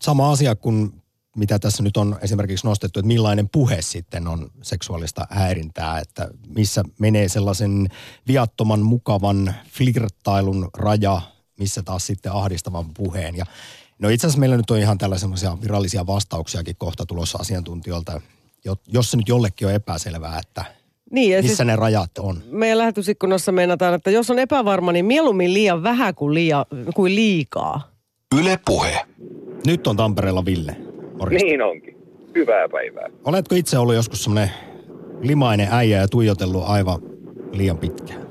Sama 0.01 0.31
asia 0.31 0.55
kuin 0.55 0.91
mitä 1.38 1.60
tässä 1.60 1.83
nyt 1.83 1.97
on 1.97 2.17
esimerkiksi 2.21 2.67
nostettu, 2.67 2.99
että 2.99 3.07
millainen 3.07 3.49
puhe 3.49 3.82
sitten 3.82 4.28
on 4.28 4.49
seksuaalista 4.61 5.28
häirintää, 5.30 5.99
että 5.99 6.30
missä 6.47 6.84
menee 6.99 7.30
sellaisen 7.30 7.89
viattoman, 8.28 8.80
mukavan 8.80 9.55
flirttailun 9.72 10.69
raja, 10.78 11.22
missä 11.59 11.84
taas 11.84 12.07
sitten 12.07 12.32
ahdistavan 12.32 12.93
puheen. 12.93 13.36
Ja 13.36 13.45
no 13.99 14.09
itse 14.09 14.28
asiassa 14.28 14.39
meillä 14.39 14.57
nyt 14.57 14.72
on 14.72 14.78
ihan 14.78 14.97
tällaisia 14.97 15.61
virallisia 15.61 16.07
vastauksiakin 16.07 16.76
kohta 16.78 17.05
tulossa 17.05 17.38
asiantuntijoilta, 17.41 18.11
jo- 18.13 18.22
jos 18.93 19.12
se 19.12 19.18
nyt 19.18 19.28
jollekin 19.30 19.68
on 19.68 19.74
epäselvää, 19.74 20.39
että 20.39 20.66
Niin, 21.12 21.32
ja 21.32 21.41
missä 21.41 21.55
siis 21.55 21.68
ne 21.68 21.76
rajat 21.76 22.12
on. 22.20 22.38
meidän 22.51 22.78
lähetysikkunassa 22.78 23.51
meinataan, 23.51 23.93
että 23.93 24.12
jos 24.12 24.30
on 24.32 24.39
epävarma, 24.39 24.91
niin 24.91 25.05
mieluummin 25.05 25.53
liian 25.53 25.84
vähän 25.84 26.16
kuin, 26.16 26.34
liian, 26.34 26.66
kuin 26.95 27.16
liikaa. 27.16 27.91
Yle 28.39 28.60
puhe. 28.66 28.99
Nyt 29.66 29.88
on 29.88 29.97
Tampereella 29.97 30.45
Ville. 30.45 30.76
Morjesta. 31.20 31.45
Niin 31.45 31.62
onkin. 31.62 31.97
Hyvää 32.36 32.70
päivää. 32.70 33.08
Oletko 33.26 33.55
itse 33.55 33.78
ollut 33.78 33.95
joskus 33.95 34.24
semmoinen 34.24 34.51
limainen 35.22 35.68
äijä 35.72 35.97
ja 35.97 36.08
tuijotellut 36.08 36.64
aivan 36.68 36.99
liian 37.51 37.78
pitkään? 37.78 38.22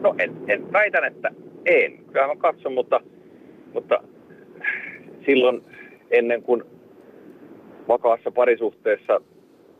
No 0.00 0.14
en, 0.18 0.36
en 0.48 0.72
väitän, 0.72 1.04
että 1.04 1.30
en. 1.64 1.98
Kyllä 2.12 2.26
mä 2.26 2.36
katson, 2.36 2.72
mutta, 2.72 3.00
mutta 3.74 3.94
silloin 5.26 5.62
ennen 6.10 6.42
kuin 6.42 6.62
vakaassa 7.88 8.30
parisuhteessa 8.30 9.20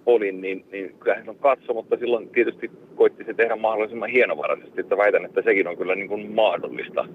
olin, 0.06 0.40
niin, 0.40 0.64
niin 0.72 0.94
kyllähän 1.00 1.24
se 1.24 1.30
on 1.30 1.36
katso, 1.36 1.74
mutta 1.74 1.96
silloin 1.96 2.28
tietysti 2.28 2.70
koitti 2.94 3.24
se 3.24 3.34
tehdä 3.34 3.56
mahdollisimman 3.56 4.08
hienovaraisesti, 4.08 4.80
että 4.80 4.96
väitän, 4.96 5.24
että 5.24 5.42
sekin 5.42 5.68
on 5.68 5.76
kyllä 5.76 5.94
niin 5.94 6.08
kuin 6.08 6.30
mahdollista 6.34 7.06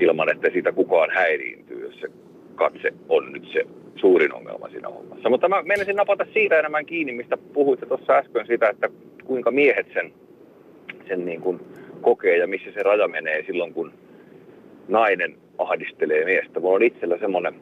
ilman, 0.00 0.32
että 0.32 0.50
siitä 0.52 0.72
kukaan 0.72 1.10
häiriintyy, 1.14 1.84
jos 1.84 2.00
se 2.00 2.08
katse 2.54 2.92
on 3.08 3.32
nyt 3.32 3.48
se 3.52 3.66
suurin 3.96 4.34
ongelma 4.34 4.68
siinä 4.68 4.88
hommassa. 4.88 5.30
Mutta 5.30 5.48
mä 5.48 5.62
menisin 5.62 5.96
napata 5.96 6.26
siitä 6.32 6.58
enemmän 6.58 6.86
kiinni, 6.86 7.12
mistä 7.12 7.36
puhuitte 7.36 7.86
tuossa 7.86 8.12
äsken 8.12 8.46
siitä, 8.46 8.68
että 8.68 8.88
kuinka 9.24 9.50
miehet 9.50 9.86
sen, 9.92 10.12
sen 11.08 11.24
niin 11.24 11.40
kuin 11.40 11.60
kokee 12.00 12.36
ja 12.36 12.46
missä 12.46 12.70
se 12.72 12.82
raja 12.82 13.08
menee 13.08 13.44
silloin, 13.46 13.74
kun 13.74 13.92
nainen 14.88 15.34
ahdistelee 15.58 16.24
miestä. 16.24 16.60
Mulla 16.60 16.74
on 16.74 16.82
itsellä 16.82 17.18
semmoinen 17.18 17.54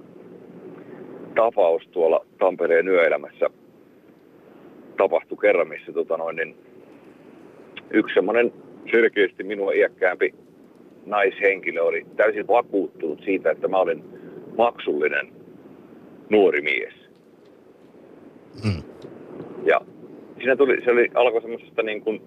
tapaus 1.35 1.89
tuolla 1.89 2.27
Tampereen 2.39 2.89
yöelämässä 2.89 3.51
tapahtui 5.03 5.39
kerran, 5.41 5.69
missä 5.69 5.93
tota 5.93 6.17
noin, 6.17 6.37
niin 6.37 6.57
yksi 7.91 8.15
semmoinen 8.15 8.53
selkeästi 8.91 9.43
minua 9.45 9.73
iäkkäämpi 9.73 10.35
naishenkilö 11.07 11.83
oli 11.83 12.07
täysin 12.17 12.47
vakuuttunut 12.47 13.21
siitä, 13.25 13.51
että 13.51 13.69
mä 13.69 13.79
olin 13.79 14.05
maksullinen 14.57 15.33
nuori 16.31 16.61
mies. 16.61 16.95
Mm. 18.65 18.83
Ja 19.65 19.81
siinä 20.37 20.57
tuli, 20.57 20.85
se 20.85 20.91
oli, 20.91 21.09
alkoi 21.15 21.41
semmoisesta 21.41 21.83
niin 21.83 22.03
kuin, 22.03 22.23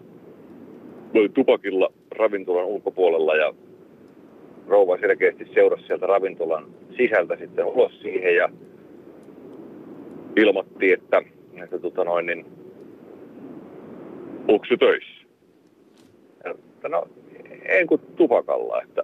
oli 1.14 1.30
tupakilla 1.30 1.90
ravintolan 2.12 2.66
ulkopuolella 2.66 3.36
ja 3.36 3.54
rouva 4.68 4.98
selkeästi 4.98 5.48
seurasi 5.54 5.86
sieltä 5.88 6.06
ravintolan 6.06 6.66
sisältä 6.98 7.38
sitten 7.40 7.66
ulos 7.66 8.02
siihen 8.02 8.36
ja 8.36 8.50
ilmoitti, 10.36 10.92
että, 10.92 11.22
että 11.64 11.80
tota 11.80 12.04
noin, 12.04 12.26
niin, 12.26 12.46
onko 14.48 14.66
töissä? 14.80 15.26
Ja, 16.44 16.90
no, 16.90 17.08
en 17.66 17.88
kuin 17.88 18.02
tupakalla, 18.16 18.82
että 18.82 19.04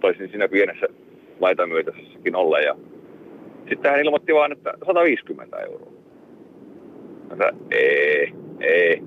taisin 0.00 0.28
siinä 0.28 0.48
pienessä 0.48 0.86
laitamyötässäkin 1.40 2.36
olla. 2.36 2.60
Ja 2.60 2.76
sitten 3.68 3.90
hän 3.90 4.00
ilmoitti 4.00 4.34
vaan, 4.34 4.52
että 4.52 4.74
150 4.86 5.58
euroa. 5.58 5.92
Mä 7.36 7.50
ei, 7.70 8.32
ei, 8.60 9.02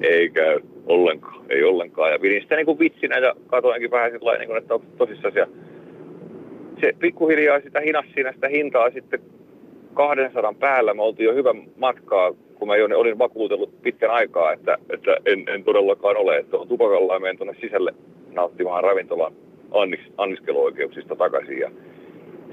ei 0.00 0.30
käy 0.30 0.60
ollenkaan, 0.86 1.44
ei 1.48 1.64
ollenkaan. 1.64 2.12
Ja 2.12 2.18
pidin 2.18 2.42
sitä 2.42 2.56
niin 2.56 2.66
kuin 2.66 2.78
vitsinä 2.78 3.18
ja 3.18 3.34
katoinkin 3.46 3.90
vähän 3.90 4.10
sillä 4.10 4.38
niin 4.38 4.56
että 4.56 4.74
onko 4.74 4.86
tosissaan. 4.98 5.34
Se 6.80 6.92
pikkuhiljaa 6.98 7.60
sitä 7.60 7.80
hinas 7.80 8.04
siinä 8.14 8.32
sitä 8.32 8.48
hintaa 8.48 8.90
sitten 8.90 9.20
200 9.96 10.54
päällä. 10.54 10.94
Me 10.94 11.02
oltiin 11.02 11.26
jo 11.26 11.34
hyvän 11.34 11.62
matkaa, 11.76 12.32
kun 12.54 12.68
mä 12.68 12.76
jo 12.76 12.98
olin 12.98 13.18
vakuutellut 13.18 13.82
pitkän 13.82 14.10
aikaa, 14.10 14.52
että, 14.52 14.78
että 14.90 15.16
en, 15.26 15.44
en 15.48 15.64
todellakaan 15.64 16.16
ole, 16.16 16.36
että 16.36 16.56
on 16.56 16.68
tupakalla 16.68 17.14
ja 17.14 17.20
menen 17.20 17.36
tuonne 17.36 17.56
sisälle 17.60 17.94
nauttimaan 18.32 18.84
ravintolan 18.84 19.32
annis, 19.70 20.00
anniskeluoikeuksista 20.16 21.16
takaisin. 21.16 21.58
Ja 21.58 21.70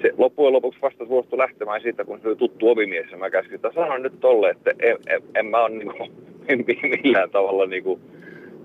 se 0.02 0.14
loppujen 0.18 0.54
lopuksi 0.54 0.82
vasta 0.82 1.06
suostui 1.06 1.40
lähtemään 1.40 1.82
siitä, 1.82 2.06
kun 2.06 2.20
se 2.22 2.28
oli 2.28 2.36
tuttu 2.36 2.70
ovimies. 2.70 3.12
Ja 3.12 3.18
mä 3.18 3.30
käskin, 3.30 3.56
että 3.56 3.72
sanon 3.76 4.02
nyt 4.02 4.20
tolle, 4.20 4.50
että 4.50 4.72
en, 4.80 4.98
en, 5.08 5.22
en 5.36 5.46
mä 5.46 5.64
ole 5.64 5.70
niinku, 5.70 6.08
millään 7.04 7.30
tavalla 7.30 7.66
niinku 7.66 8.00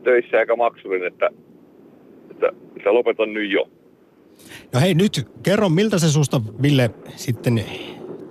töissä 0.02 0.40
eikä 0.40 0.56
maksullinen, 0.56 1.08
että, 1.08 1.30
että, 2.30 2.52
että 2.76 2.94
lopetan 2.94 3.32
nyt 3.32 3.50
jo. 3.50 3.68
No 4.74 4.80
hei 4.80 4.94
nyt 4.94 5.26
kerro, 5.42 5.68
miltä 5.68 5.98
se 5.98 6.08
susta 6.08 6.40
Ville 6.62 6.90
sitten 7.16 7.64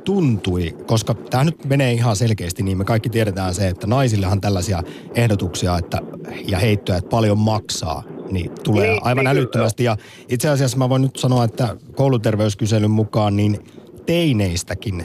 tuntui, 0.07 0.75
koska 0.85 1.13
tämä 1.13 1.43
nyt 1.43 1.65
menee 1.65 1.93
ihan 1.93 2.15
selkeästi 2.15 2.63
niin, 2.63 2.77
me 2.77 2.85
kaikki 2.85 3.09
tiedetään 3.09 3.53
se, 3.53 3.67
että 3.67 3.87
naisillehan 3.87 4.41
tällaisia 4.41 4.83
ehdotuksia 5.15 5.77
että, 5.77 5.99
ja 6.47 6.59
heittoja, 6.59 6.97
että 6.97 7.09
paljon 7.09 7.37
maksaa, 7.37 8.03
niin 8.31 8.51
tulee 8.63 8.87
Niin, 8.87 9.05
aivan 9.05 9.25
niin, 9.25 9.31
älyttömästi. 9.31 9.83
Ja 9.83 9.97
itse 10.29 10.49
asiassa 10.49 10.77
mä 10.77 10.89
voin 10.89 11.01
nyt 11.01 11.15
sanoa, 11.15 11.43
että 11.43 11.75
kouluterveyskyselyn 11.95 12.91
mukaan 12.91 13.35
niin 13.35 13.59
teineistäkin 14.05 15.03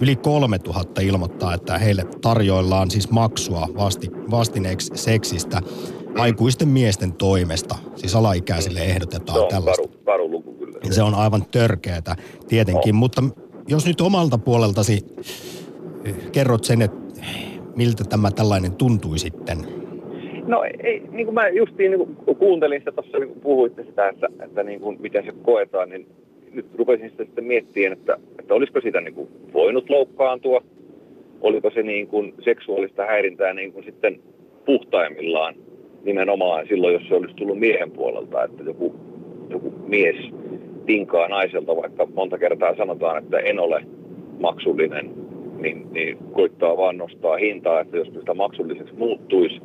yli 0.00 0.16
3000 0.16 1.00
ilmoittaa, 1.00 1.54
että 1.54 1.78
heille 1.78 2.04
tarjoillaan 2.22 2.90
siis 2.90 3.10
maksua 3.10 3.68
vasti, 3.76 4.10
vastineeksi 4.30 4.90
seksistä 4.94 5.60
aikuisten 6.18 6.68
miesten 6.68 7.12
toimesta. 7.12 7.78
Siis 7.96 8.14
alaikäisille 8.14 8.80
ehdotetaan 8.80 9.38
Se 9.38 9.42
on 9.42 9.48
tällaista. 9.48 9.82
karu, 9.82 10.00
karu 10.04 10.30
luku 10.30 10.52
kyllä. 10.54 10.78
Se 10.94 11.02
on 11.02 11.14
aivan 11.14 11.44
törkeätä 11.50 12.16
tietenkin, 12.48 12.94
mutta 12.94 13.22
jos 13.68 13.86
nyt 13.86 14.00
omalta 14.00 14.38
puoleltasi 14.38 15.04
eh, 16.04 16.14
kerrot 16.32 16.64
sen, 16.64 16.82
että 16.82 17.04
miltä 17.76 18.04
tämä 18.04 18.30
tällainen 18.30 18.72
tuntui 18.72 19.18
sitten. 19.18 19.58
No 20.46 20.64
ei, 20.82 21.02
niin 21.10 21.26
kuin 21.26 21.34
mä 21.34 21.48
justiin 21.48 21.90
niin 21.90 22.16
kuin 22.24 22.36
kuuntelin 22.36 22.80
sitä 22.80 22.92
tuossa, 22.92 23.18
niin 23.18 23.40
puhuitte 23.42 23.84
sitä, 23.84 24.08
että, 24.08 24.28
että 24.44 24.62
niin 24.62 24.80
kuin 24.80 24.96
miten 25.00 25.24
se 25.24 25.32
koetaan, 25.42 25.88
niin 25.88 26.06
nyt 26.52 26.66
rupesin 26.74 27.10
sitä 27.10 27.24
sitten 27.24 27.44
miettimään, 27.44 27.92
että, 27.92 28.16
että 28.38 28.54
olisiko 28.54 28.80
sitä 28.80 29.00
niin 29.00 29.14
kuin 29.14 29.28
voinut 29.52 29.90
loukkaantua, 29.90 30.62
oliko 31.40 31.70
se 31.70 31.82
niin 31.82 32.06
kuin 32.06 32.34
seksuaalista 32.44 33.06
häirintää 33.06 33.54
niin 33.54 33.72
kuin 33.72 33.84
sitten 33.84 34.20
puhtaimmillaan 34.66 35.54
nimenomaan 36.04 36.66
silloin, 36.68 36.94
jos 36.94 37.08
se 37.08 37.14
olisi 37.14 37.34
tullut 37.34 37.58
miehen 37.58 37.90
puolelta, 37.90 38.44
että 38.44 38.62
joku, 38.62 38.94
joku 39.50 39.72
mies 39.86 40.16
tinkaa 40.86 41.28
naiselta, 41.28 41.76
vaikka 41.76 42.06
monta 42.14 42.38
kertaa 42.38 42.76
sanotaan, 42.76 43.22
että 43.22 43.38
en 43.38 43.58
ole 43.58 43.84
maksullinen, 44.40 45.10
niin, 45.58 45.86
niin 45.92 46.18
koittaa 46.32 46.76
vaan 46.76 46.98
nostaa 46.98 47.36
hintaa, 47.36 47.80
että 47.80 47.96
jos 47.96 48.08
sitä 48.08 48.34
maksulliseksi 48.34 48.94
muuttuisi. 48.94 49.60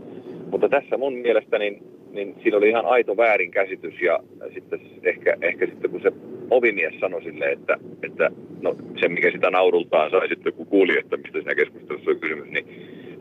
Mutta 0.52 0.70
tässä 0.70 0.98
mun 0.98 1.14
mielestä 1.14 1.60
niin, 1.60 1.84
niin 2.12 2.36
siinä 2.44 2.58
oli 2.58 2.70
ihan 2.70 2.86
aito 2.86 3.18
väärinkäsitys 3.18 4.02
ja 4.02 4.20
sitten 4.54 4.80
ehkä, 5.04 5.38
ehkä 5.42 5.66
sitten 5.66 5.92
kun 5.92 6.02
se 6.02 6.12
ovimies 6.50 6.94
sanoi 7.00 7.24
sille, 7.24 7.52
että, 7.52 7.78
että 8.04 8.32
no 8.62 8.76
se 9.00 9.10
mikä 9.10 9.32
sitä 9.32 9.50
naurultaan 9.50 10.12
sai 10.12 10.28
sitten 10.28 10.54
kun 10.54 10.66
kuuli, 10.66 11.00
että 11.00 11.18
mistä 11.18 11.40
siinä 11.40 11.56
keskustelussa 11.56 12.12
on 12.12 12.20
kysymys, 12.20 12.50
niin 12.50 12.66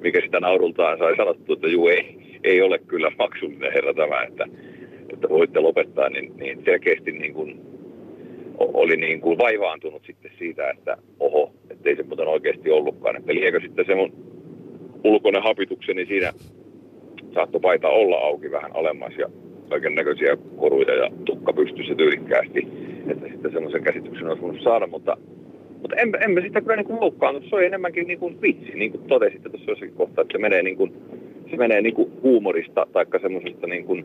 mikä 0.00 0.20
sitä 0.20 0.40
naurultaan 0.40 0.98
sai 0.98 1.16
sanottu, 1.16 1.52
että 1.52 1.68
juu 1.68 1.88
ei, 1.88 2.18
ei 2.44 2.62
ole 2.62 2.78
kyllä 2.78 3.12
maksullinen 3.18 3.72
herra 3.72 3.94
tämä, 3.94 4.22
että, 4.22 4.44
että 5.12 5.28
voitte 5.28 5.60
lopettaa, 5.60 6.08
niin, 6.08 6.32
niin 6.36 6.62
selkeästi 6.64 7.12
niin 7.12 7.34
kuin 7.34 7.60
oli 8.58 8.96
niin 8.96 9.20
kuin 9.20 9.38
vaivaantunut 9.38 10.02
sitten 10.06 10.30
siitä, 10.38 10.70
että 10.70 10.96
oho, 11.20 11.52
ettei 11.70 11.96
se 11.96 12.02
muuten 12.02 12.28
oikeasti 12.28 12.70
ollutkaan. 12.70 13.16
Että 13.16 13.34
liekö 13.34 13.60
sitten 13.60 13.84
se 13.86 13.94
mun 13.94 14.12
ulkoinen 15.04 15.42
hapitukseni 15.42 16.06
siinä 16.06 16.32
saattoi 17.34 17.60
paita 17.60 17.88
olla 17.88 18.16
auki 18.16 18.50
vähän 18.50 18.76
alemmas 18.76 19.12
ja 19.18 19.28
kaiken 19.68 19.94
näköisiä 19.94 20.36
koruja 20.56 20.94
ja 20.94 21.10
tukka 21.24 21.52
pystyssä 21.52 21.94
tyylikkäästi, 21.94 22.68
että 23.10 23.28
sitten 23.28 23.52
semmoisen 23.52 23.82
käsityksen 23.82 24.28
olisi 24.28 24.42
voinut 24.42 24.62
saada, 24.62 24.86
mutta, 24.86 25.16
mutta 25.80 25.96
en, 25.96 26.12
en 26.20 26.30
mä 26.30 26.40
sitä 26.40 26.60
kyllä 26.60 26.76
niin 26.76 26.86
kuin 26.86 27.00
loukkaannut. 27.00 27.44
Se 27.48 27.56
oli 27.56 27.66
enemmänkin 27.66 28.06
niin 28.06 28.18
kuin 28.18 28.42
vitsi, 28.42 28.72
niin 28.74 28.90
kuin 28.90 29.02
totesitte 29.02 29.48
tuossa 29.48 29.70
jossakin 29.70 29.94
kohtaa, 29.94 30.22
että 30.22 30.32
se 30.32 30.38
menee 30.38 30.62
niin 30.62 30.76
kuin, 30.76 30.92
se 31.50 31.56
menee 31.56 31.80
niin 31.80 31.94
kuin 31.94 32.12
huumorista 32.22 32.86
tai 32.92 33.06
semmoisesta 33.22 33.66
niin 33.66 33.84
kuin, 33.84 34.04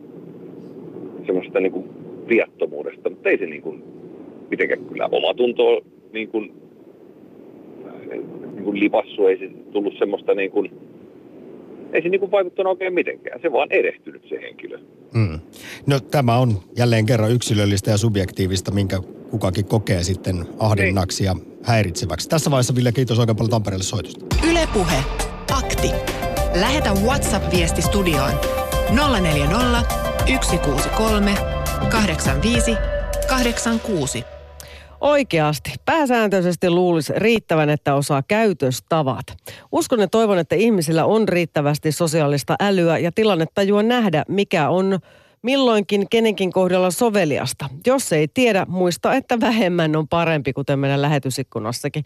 semmoisesta 1.26 1.60
niin 1.60 1.72
kuin 1.72 1.90
viattomuudesta, 2.30 3.10
mutta 3.10 3.30
ei 3.30 3.38
se 3.38 3.46
niin 3.46 3.62
kuin 3.62 3.84
mitenkään 4.50 4.86
kyllä 4.86 5.10
omatuntoa 5.12 5.82
niin 6.14 6.28
kuin, 6.30 6.54
niin 8.54 8.64
kuin 8.64 8.80
lipassu, 8.80 9.28
ei 9.28 9.38
se 9.38 9.50
tullut 9.72 9.94
semmoista 10.00 10.34
niin 10.34 10.52
kuin, 10.52 10.72
ei 11.94 12.02
se 12.02 12.10
niin 12.10 12.20
kuin 12.20 12.32
vaikuttanut 12.32 12.72
oikein 12.72 12.94
mitenkään. 12.94 13.42
Se 13.42 13.52
vaan 13.52 13.72
erehtynyt 13.72 14.26
se 14.30 14.42
henkilö. 14.42 14.80
Mm. 15.14 15.40
No 15.88 16.00
tämä 16.00 16.38
on 16.38 16.50
jälleen 16.78 17.06
kerran 17.06 17.32
yksilöllistä 17.32 17.92
ja 17.92 17.98
subjektiivista, 17.98 18.72
minkä 18.72 19.00
kukakin 19.32 19.66
kokee 19.66 20.04
sitten 20.04 20.36
ahdinnaksi 20.60 21.24
ja 21.24 21.36
häiritseväksi. 21.64 22.30
Tässä 22.30 22.52
vaiheessa 22.52 22.76
Ville, 22.76 22.92
kiitos 22.92 23.20
oikein 23.20 23.36
paljon 23.36 23.52
Tampereelle 23.52 23.84
soitosta. 23.84 24.26
Ylepuhe 24.52 24.98
Akti. 25.58 25.90
Lähetä 26.62 26.90
WhatsApp-viesti 27.06 27.82
studioon 27.82 28.32
040 29.22 29.84
163 30.42 31.32
85 31.92 32.72
86. 33.26 34.24
Oikeasti. 35.02 35.74
Pääsääntöisesti 35.86 36.70
luulisi 36.70 37.14
riittävän, 37.16 37.70
että 37.70 37.96
osaa 37.96 38.24
käytöstavat. 38.28 39.26
Uskon 39.72 40.00
ja 40.00 40.08
toivon, 40.08 40.40
että 40.40 40.56
ihmisillä 40.56 41.06
on 41.06 41.28
riittävästi 41.28 41.92
sosiaalista 41.92 42.56
älyä 42.60 42.98
ja 42.98 43.12
tilannetajua 43.12 43.84
nähdä, 43.84 44.24
mikä 44.28 44.70
on 44.70 45.00
milloinkin 45.42 46.10
kenenkin 46.10 46.52
kohdalla 46.52 46.92
soveliasta. 46.92 47.70
Jos 47.88 48.14
ei 48.14 48.28
tiedä, 48.28 48.66
muista, 48.70 49.14
että 49.14 49.40
vähemmän 49.40 49.96
on 49.96 50.08
parempi, 50.08 50.54
kuten 50.54 50.80
meidän 50.80 51.02
lähetysikkunassakin 51.02 52.04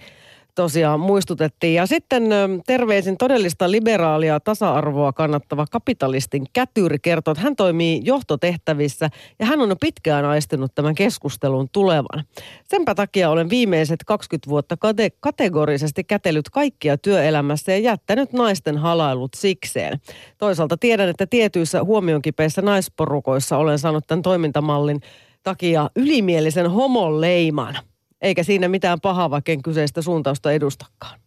tosiaan 0.57 0.99
muistutettiin. 0.99 1.73
Ja 1.73 1.85
sitten 1.85 2.23
terveisin 2.65 3.17
todellista 3.17 3.71
liberaalia 3.71 4.39
tasa-arvoa 4.39 5.13
kannattava 5.13 5.65
kapitalistin 5.71 6.45
kätyri 6.53 6.97
kertoo, 7.01 7.31
että 7.31 7.43
hän 7.43 7.55
toimii 7.55 8.01
johtotehtävissä 8.03 9.09
ja 9.39 9.45
hän 9.45 9.61
on 9.61 9.75
pitkään 9.81 10.25
aistinut 10.25 10.75
tämän 10.75 10.95
keskustelun 10.95 11.69
tulevan. 11.71 12.23
Senpä 12.63 12.95
takia 12.95 13.29
olen 13.29 13.49
viimeiset 13.49 13.99
20 14.05 14.49
vuotta 14.49 14.75
kate- 14.75 15.17
kategorisesti 15.19 16.03
kätellyt 16.03 16.49
kaikkia 16.49 16.97
työelämässä 16.97 17.71
ja 17.71 17.77
jättänyt 17.77 18.33
naisten 18.33 18.77
halailut 18.77 19.33
sikseen. 19.33 19.99
Toisaalta 20.37 20.77
tiedän, 20.77 21.09
että 21.09 21.27
tietyissä 21.27 21.83
huomionkipeissä 21.83 22.61
naisporukoissa 22.61 23.57
olen 23.57 23.79
saanut 23.79 24.07
tämän 24.07 24.21
toimintamallin 24.21 25.01
takia 25.43 25.89
ylimielisen 25.95 26.71
homon 26.71 27.21
leiman. 27.21 27.77
Eikä 28.22 28.43
siinä 28.43 28.68
mitään 28.68 29.01
pahaa, 29.01 29.30
vaikka 29.30 29.51
en 29.51 29.61
kyseistä 29.61 30.01
suuntausta 30.01 30.51
edustakaan. 30.51 31.20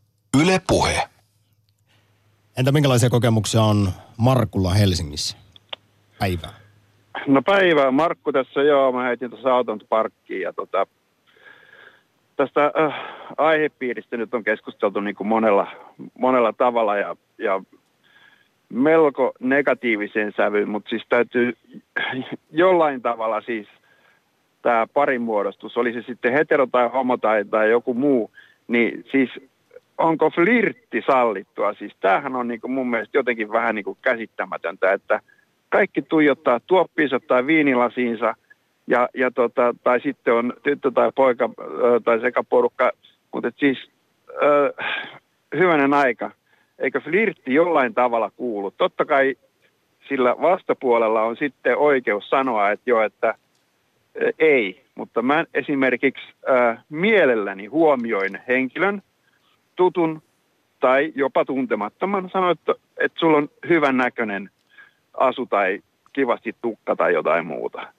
Yle 0.42 0.60
Puhe. 0.68 1.02
Entä 2.58 2.72
minkälaisia 2.72 3.10
kokemuksia 3.10 3.62
on 3.62 3.88
Markulla 4.16 4.74
Helsingissä? 4.74 5.36
Päivää. 6.18 6.54
No 7.26 7.42
päivää. 7.42 7.90
Markku 7.90 8.32
tässä, 8.32 8.62
joo. 8.62 8.92
Mä 8.92 9.02
heitin 9.02 9.30
tuossa 9.30 9.54
auton 9.54 9.80
parkkiin 9.88 10.40
ja 10.40 10.52
tota, 10.52 10.86
tästä 12.36 12.72
äh, 12.78 12.94
aihepiiristä 13.36 14.16
nyt 14.16 14.34
on 14.34 14.44
keskusteltu 14.44 15.00
niin 15.00 15.16
kuin 15.16 15.26
monella, 15.26 15.66
monella 16.18 16.52
tavalla 16.52 16.96
ja, 16.96 17.16
ja 17.38 17.62
melko 18.68 19.32
negatiiviseen 19.40 20.32
sävyyn, 20.36 20.68
mutta 20.68 20.88
siis 20.88 21.02
täytyy 21.08 21.56
jollain 22.50 23.02
tavalla 23.02 23.40
siis 23.40 23.68
tämä 24.62 24.86
parimuodostus, 24.94 25.76
oli 25.76 25.92
se 25.92 26.02
sitten 26.02 26.32
hetero 26.32 26.66
tai 26.66 26.88
homo 26.88 27.16
tai, 27.16 27.44
tai 27.44 27.70
joku 27.70 27.94
muu, 27.94 28.30
niin 28.68 29.04
siis 29.10 29.30
onko 29.98 30.30
flirtti 30.30 31.02
sallittua? 31.06 31.74
Siis 31.74 31.92
tämähän 32.00 32.36
on 32.36 32.48
niin 32.48 32.60
kuin 32.60 32.70
mun 32.70 32.90
mielestä 32.90 33.18
jotenkin 33.18 33.52
vähän 33.52 33.74
niin 33.74 33.84
kuin 33.84 33.98
käsittämätöntä, 34.02 34.92
että 34.92 35.20
kaikki 35.68 36.02
tuijottaa 36.02 36.60
tuoppiinsa 36.66 37.20
tai 37.20 37.46
viinilasiinsa 37.46 38.34
ja, 38.86 39.08
ja 39.14 39.30
tota, 39.30 39.74
tai 39.84 40.00
sitten 40.00 40.34
on 40.34 40.52
tyttö 40.62 40.90
tai 40.90 41.12
poika 41.14 41.50
tai 42.04 42.20
sekaporukka, 42.20 42.90
mutta 43.34 43.50
siis 43.56 43.90
ö, 44.42 44.74
hyvänen 45.56 45.94
aika, 45.94 46.30
eikö 46.78 47.00
flirtti 47.00 47.54
jollain 47.54 47.94
tavalla 47.94 48.30
kuulu? 48.36 48.70
Totta 48.70 49.04
kai 49.04 49.34
sillä 50.08 50.36
vastapuolella 50.40 51.22
on 51.22 51.36
sitten 51.36 51.76
oikeus 51.76 52.30
sanoa, 52.30 52.70
että 52.70 52.90
joo, 52.90 53.02
että 53.02 53.34
ei, 54.38 54.84
mutta 54.94 55.22
mä 55.22 55.44
esimerkiksi 55.54 56.22
ö, 56.48 56.76
mielelläni 56.88 57.66
huomioin 57.66 58.38
henkilön, 58.48 59.02
tutun 59.76 60.22
tai 60.80 61.12
jopa 61.14 61.44
tuntemattoman, 61.44 62.30
sanoin, 62.32 62.52
että, 62.52 62.74
että 62.96 63.20
sulla 63.20 63.36
on 63.36 63.50
hyvän 63.68 63.96
näköinen 63.96 64.50
asu 65.14 65.46
tai 65.46 65.80
kivasti 66.12 66.56
tukka 66.62 66.96
tai 66.96 67.14
jotain 67.14 67.46
muuta. 67.46 67.92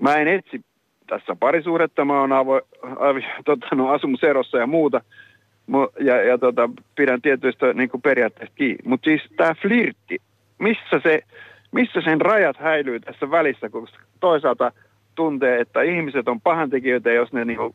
Mä 0.00 0.16
en 0.16 0.28
etsi 0.28 0.60
tässä 1.06 1.36
parisuudetta, 1.40 2.04
mä 2.04 2.20
oon 2.20 2.32
avo, 2.32 2.60
avi, 2.98 3.26
tota, 3.44 3.66
no, 3.74 3.90
asumuserossa 3.90 4.58
ja 4.58 4.66
muuta, 4.66 5.00
Mu- 5.70 6.04
ja, 6.04 6.22
ja 6.22 6.38
tota, 6.38 6.70
pidän 6.96 7.22
tietyistä 7.22 7.72
niin 7.72 7.90
periaatteista 8.02 8.54
kiinni. 8.56 8.82
Mutta 8.84 9.04
siis 9.04 9.22
tämä 9.36 9.54
flirtti, 9.62 10.18
missä, 10.58 11.00
se, 11.02 11.20
missä 11.72 12.00
sen 12.00 12.20
rajat 12.20 12.56
häilyy 12.56 13.00
tässä 13.00 13.30
välissä, 13.30 13.68
kun 13.68 13.88
toisaalta 14.20 14.72
tuntee, 15.16 15.60
että 15.60 15.82
ihmiset 15.82 16.28
on 16.28 16.40
pahantekijöitä, 16.40 17.10
jos 17.10 17.32
ne 17.32 17.44
niin 17.44 17.56
kuin, 17.56 17.74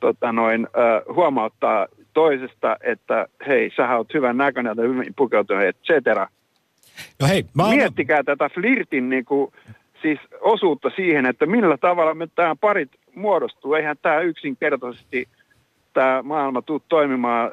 tota, 0.00 0.32
noin, 0.32 0.66
äh, 0.66 1.14
huomauttaa 1.14 1.86
toisesta, 2.14 2.76
että 2.80 3.26
hei, 3.46 3.70
sä 3.76 3.96
oot 3.96 4.14
hyvän 4.14 4.36
näköinen 4.36 4.74
ja 4.76 4.82
hyvin 4.88 5.14
pukeutunut, 5.16 5.62
et 5.62 5.76
cetera. 5.82 6.26
No 7.20 7.28
hei, 7.28 7.44
mä 7.54 7.64
oon... 7.64 7.76
Miettikää 7.76 8.22
tätä 8.22 8.50
flirtin 8.54 9.08
niin 9.08 9.24
kuin, 9.24 9.52
siis 10.02 10.18
osuutta 10.40 10.90
siihen, 10.96 11.26
että 11.26 11.46
millä 11.46 11.76
tavalla 11.76 12.14
me 12.14 12.28
tämä 12.34 12.56
parit 12.56 12.90
muodostuu. 13.14 13.74
Eihän 13.74 13.96
tämä 14.02 14.20
yksinkertaisesti 14.20 15.28
tämä 15.92 16.22
maailma 16.22 16.62
tule 16.62 16.80
toimimaan 16.88 17.50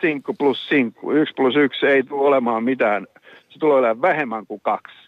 sinkku 0.00 0.34
plus 0.38 0.68
sinkku. 0.68 1.12
Yksi 1.12 1.34
plus 1.34 1.56
yksi 1.56 1.86
ei 1.86 2.02
tule 2.02 2.26
olemaan 2.26 2.64
mitään. 2.64 3.06
Se 3.48 3.58
tulee 3.58 3.78
olemaan 3.78 4.02
vähemmän 4.02 4.46
kuin 4.46 4.60
kaksi. 4.60 5.03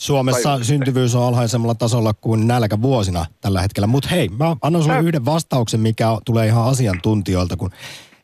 Suomessa 0.00 0.42
Tajusitte. 0.42 0.68
syntyvyys 0.68 1.14
on 1.14 1.26
alhaisemmalla 1.26 1.74
tasolla 1.74 2.14
kuin 2.14 2.46
nälkävuosina 2.46 3.26
tällä 3.40 3.62
hetkellä. 3.62 3.86
Mutta 3.86 4.08
hei, 4.08 4.28
mä 4.28 4.56
annan 4.62 4.82
sulle 4.82 5.00
yhden 5.00 5.24
vastauksen, 5.24 5.80
mikä 5.80 6.06
tulee 6.24 6.46
ihan 6.46 6.64
asiantuntijoilta, 6.64 7.56
kun 7.56 7.70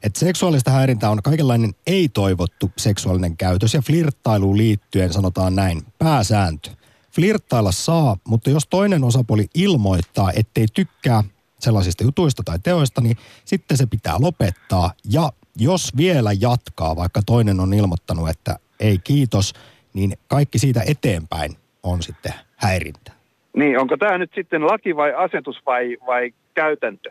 että 0.03 0.21
seksuaalista 0.21 0.71
häirintää 0.71 1.11
on 1.11 1.23
kaikenlainen 1.23 1.75
ei-toivottu 1.87 2.71
seksuaalinen 2.79 3.37
käytös 3.37 3.75
ja 3.75 3.83
flirttailuun 3.83 4.57
liittyen 4.57 5.13
sanotaan 5.13 5.55
näin, 5.55 5.83
pääsääntö. 5.99 6.71
Flirttailla 7.13 7.73
saa, 7.73 8.17
mutta 8.29 8.51
jos 8.51 8.67
toinen 8.67 9.05
osapuoli 9.05 9.47
ilmoittaa, 9.55 10.33
ettei 10.37 10.67
tykkää 10.75 11.25
sellaisista 11.59 12.05
jutuista 12.05 12.43
tai 12.45 12.59
teoista, 12.59 13.01
niin 13.01 13.17
sitten 13.45 13.77
se 13.77 13.87
pitää 13.87 14.17
lopettaa. 14.19 14.91
Ja 15.05 15.33
jos 15.57 15.97
vielä 15.97 16.33
jatkaa, 16.33 16.97
vaikka 16.97 17.23
toinen 17.27 17.61
on 17.61 17.75
ilmoittanut, 17.75 18.29
että 18.29 18.59
ei 18.81 18.99
kiitos, 18.99 19.53
niin 19.95 20.19
kaikki 20.29 20.59
siitä 20.59 20.83
eteenpäin 20.87 21.57
on 21.87 22.03
sitten 22.03 22.33
häirintää. 22.57 23.15
Niin, 23.57 23.79
onko 23.81 23.97
tämä 23.97 24.19
nyt 24.19 24.31
sitten 24.35 24.67
laki 24.67 24.97
vai 24.97 25.15
asetus 25.15 25.57
vai, 25.67 25.97
vai 26.07 26.33
käytäntö? 26.55 27.11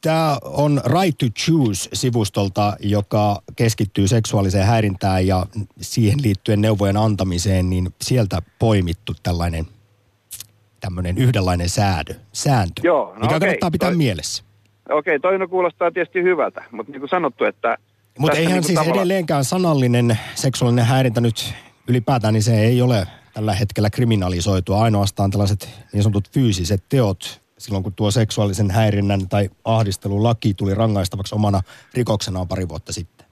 Tämä 0.00 0.38
on 0.44 0.80
Right 0.86 1.18
to 1.18 1.26
Choose-sivustolta, 1.26 2.76
joka 2.80 3.42
keskittyy 3.56 4.08
seksuaaliseen 4.08 4.66
häirintään 4.66 5.26
ja 5.26 5.46
siihen 5.80 6.22
liittyen 6.22 6.60
neuvojen 6.60 6.96
antamiseen, 6.96 7.70
niin 7.70 7.88
sieltä 8.02 8.42
poimittu 8.58 9.12
tällainen 9.22 9.64
tämmöinen 10.80 11.18
yhdenlainen 11.18 11.68
säädö, 11.68 12.14
sääntö, 12.32 12.82
Joo, 12.84 13.04
no 13.04 13.20
mikä 13.20 13.26
okei, 13.26 13.40
kannattaa 13.40 13.70
pitää 13.70 13.88
toi- 13.88 13.96
mielessä. 13.96 14.44
Okei, 14.90 15.20
toinen 15.20 15.48
kuulostaa 15.48 15.90
tietysti 15.90 16.22
hyvältä, 16.22 16.64
mutta 16.70 16.92
niin 16.92 17.00
kuin 17.00 17.10
sanottu, 17.10 17.44
että... 17.44 17.76
Mutta 18.18 18.38
eihän 18.38 18.52
niinku 18.52 18.66
siis 18.66 18.78
tavallaan- 18.78 18.98
edelleenkään 18.98 19.44
sanallinen 19.44 20.18
seksuaalinen 20.34 20.84
häirintä 20.84 21.20
nyt 21.20 21.54
ylipäätään, 21.88 22.34
niin 22.34 22.42
se 22.42 22.60
ei 22.60 22.82
ole 22.82 23.06
tällä 23.34 23.54
hetkellä 23.54 23.90
kriminalisoitua. 23.90 24.82
Ainoastaan 24.82 25.30
tällaiset 25.30 25.68
niin 25.92 26.02
sanotut 26.02 26.30
fyysiset 26.34 26.82
teot, 26.88 27.40
silloin 27.58 27.82
kun 27.82 27.92
tuo 27.92 28.10
seksuaalisen 28.10 28.70
häirinnän 28.70 29.28
tai 29.28 29.48
ahdistelun 29.64 30.22
laki 30.22 30.54
tuli 30.54 30.74
rangaistavaksi 30.74 31.34
omana 31.34 31.60
rikoksenaan 31.94 32.48
pari 32.48 32.68
vuotta 32.68 32.92
sitten. 32.92 33.26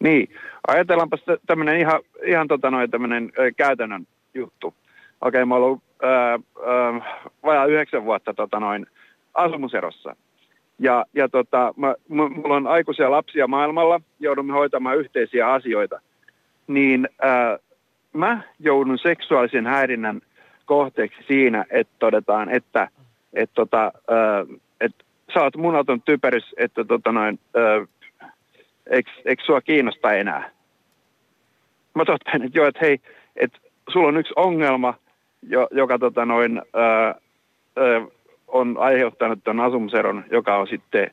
Niin, 0.00 0.28
ajatellaanpa 0.68 1.16
tämmöinen 1.46 1.80
ihan, 1.80 2.00
ihan 2.26 2.48
tota 2.48 2.70
noin 2.70 2.90
tämmöinen 2.90 3.32
käytännön 3.56 4.06
juttu. 4.34 4.74
Okei, 5.20 5.44
mä 5.44 5.54
ollut 5.54 5.82
ö, 6.02 6.06
ö, 6.06 7.00
vajaa 7.44 7.66
yhdeksän 7.66 8.04
vuotta 8.04 8.34
tota 8.34 8.60
noin 8.60 8.86
asumuserossa. 9.34 10.16
Ja, 10.78 11.04
ja 11.14 11.28
tota, 11.28 11.74
mä, 11.76 11.94
mulla 12.08 12.56
on 12.56 12.66
aikuisia 12.66 13.10
lapsia 13.10 13.46
maailmalla, 13.46 14.00
joudumme 14.20 14.52
hoitamaan 14.52 14.98
yhteisiä 14.98 15.52
asioita. 15.52 16.00
Niin 16.66 17.08
ö, 17.24 17.58
mä 18.16 18.40
joudun 18.58 18.98
seksuaalisen 18.98 19.66
häirinnän 19.66 20.20
kohteeksi 20.64 21.18
siinä, 21.28 21.64
että 21.70 21.94
todetaan, 21.98 22.48
että 22.50 22.88
et 23.32 23.50
tota, 23.54 23.92
ö, 24.10 24.46
et 24.80 24.92
sä 25.34 25.42
oot 25.42 25.56
mun 25.56 25.76
auton 25.76 26.02
typerys, 26.02 26.54
että 26.56 26.84
tota 26.84 27.12
noin, 27.12 27.38
ö, 27.56 27.86
eikö, 28.86 29.10
eikö 29.24 29.42
sua 29.46 29.60
kiinnosta 29.60 30.12
enää? 30.12 30.50
Mä 31.94 32.04
totean, 32.04 32.42
että 32.42 32.58
joo, 32.58 32.66
että 32.66 32.80
hei, 32.82 33.00
että 33.36 33.58
sulla 33.92 34.08
on 34.08 34.16
yksi 34.16 34.32
ongelma, 34.36 34.94
jo, 35.42 35.68
joka 35.70 35.98
tota 35.98 36.26
noin, 36.26 36.62
ää, 36.74 37.06
ää, 37.06 37.14
on 38.48 38.76
aiheuttanut 38.78 39.44
tämän 39.44 39.66
asumuseron, 39.66 40.24
joka 40.30 40.56
on 40.56 40.66
sitten, 40.66 41.10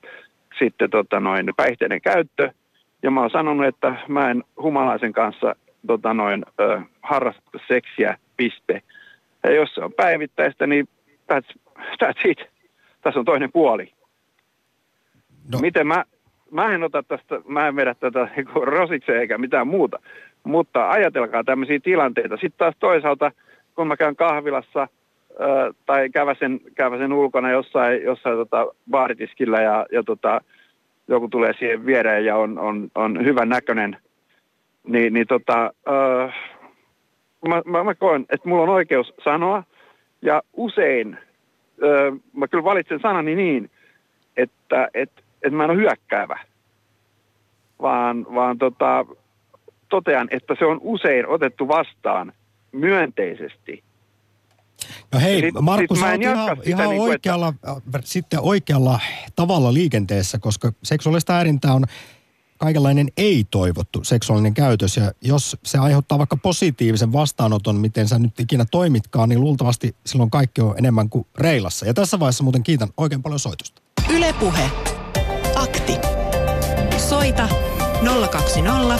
sitten 0.60 0.90
tota 0.90 1.20
noin, 1.20 1.54
päihteiden 1.58 2.02
käyttö. 2.02 2.52
Ja 3.04 3.12
mä 3.12 3.22
oon 3.22 3.30
sanonut, 3.30 3.66
että 3.66 3.96
mä 4.08 4.32
en 4.32 4.44
humalaisen 4.62 5.14
kanssa 5.14 5.56
tota 5.88 6.14
noin, 6.14 6.46
ää, 6.60 6.86
harrasta 7.02 7.60
seksiä, 7.68 8.18
piste. 8.38 8.82
Ja 9.44 9.52
jos 9.52 9.76
se 9.76 9.82
on 9.84 9.94
päivittäistä, 9.94 10.68
niin 10.68 10.88
that's, 11.34 11.60
that's 11.78 12.30
it. 12.30 12.38
Tässä 13.02 13.20
on 13.20 13.26
toinen 13.26 13.52
puoli. 13.52 13.94
No. 15.52 15.60
Miten 15.60 15.88
mä, 15.88 16.04
mä 16.52 16.74
en 16.74 16.84
ota 16.84 17.04
tästä, 17.04 17.42
mä 17.48 17.68
en 17.68 17.76
vedä 17.76 17.96
tätä 17.96 18.28
niinku 18.36 18.60
rosikseen 18.60 19.20
eikä 19.20 19.38
mitään 19.38 19.68
muuta. 19.68 20.00
Mutta 20.44 20.90
ajatelkaa 20.90 21.44
tämmöisiä 21.44 21.80
tilanteita. 21.84 22.36
Sitten 22.36 22.58
taas 22.58 22.76
toisaalta, 22.80 23.32
kun 23.76 23.88
mä 23.88 23.98
käyn 23.98 24.16
kahvilassa 24.16 24.88
ö, 25.32 25.74
tai 25.86 26.10
käväsen, 26.10 26.60
käväsen 26.76 27.14
ulkona 27.14 27.52
jossain, 27.52 28.04
jossain 28.04 28.38
tota 28.38 28.68
baaritiskillä 28.92 29.62
ja, 29.62 29.86
ja 29.92 30.04
tota, 30.04 30.42
joku 31.08 31.28
tulee 31.28 31.54
siihen 31.60 31.86
viereen 31.86 32.26
ja 32.26 32.38
on, 32.38 32.60
on, 32.60 32.92
on 32.96 33.26
hyvän 33.26 33.50
näköinen, 33.50 33.98
niin, 34.88 35.14
niin 35.14 35.28
tota, 35.28 35.72
ö, 35.88 36.30
mä, 37.48 37.62
mä, 37.66 37.84
mä 37.84 37.96
koen, 37.96 38.26
että 38.30 38.50
mulla 38.50 38.64
on 38.64 38.70
oikeus 38.70 39.14
sanoa 39.24 39.64
ja 40.22 40.42
usein 40.54 41.18
ö, 41.84 42.12
mä 42.34 42.48
kyllä 42.48 42.64
valitsen 42.64 43.00
sanani 43.02 43.36
niin, 43.36 43.72
että 44.38 44.88
et, 44.94 45.12
et 45.44 45.54
mä 45.54 45.64
en 45.64 45.70
ole 45.70 45.78
hyökkäävä. 45.80 46.40
vaan, 47.82 48.26
vaan 48.36 48.58
tota, 48.58 49.06
totean, 49.90 50.28
että 50.32 50.56
se 50.60 50.66
on 50.66 50.78
usein 50.82 51.28
otettu 51.28 51.68
vastaan 51.68 52.34
myönteisesti. 52.72 53.84
No 55.14 55.20
hei, 55.20 55.42
Sit- 55.42 55.56
Markku, 55.62 55.96
sit 55.96 56.04
mä 56.06 56.14
en 56.14 56.22
ihan, 56.22 56.58
ihan 56.66 56.92
että- 56.92 57.04
oikealla, 57.04 57.48
äh, 57.68 57.76
sitten 58.04 58.40
oikealla 58.42 59.00
tavalla 59.36 59.74
liikenteessä, 59.74 60.40
koska 60.40 60.72
seksuaalista 60.84 61.34
häirintää 61.34 61.74
on 61.74 61.84
kaikenlainen 62.64 63.12
ei-toivottu 63.18 64.04
seksuaalinen 64.04 64.54
käytös. 64.54 64.98
Ja 64.98 65.12
jos 65.22 65.58
se 65.66 65.78
aiheuttaa 65.78 66.18
vaikka 66.18 66.38
positiivisen 66.38 67.14
vastaanoton, 67.14 67.76
miten 67.76 68.08
sä 68.08 68.20
nyt 68.20 68.40
ikinä 68.40 68.66
toimitkaan, 68.72 69.30
niin 69.30 69.42
luultavasti 69.42 69.96
silloin 70.06 70.30
kaikki 70.30 70.62
on 70.62 70.76
enemmän 70.78 71.10
kuin 71.10 71.28
reilassa. 71.38 71.86
Ja 71.86 71.94
tässä 71.94 72.20
vaiheessa 72.20 72.44
muuten 72.44 72.64
kiitän 72.64 72.90
oikein 72.98 73.24
paljon 73.24 73.40
soitosta. 73.40 73.82
Ylepuhe. 74.10 74.72
Akti. 75.56 75.94
Soita 76.98 77.50
020 78.32 79.00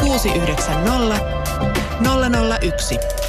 690 0.00 1.20
001. 2.62 3.25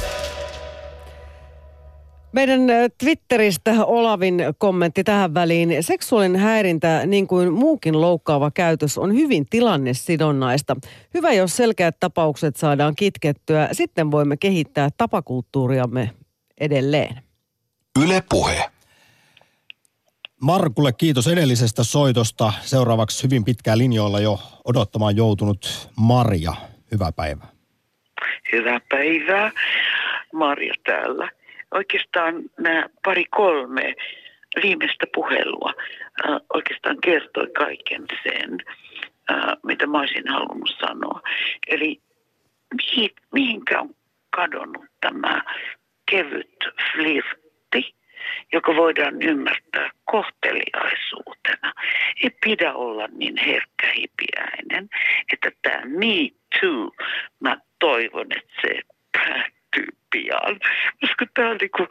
Meidän 2.32 2.70
ö, 2.70 2.88
Twitteristä 2.98 3.84
Olavin 3.84 4.42
kommentti 4.58 5.04
tähän 5.04 5.34
väliin. 5.34 5.82
Seksuaalinen 5.82 6.40
häirintä, 6.40 7.06
niin 7.06 7.26
kuin 7.26 7.52
muukin 7.52 8.00
loukkaava 8.00 8.50
käytös, 8.50 8.98
on 8.98 9.14
hyvin 9.14 9.46
tilannesidonnaista. 9.50 10.76
Hyvä, 11.14 11.32
jos 11.32 11.56
selkeät 11.56 11.96
tapaukset 12.00 12.56
saadaan 12.56 12.94
kitkettyä. 12.96 13.68
Sitten 13.72 14.10
voimme 14.10 14.36
kehittää 14.36 14.88
tapakulttuuriamme 14.96 16.10
edelleen. 16.60 17.22
Yle 18.04 18.22
Puhe. 18.30 18.64
Markulle 20.40 20.92
kiitos 20.92 21.28
edellisestä 21.28 21.84
soitosta. 21.84 22.52
Seuraavaksi 22.60 23.24
hyvin 23.24 23.44
pitkään 23.44 23.78
linjoilla 23.78 24.20
jo 24.20 24.38
odottamaan 24.64 25.16
joutunut 25.16 25.90
Marja. 25.96 26.52
Hyvää 26.92 27.12
päivää. 27.12 27.48
Hyvää 28.52 28.80
päivää. 28.88 29.50
Marja 30.32 30.74
täällä. 30.84 31.37
Oikeastaan 31.70 32.42
nämä 32.58 32.88
pari 33.04 33.24
kolme 33.30 33.94
viimeistä 34.62 35.06
puhelua 35.14 35.72
äh, 36.28 36.40
oikeastaan 36.54 36.96
kertoi 37.00 37.46
kaiken 37.58 38.04
sen, 38.22 38.58
äh, 39.30 39.56
mitä 39.62 39.86
mä 39.86 39.98
olisin 39.98 40.28
halunnut 40.28 40.76
sanoa. 40.80 41.20
Eli 41.66 42.00
mihin, 42.74 43.10
mihinkä 43.32 43.80
on 43.80 43.94
kadonnut 44.30 44.84
tämä 45.00 45.42
kevyt 46.10 46.64
flirtti, 46.92 47.94
joka 48.52 48.76
voidaan 48.76 49.22
ymmärtää 49.22 49.90
kohteliaisuutena. 50.04 51.72
Ei 52.22 52.30
pidä 52.44 52.74
olla 52.74 53.08
niin 53.12 53.36
herkkähipiäinen, 53.36 54.88
että 55.32 55.50
tämä 55.62 55.80
me 55.84 56.30
too, 56.60 56.92
mä 57.40 57.56
toivon, 57.78 58.26
että 58.36 58.52
se 58.62 58.80
päättyy 59.12 59.57
pian, 60.10 60.58
koska 61.00 61.26
tämä 61.34 61.50
on, 61.50 61.56
niinku, 61.60 61.82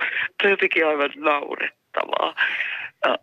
on 0.43 0.49
jotenkin 0.49 0.87
aivan 0.87 1.11
naurettavaa. 1.15 2.35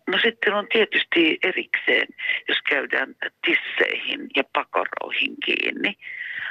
No 0.07 0.19
sitten 0.23 0.55
on 0.55 0.67
tietysti 0.73 1.39
erikseen, 1.43 2.09
jos 2.49 2.59
käydään 2.69 3.15
tisseihin 3.47 4.29
ja 4.37 4.43
pakaroihin 4.53 5.37
kiinni. 5.45 5.95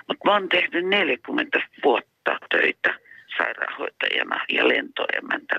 Mutta 0.08 0.26
mä 0.26 0.32
oon 0.32 0.50
tehnyt 0.50 0.86
40 0.86 1.62
vuotta 1.84 2.38
töitä 2.50 2.94
sairaanhoitajana 3.38 4.46
ja 4.50 4.68
lentoemäntä. 4.68 5.56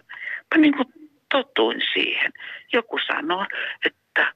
Mä 0.54 0.60
niin 0.60 0.76
kuin 0.76 0.88
totuin 1.30 1.82
siihen. 1.92 2.32
Joku 2.72 2.98
sanoo, 3.06 3.46
että 3.86 4.34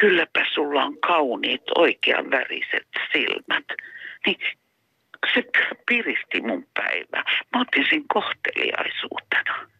kylläpä 0.00 0.46
sulla 0.54 0.84
on 0.84 1.00
kauniit 1.00 1.62
oikean 1.74 2.30
väriset 2.30 2.88
silmät. 3.12 3.64
Niin 4.26 4.38
se 5.34 5.42
piristi 5.88 6.40
mun 6.40 6.66
päivää. 6.74 7.24
Mä 7.56 7.60
otin 7.60 7.86
sen 7.90 8.04
kohteliaisuutena. 8.08 9.70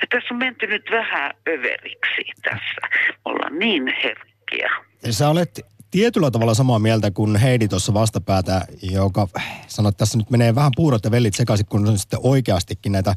Ja 0.00 0.06
tässä 0.10 0.34
on 0.34 0.38
menty 0.38 0.66
nyt 0.66 0.82
vähän 0.90 1.30
överiksi 1.48 2.22
tässä. 2.42 2.80
Me 3.08 3.14
ollaan 3.24 3.58
niin 3.58 3.94
herkkiä. 4.02 4.70
Sä 5.10 5.28
olet 5.28 5.60
tietyllä 5.90 6.30
tavalla 6.30 6.54
samaa 6.54 6.78
mieltä 6.78 7.10
kuin 7.10 7.36
Heidi 7.36 7.68
tuossa 7.68 7.94
vastapäätä, 7.94 8.60
joka 8.82 9.28
sanoi, 9.66 9.88
että 9.88 9.98
tässä 9.98 10.18
nyt 10.18 10.30
menee 10.30 10.54
vähän 10.54 10.72
puurot 10.76 11.04
ja 11.04 11.10
vellit 11.10 11.34
sekaisin, 11.34 11.66
kun 11.66 11.88
on 11.88 11.98
sitten 11.98 12.20
oikeastikin 12.22 12.92
näitä 12.92 13.14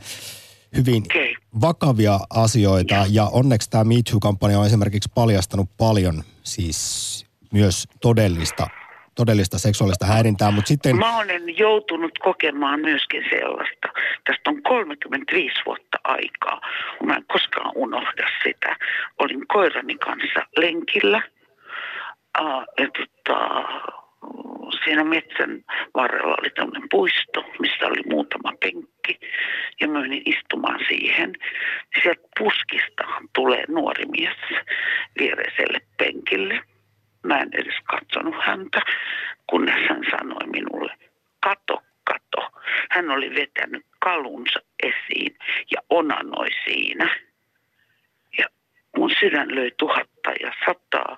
hyvin 0.77 1.03
vakavia 1.61 2.19
asioita. 2.29 3.05
Ja 3.09 3.25
onneksi 3.25 3.69
tämä 3.69 3.83
Me 3.83 3.95
Too-kampanja 4.09 4.59
on 4.59 4.65
esimerkiksi 4.65 5.09
paljastanut 5.15 5.69
paljon 5.77 6.23
siis 6.43 7.25
myös 7.53 7.87
todellista, 8.01 8.67
todellista 9.15 9.59
seksuaalista 9.59 10.05
häirintää, 10.05 10.51
mutta 10.51 10.67
sitten... 10.67 10.97
Mä 10.97 11.17
olen 11.17 11.57
joutunut 11.57 12.19
kokemaan 12.19 12.79
myöskin 12.79 13.23
sellaista. 13.29 13.87
Tästä 14.23 14.49
on 14.49 14.63
35 14.63 15.55
vuotta 15.65 15.97
aikaa. 16.03 16.61
Mä 17.03 17.15
en 17.15 17.25
koskaan 17.27 17.71
unohda 17.75 18.27
sitä. 18.43 18.75
Olin 19.19 19.47
koirani 19.47 19.95
kanssa 19.95 20.39
lenkillä. 20.57 21.21
Uh, 22.41 22.63
ja 22.79 22.87
tota, 22.97 23.63
siinä 24.83 25.03
metsän 25.03 25.63
varrella 25.95 26.35
oli 26.41 26.49
tämmöinen 26.49 26.89
puisto, 26.91 27.43
missä 27.59 27.85
oli 27.85 28.01
muutama 28.09 28.53
penkki. 28.59 29.19
Ja 29.81 29.87
mä 29.87 30.01
menin 30.01 30.23
istumaan 30.25 30.79
siihen. 30.87 31.33
Sieltä 32.01 32.21
puskista 32.39 33.03
tulee 33.35 33.63
nuori 33.67 34.05
mies 34.05 34.37
viereiselle 35.19 35.79
penkille. 35.97 36.61
Mä 37.23 37.39
en 37.39 37.49
edes 37.53 37.75
katsonut 37.83 38.35
häntä, 38.41 38.81
kunnes 39.47 39.89
hän 39.89 40.01
sanoi 40.11 40.47
minulle, 40.47 40.95
kato, 41.39 41.83
kato. 42.03 42.51
Hän 42.91 43.11
oli 43.11 43.35
vetänyt 43.35 43.85
kalunsa 43.99 44.59
esiin 44.83 45.37
ja 45.71 45.81
onanoi 45.89 46.47
siinä. 46.65 47.15
Ja 48.37 48.45
mun 48.97 49.11
sydän 49.19 49.55
löi 49.55 49.71
tuhatta 49.77 50.31
ja 50.41 50.53
sataa 50.65 51.17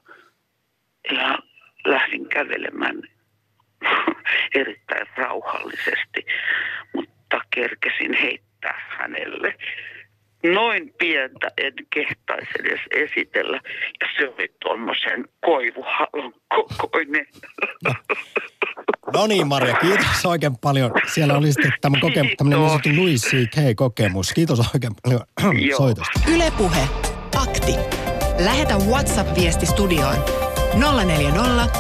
ja 1.12 1.40
lähdin 1.86 2.30
kävelemään 2.30 3.02
erittäin 4.56 5.08
rauhallisesti, 5.18 6.26
mutta 6.94 7.42
kerkesin 7.50 8.14
heittää 8.14 8.82
hänelle. 8.90 9.56
Noin 10.44 10.94
pientä 10.98 11.48
en 11.58 11.74
kehtaisi 11.94 12.52
edes 12.60 12.80
esitellä, 12.92 13.60
ja 14.02 14.08
se 14.18 14.28
oli 14.28 14.48
tuommoisen 14.62 15.26
koivuhalon 15.46 16.34
kokoinen. 16.78 17.26
No 19.14 19.28
niin, 19.28 19.48
Marja, 19.48 19.76
kiitos 19.76 20.26
oikein 20.26 20.58
paljon. 20.58 20.92
Siellä 21.14 21.38
oli 21.38 21.54
sitten 21.54 21.74
tämä 21.82 21.98
kokemus, 22.02 22.32
tämmöinen 22.38 22.60
niin 22.60 22.70
sanottu 22.70 22.90
Louis 22.98 23.22
C.K.-kokemus. 23.22 24.34
Kiitos 24.34 24.60
oikein 24.74 24.94
paljon 25.04 25.22
soitosta. 25.78 26.20
Ylepuhe. 26.36 26.88
Akti. 27.44 27.76
Lähetä 28.46 28.74
WhatsApp-viesti 28.76 29.66
studioon 29.66 30.16
040 31.06 31.74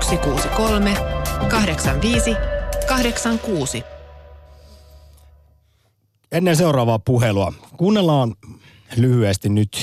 163 0.00 0.94
85 1.50 2.36
86. 2.88 3.84
Ennen 6.32 6.56
seuraavaa 6.56 6.98
puhelua, 6.98 7.52
kuunnellaan 7.76 8.34
lyhyesti 8.96 9.48
nyt 9.48 9.78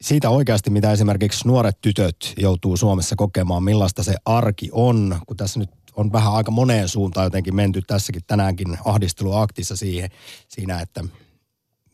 siitä 0.00 0.30
oikeasti, 0.30 0.70
mitä 0.70 0.92
esimerkiksi 0.92 1.48
nuoret 1.48 1.80
tytöt 1.80 2.16
joutuu 2.36 2.76
Suomessa 2.76 3.16
kokemaan, 3.16 3.62
millaista 3.62 4.02
se 4.02 4.14
arki 4.24 4.68
on, 4.72 5.20
kun 5.26 5.36
tässä 5.36 5.60
nyt 5.60 5.70
on 5.96 6.12
vähän 6.12 6.32
aika 6.32 6.50
moneen 6.50 6.88
suuntaan 6.88 7.24
jotenkin 7.24 7.54
menty 7.54 7.82
tässäkin 7.82 8.22
tänäänkin 8.26 8.78
ahdisteluaktissa 8.84 9.76
siihen, 9.76 10.10
siinä, 10.48 10.80
että 10.80 11.04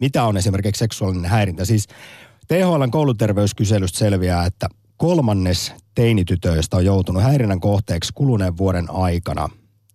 mitä 0.00 0.24
on 0.24 0.36
esimerkiksi 0.36 0.78
seksuaalinen 0.78 1.30
häirintä. 1.30 1.64
Siis 1.64 1.86
THLn 2.48 2.90
kouluterveyskyselystä 2.90 3.98
selviää, 3.98 4.46
että 4.46 4.68
kolmannes 4.96 5.72
teinitytöistä 5.94 6.76
on 6.76 6.84
joutunut 6.84 7.22
häirinnän 7.22 7.60
kohteeksi 7.60 8.12
kuluneen 8.14 8.56
vuoden 8.56 8.90
aikana. 8.90 9.48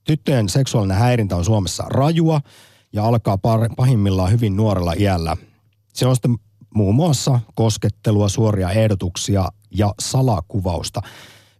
Tyttöjen 0.03 0.49
seksuaalinen 0.49 0.97
häirintä 0.97 1.35
on 1.35 1.45
Suomessa 1.45 1.83
rajua 1.87 2.41
ja 2.95 3.05
alkaa 3.05 3.37
pahimmillaan 3.77 4.31
hyvin 4.31 4.55
nuorella 4.55 4.93
iällä. 4.99 5.37
Se 5.93 6.07
on 6.07 6.15
sitten 6.15 6.35
muun 6.75 6.95
muassa 6.95 7.39
koskettelua, 7.55 8.29
suoria 8.29 8.69
ehdotuksia 8.71 9.47
ja 9.71 9.93
salakuvausta. 9.99 11.01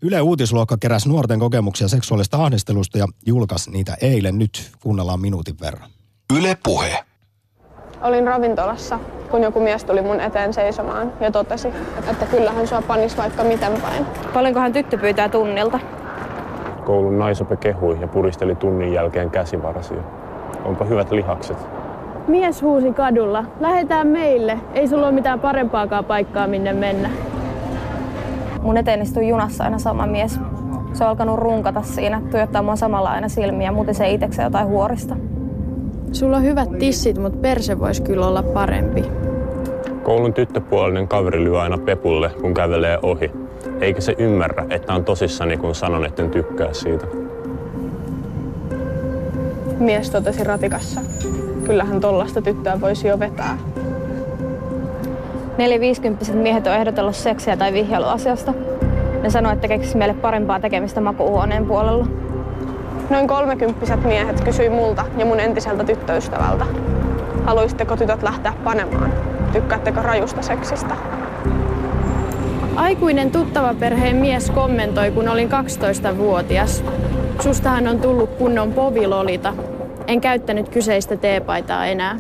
Yle 0.02 0.22
Uutisluokka 0.22 0.78
keräsi 0.78 1.10
nuorten 1.10 1.40
kokemuksia 1.40 1.88
seksuaalista 1.88 2.44
ahdistelusta 2.44 2.98
ja 2.98 3.08
julkaisi 3.26 3.72
niitä 3.72 3.98
eilen. 4.02 4.40
Nyt 4.40 4.72
kuunnellaan 4.80 5.22
minuutin 5.22 5.56
verran. 5.62 5.90
Yle 6.38 6.58
Puhe. 6.64 7.04
Olin 8.02 8.28
ravintolassa, 8.28 9.00
kun 9.32 9.44
joku 9.44 9.60
mies 9.60 9.84
tuli 9.84 10.02
mun 10.02 10.20
eteen 10.20 10.54
seisomaan 10.54 11.14
ja 11.20 11.32
totesi, 11.32 11.68
että 12.12 12.26
kyllähän 12.26 12.68
sua 12.68 12.82
panis 12.82 13.18
vaikka 13.18 13.44
miten 13.44 13.82
päin. 13.82 14.06
Paljonkohan 14.34 14.74
tyttö 14.74 14.98
pyytää 14.98 15.30
tunnilta? 15.30 15.80
Koulun 16.86 17.20
naisope 17.20 17.56
kehui 17.58 18.02
ja 18.02 18.08
puristeli 18.08 18.56
tunnin 18.56 18.94
jälkeen 18.94 19.32
käsivarsia. 19.32 20.25
Onpa 20.66 20.86
hyvät 20.86 21.12
lihakset. 21.12 21.58
Mies 22.28 22.62
huusi 22.62 22.94
kadulla. 22.94 23.46
Lähetään 23.60 24.08
meille. 24.08 24.60
Ei 24.74 24.88
sulla 24.88 25.08
ole 25.08 25.16
mitään 25.16 25.40
parempaakaan 25.40 26.06
paikkaa 26.06 26.48
minne 26.48 26.74
mennä. 26.74 27.10
Mun 28.62 28.78
eteen 28.78 29.02
istui 29.02 29.28
junassa 29.28 29.64
aina 29.64 29.80
sama 29.80 30.08
mies. 30.08 30.40
Se 30.94 31.04
on 31.04 31.10
alkanut 31.10 31.40
runkata 31.40 31.82
siinä, 31.82 32.22
tuijottaa 32.32 32.62
mua 32.62 32.76
samalla 32.76 33.10
aina 33.10 33.30
silmiä, 33.30 33.72
muuten 33.72 33.96
se 33.96 34.10
itsekseen 34.10 34.46
jotain 34.46 34.68
huorista. 34.68 35.16
Sulla 36.12 36.38
on 36.38 36.44
hyvät 36.44 36.70
tissit, 36.80 37.18
mutta 37.18 37.40
perse 37.42 37.80
voisi 37.80 38.02
kyllä 38.02 38.28
olla 38.28 38.44
parempi. 38.44 39.04
Koulun 40.04 40.34
tyttöpuolinen 40.34 41.08
kaveri 41.08 41.44
lyö 41.44 41.62
aina 41.62 41.78
pepulle, 41.78 42.32
kun 42.42 42.54
kävelee 42.54 43.00
ohi. 43.02 43.32
Eikä 43.82 44.02
se 44.02 44.16
ymmärrä, 44.18 44.66
että 44.70 44.94
on 44.94 45.06
tosissani, 45.06 45.58
kun 45.58 45.76
sanon, 45.76 46.06
etten 46.06 46.30
tykkää 46.30 46.74
siitä. 46.74 47.08
Mies 49.80 50.10
totesi 50.10 50.44
ratikassa. 50.44 51.02
Kyllähän 51.64 52.00
tollasta 52.00 52.42
tyttöä 52.42 52.82
voisi 52.82 53.08
jo 53.08 53.20
vetää. 53.20 53.58
Neljä 55.58 55.80
viisikymppiset 55.80 56.36
miehet 56.36 56.68
on 56.68 56.74
ehdotellut 56.74 57.16
seksiä 57.16 57.58
tai 57.58 57.74
vihjailuasiasta. 57.74 58.54
Ne 59.22 59.30
sanoi, 59.30 59.54
että 59.54 59.68
keksisi 59.68 59.98
meille 59.98 60.14
parempaa 60.14 60.60
tekemistä 60.60 61.02
makuuhuoneen 61.02 61.66
puolella. 61.66 62.08
Noin 63.10 63.28
kolmekymppiset 63.28 64.04
miehet 64.04 64.42
kysyi 64.42 64.70
multa 64.70 65.06
ja 65.18 65.26
mun 65.26 65.40
entiseltä 65.40 65.84
tyttöystävältä. 65.84 66.66
Haluaisitteko 67.46 67.98
tytöt 67.98 68.24
lähteä 68.24 68.54
panemaan? 68.64 69.14
Tykkäättekö 69.54 70.02
rajusta 70.02 70.42
seksistä? 70.42 70.96
Aikuinen 72.76 73.32
tuttava 73.32 73.74
perheen 73.74 74.16
mies 74.16 74.50
kommentoi, 74.50 75.12
kun 75.12 75.28
olin 75.28 75.50
12-vuotias. 75.50 76.84
Sustahan 77.44 77.88
on 77.88 78.00
tullut 78.00 78.30
kunnon 78.38 78.74
povilolita. 78.74 79.54
En 80.08 80.22
käyttänyt 80.22 80.70
kyseistä 80.70 81.18
teepaitaa 81.18 81.86
enää. 81.86 82.20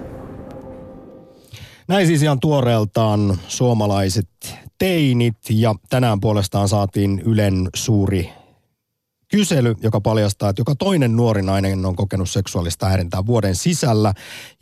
Näin 1.87 2.07
siis 2.07 2.23
ihan 2.23 2.39
tuoreeltaan 2.39 3.37
suomalaiset 3.47 4.29
teinit 4.77 5.37
ja 5.49 5.75
tänään 5.89 6.19
puolestaan 6.19 6.67
saatiin 6.67 7.21
Ylen 7.25 7.69
suuri 7.75 8.29
kysely, 9.31 9.75
joka 9.81 10.01
paljastaa, 10.01 10.49
että 10.49 10.59
joka 10.59 10.75
toinen 10.75 11.15
nuori 11.15 11.41
nainen 11.41 11.85
on 11.85 11.95
kokenut 11.95 12.29
seksuaalista 12.29 12.89
häirintää 12.89 13.25
vuoden 13.25 13.55
sisällä 13.55 14.13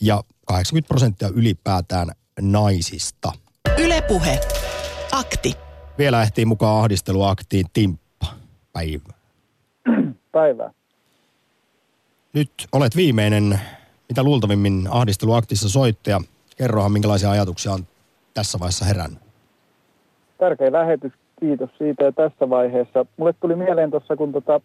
ja 0.01 0.23
80 0.47 0.87
prosenttia 0.87 1.29
ylipäätään 1.33 2.11
naisista. 2.41 3.31
Ylepuhe. 3.77 4.39
Akti. 5.11 5.72
Vielä 5.97 6.21
ehtii 6.21 6.45
mukaan 6.45 6.79
ahdisteluaktiin 6.79 7.65
Timppa. 7.73 8.25
Päivä. 8.73 9.13
Päivää. 10.31 10.71
Nyt 12.33 12.51
olet 12.71 12.95
viimeinen, 12.95 13.59
mitä 14.09 14.23
luultavimmin 14.23 14.87
ahdisteluaktissa 14.91 15.69
soittaja. 15.69 16.21
Kerrohan, 16.57 16.91
minkälaisia 16.91 17.31
ajatuksia 17.31 17.71
on 17.71 17.79
tässä 18.33 18.59
vaiheessa 18.59 18.85
herännyt. 18.85 19.19
Tärkeä 20.37 20.71
lähetys, 20.71 21.11
kiitos 21.39 21.69
siitä 21.77 22.03
ja 22.03 22.11
tässä 22.11 22.49
vaiheessa. 22.49 23.05
Mulle 23.17 23.33
tuli 23.33 23.55
mieleen 23.55 23.91
tuossa, 23.91 24.15
kun 24.15 24.31
tota, 24.31 24.61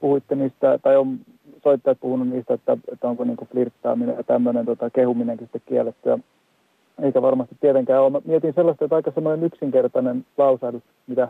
puhuitte 0.00 0.34
niistä, 0.34 0.78
tai 0.82 0.96
on 0.96 1.18
soittajat 1.62 2.00
puhunut 2.00 2.28
niistä, 2.28 2.54
että, 2.54 2.76
että 2.92 3.08
onko 3.08 3.24
niinku 3.24 3.48
flirttaaminen 3.52 4.16
ja 4.16 4.22
tämmöinen 4.22 4.66
tota, 4.66 4.90
kehuminenkin 4.90 5.46
sitten 5.46 5.62
kiellettyä. 5.68 6.18
Eikä 7.02 7.22
varmasti 7.22 7.56
tietenkään 7.60 8.02
ole. 8.02 8.10
Mä 8.10 8.20
mietin 8.24 8.54
sellaista, 8.54 8.84
että 8.84 8.96
aika 8.96 9.10
semmoinen 9.10 9.46
yksinkertainen 9.46 10.26
lausahdus, 10.38 10.82
mitä 11.06 11.28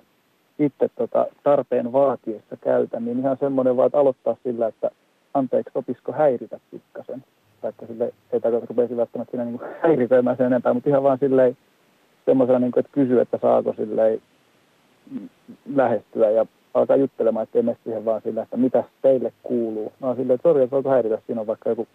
itse 0.59 0.91
tota, 0.97 1.27
tarpeen 1.43 1.93
vaatiessa 1.93 2.57
käytän, 2.57 3.05
niin 3.05 3.19
ihan 3.19 3.37
semmoinen 3.41 3.77
vaan, 3.77 3.87
että 3.87 3.99
aloittaa 3.99 4.37
sillä, 4.43 4.67
että 4.67 4.91
anteeksi, 5.35 5.71
opisko 5.75 6.13
häiritä 6.13 6.61
pikkasen. 6.71 7.25
Vaikka 7.63 7.87
sille 7.87 8.05
ei 8.05 8.41
tarkoita, 8.41 8.57
että 8.57 8.67
rupeisi 8.69 8.97
välttämättä 8.97 9.31
siinä 9.31 9.45
niin 9.45 9.61
häiriköimään 9.83 10.37
sen 10.37 10.47
enempää, 10.47 10.75
mutta 10.75 10.89
ihan 10.89 11.03
vaan 11.03 11.19
silleen 11.19 11.57
semmoisella, 12.27 12.59
niin 12.59 12.73
kuin, 12.73 12.81
että 12.81 12.93
kysyy, 12.93 13.21
että 13.21 13.39
saako 13.43 13.75
silleen 13.77 14.23
lähestyä 15.75 16.31
ja 16.31 16.47
alkaa 16.75 16.97
juttelemaan, 16.97 17.43
ettei 17.43 17.63
mene 17.63 17.77
siihen 17.85 18.05
vaan 18.05 18.23
sillä, 18.23 18.43
että 18.43 18.57
mitä 18.57 18.85
teille 19.03 19.33
kuuluu. 19.43 19.93
Mä 20.01 20.07
oon 20.07 20.17
silleen, 20.17 20.35
että 20.35 20.49
sori, 20.49 20.63
että 20.63 20.75
voiko 20.75 20.91
häiritä, 20.91 21.19
siinä 21.27 21.41
on 21.41 21.47
vaikka 21.47 21.69
joku 21.69 21.89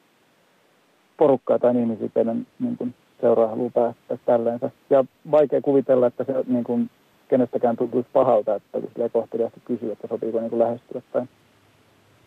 porukkaa 1.17 1.59
tai 1.59 1.81
ihmisiä 1.81 2.09
teidän 2.13 2.47
niin 2.59 2.77
kuin, 2.77 2.93
seuraa 3.21 3.47
haluaa 3.47 3.69
päästä 3.73 4.17
tälleensä. 4.25 4.71
Ja 4.89 5.05
vaikea 5.31 5.61
kuvitella, 5.61 6.07
että 6.07 6.23
se 6.23 6.33
niin 6.47 6.63
kuin, 6.63 6.89
kenestäkään 7.27 7.77
tuntuisi 7.77 8.09
pahalta, 8.13 8.55
että 8.55 8.81
kun 8.81 8.89
silleen 8.93 9.11
kohteliaasti 9.11 9.61
kysyy, 9.65 9.91
että 9.91 10.07
sopiiko 10.07 10.39
niin 10.39 10.49
kuin 10.49 10.59
lähestyä 10.59 11.01
tai 11.13 11.25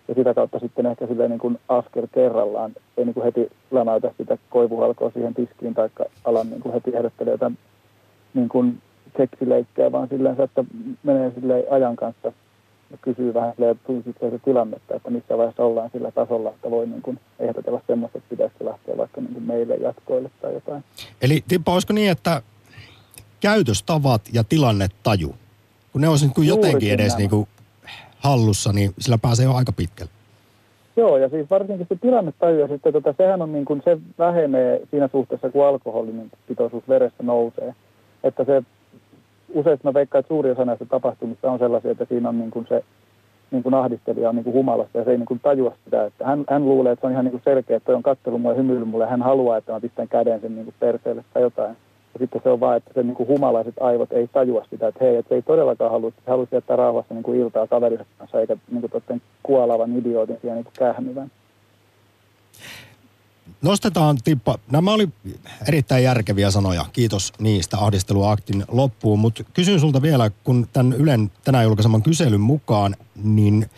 ja 0.09 0.15
sitä 0.15 0.35
kautta 0.35 0.59
sitten 0.59 0.87
ehkä 0.87 1.07
silleen 1.07 1.31
niin 1.31 1.41
kuin 1.41 1.59
askel 1.69 2.07
kerrallaan, 2.13 2.73
ei 2.97 3.05
niin 3.05 3.15
kuin 3.15 3.25
heti 3.25 3.51
lanauta 3.71 4.15
sitä 4.19 4.39
koivuhalkoa 4.51 5.11
siihen 5.11 5.35
tiskiin 5.35 5.75
tai 5.75 5.89
alan 6.25 6.51
niin 6.51 6.61
kuin 6.61 6.73
heti 6.73 6.97
ehdottele 6.97 7.31
jotain 7.31 7.59
niin 8.35 8.49
kuin 8.49 8.79
seksileikkejä, 9.17 9.93
vaan 9.93 10.09
silleen, 10.09 10.41
että 10.41 10.65
menee 11.03 11.33
silleen 11.35 11.65
ajan 11.71 11.97
kanssa 11.97 12.33
ja 12.91 12.97
kysyy 13.03 13.35
vähän 13.35 13.55
se 14.21 14.39
tilannetta, 14.45 14.95
että 14.95 15.11
missä 15.11 15.39
vaiheessa 15.39 15.65
ollaan 15.65 15.91
sillä 15.93 16.11
tasolla, 16.11 16.51
että 16.51 16.71
voi 16.71 16.87
niin 16.87 17.03
kuin 17.03 17.21
ehdotella 17.39 17.81
semmoista, 17.87 18.19
että 18.19 18.31
pitäisikö 18.31 18.65
lähteä 18.65 18.97
vaikka 18.97 19.21
niin 19.21 19.33
kuin 19.33 19.45
meille 19.45 19.75
jatkoille 19.75 20.31
tai 20.43 20.55
jotain. 20.55 20.85
Eli 21.23 21.45
Tippa, 21.49 21.73
olisiko 21.73 21.93
niin, 21.93 22.11
että 22.11 22.43
käytöstavat 23.41 24.23
ja 24.33 24.45
tilannetaju, 24.45 25.35
kun 25.93 26.01
ne 26.01 26.09
olisi 26.09 26.25
niin 26.25 26.35
kuin 26.35 26.49
jotenkin 26.49 26.93
edes 26.93 27.17
niin 27.17 27.31
kuin 27.31 27.49
hallussa, 28.19 28.73
niin 28.73 28.91
sillä 28.99 29.19
pääsee 29.19 29.45
jo 29.45 29.55
aika 29.55 29.73
pitkälle. 29.73 30.13
Joo, 30.97 31.17
ja 31.17 31.29
siis 31.29 31.51
varsinkin 31.51 31.87
se 31.89 31.97
tilannetaju, 31.97 32.59
ja 32.59 32.69
sitten 32.69 32.93
tota, 32.93 33.15
sehän 33.17 33.43
on 33.43 33.53
niin 33.53 33.65
kuin, 33.65 33.83
se 33.85 33.99
vähenee 34.19 34.81
siinä 34.91 35.09
suhteessa, 35.13 35.51
kun 35.51 35.67
alkoholin 35.67 36.31
pitoisuus 36.49 36.89
veressä 36.89 37.23
nousee. 37.23 37.75
Että 38.25 38.45
se, 38.45 38.63
usein 39.55 39.79
mä 39.83 39.95
veikkaan, 39.95 40.21
että 40.21 40.29
suuri 40.29 40.51
osa 40.51 40.65
näistä 40.65 40.85
tapahtumista 40.85 41.51
on 41.51 41.59
sellaisia, 41.59 41.91
että 41.91 42.07
siinä 42.09 42.29
on 42.29 42.39
niin 42.39 42.51
kuin 42.51 42.67
se 42.69 42.85
niin 43.51 43.63
kuin 43.63 43.75
ahdistelija 43.75 44.29
on 44.29 44.35
niin 44.35 44.45
kuin 44.45 44.55
humalasta 44.55 44.99
ja 44.99 45.05
se 45.05 45.11
ei 45.11 45.17
niin 45.17 45.27
kuin 45.27 45.41
tajua 45.41 45.75
sitä. 45.85 46.05
Että 46.05 46.27
hän, 46.27 46.45
hän 46.51 46.65
luulee, 46.65 46.93
että 46.93 47.01
se 47.01 47.07
on 47.07 47.13
ihan 47.13 47.25
niin 47.25 47.33
kuin 47.33 47.43
selkeä, 47.45 47.77
että 47.77 47.87
toi 47.87 47.95
on 47.95 48.03
kattelu 48.03 48.39
mua 48.39 48.51
ja 48.51 48.57
hymyillyt 48.57 48.89
mulle 48.89 49.07
hän 49.07 49.23
haluaa, 49.23 49.57
että 49.57 49.73
mä 49.73 49.81
pistän 49.81 50.09
käden 50.09 50.41
sen 50.41 50.55
niin 50.55 50.65
kuin 50.65 50.75
perseelle 50.81 51.25
tai 51.35 51.43
jotain. 51.43 51.77
Ja 52.15 52.19
sitten 52.19 52.41
se 52.43 52.49
on 52.49 52.61
vaan, 52.61 52.77
että 52.77 52.91
se 52.95 53.03
niin 53.03 53.15
kuin 53.15 53.29
humalaiset 53.29 53.75
aivot 53.81 54.13
ei 54.13 54.29
tajua 54.33 54.65
sitä, 54.71 54.89
että 54.89 55.05
hei, 55.05 55.17
että 55.17 55.29
se 55.29 55.35
ei 55.35 55.43
todellakaan 55.43 55.91
halua, 55.91 56.11
se 56.11 56.31
haluaisi 56.31 56.55
jättää 56.55 56.77
rauhassa 56.77 57.15
niin 57.15 57.23
kuin 57.23 57.41
iltaa 57.41 57.67
kaverinsa 57.67 58.05
kanssa, 58.19 58.41
eikä 58.41 58.57
niin 58.71 58.91
kuin 58.91 59.23
kuolavan 59.43 59.97
idiootin 59.97 60.39
siellä 60.41 60.55
niin 60.55 60.65
kuin 60.65 60.75
kähmivän. 60.79 61.31
Nostetaan 63.63 64.19
Tippa, 64.25 64.59
nämä 64.71 64.93
oli 64.93 65.09
erittäin 65.69 66.05
järkeviä 66.05 66.51
sanoja, 66.51 66.87
kiitos 66.93 67.33
niistä. 67.39 67.79
Ahdisteluaktin 67.79 68.65
loppuun, 68.69 69.19
mutta 69.19 69.45
kysyn 69.45 69.81
sulta 69.81 70.03
vielä, 70.03 70.31
kun 70.31 70.69
tämän 70.73 70.93
Ylen 70.93 71.33
tänään 71.45 71.65
julkaiseman 71.65 72.03
kyselyn 72.03 72.41
mukaan, 72.41 72.97
niin 73.25 73.71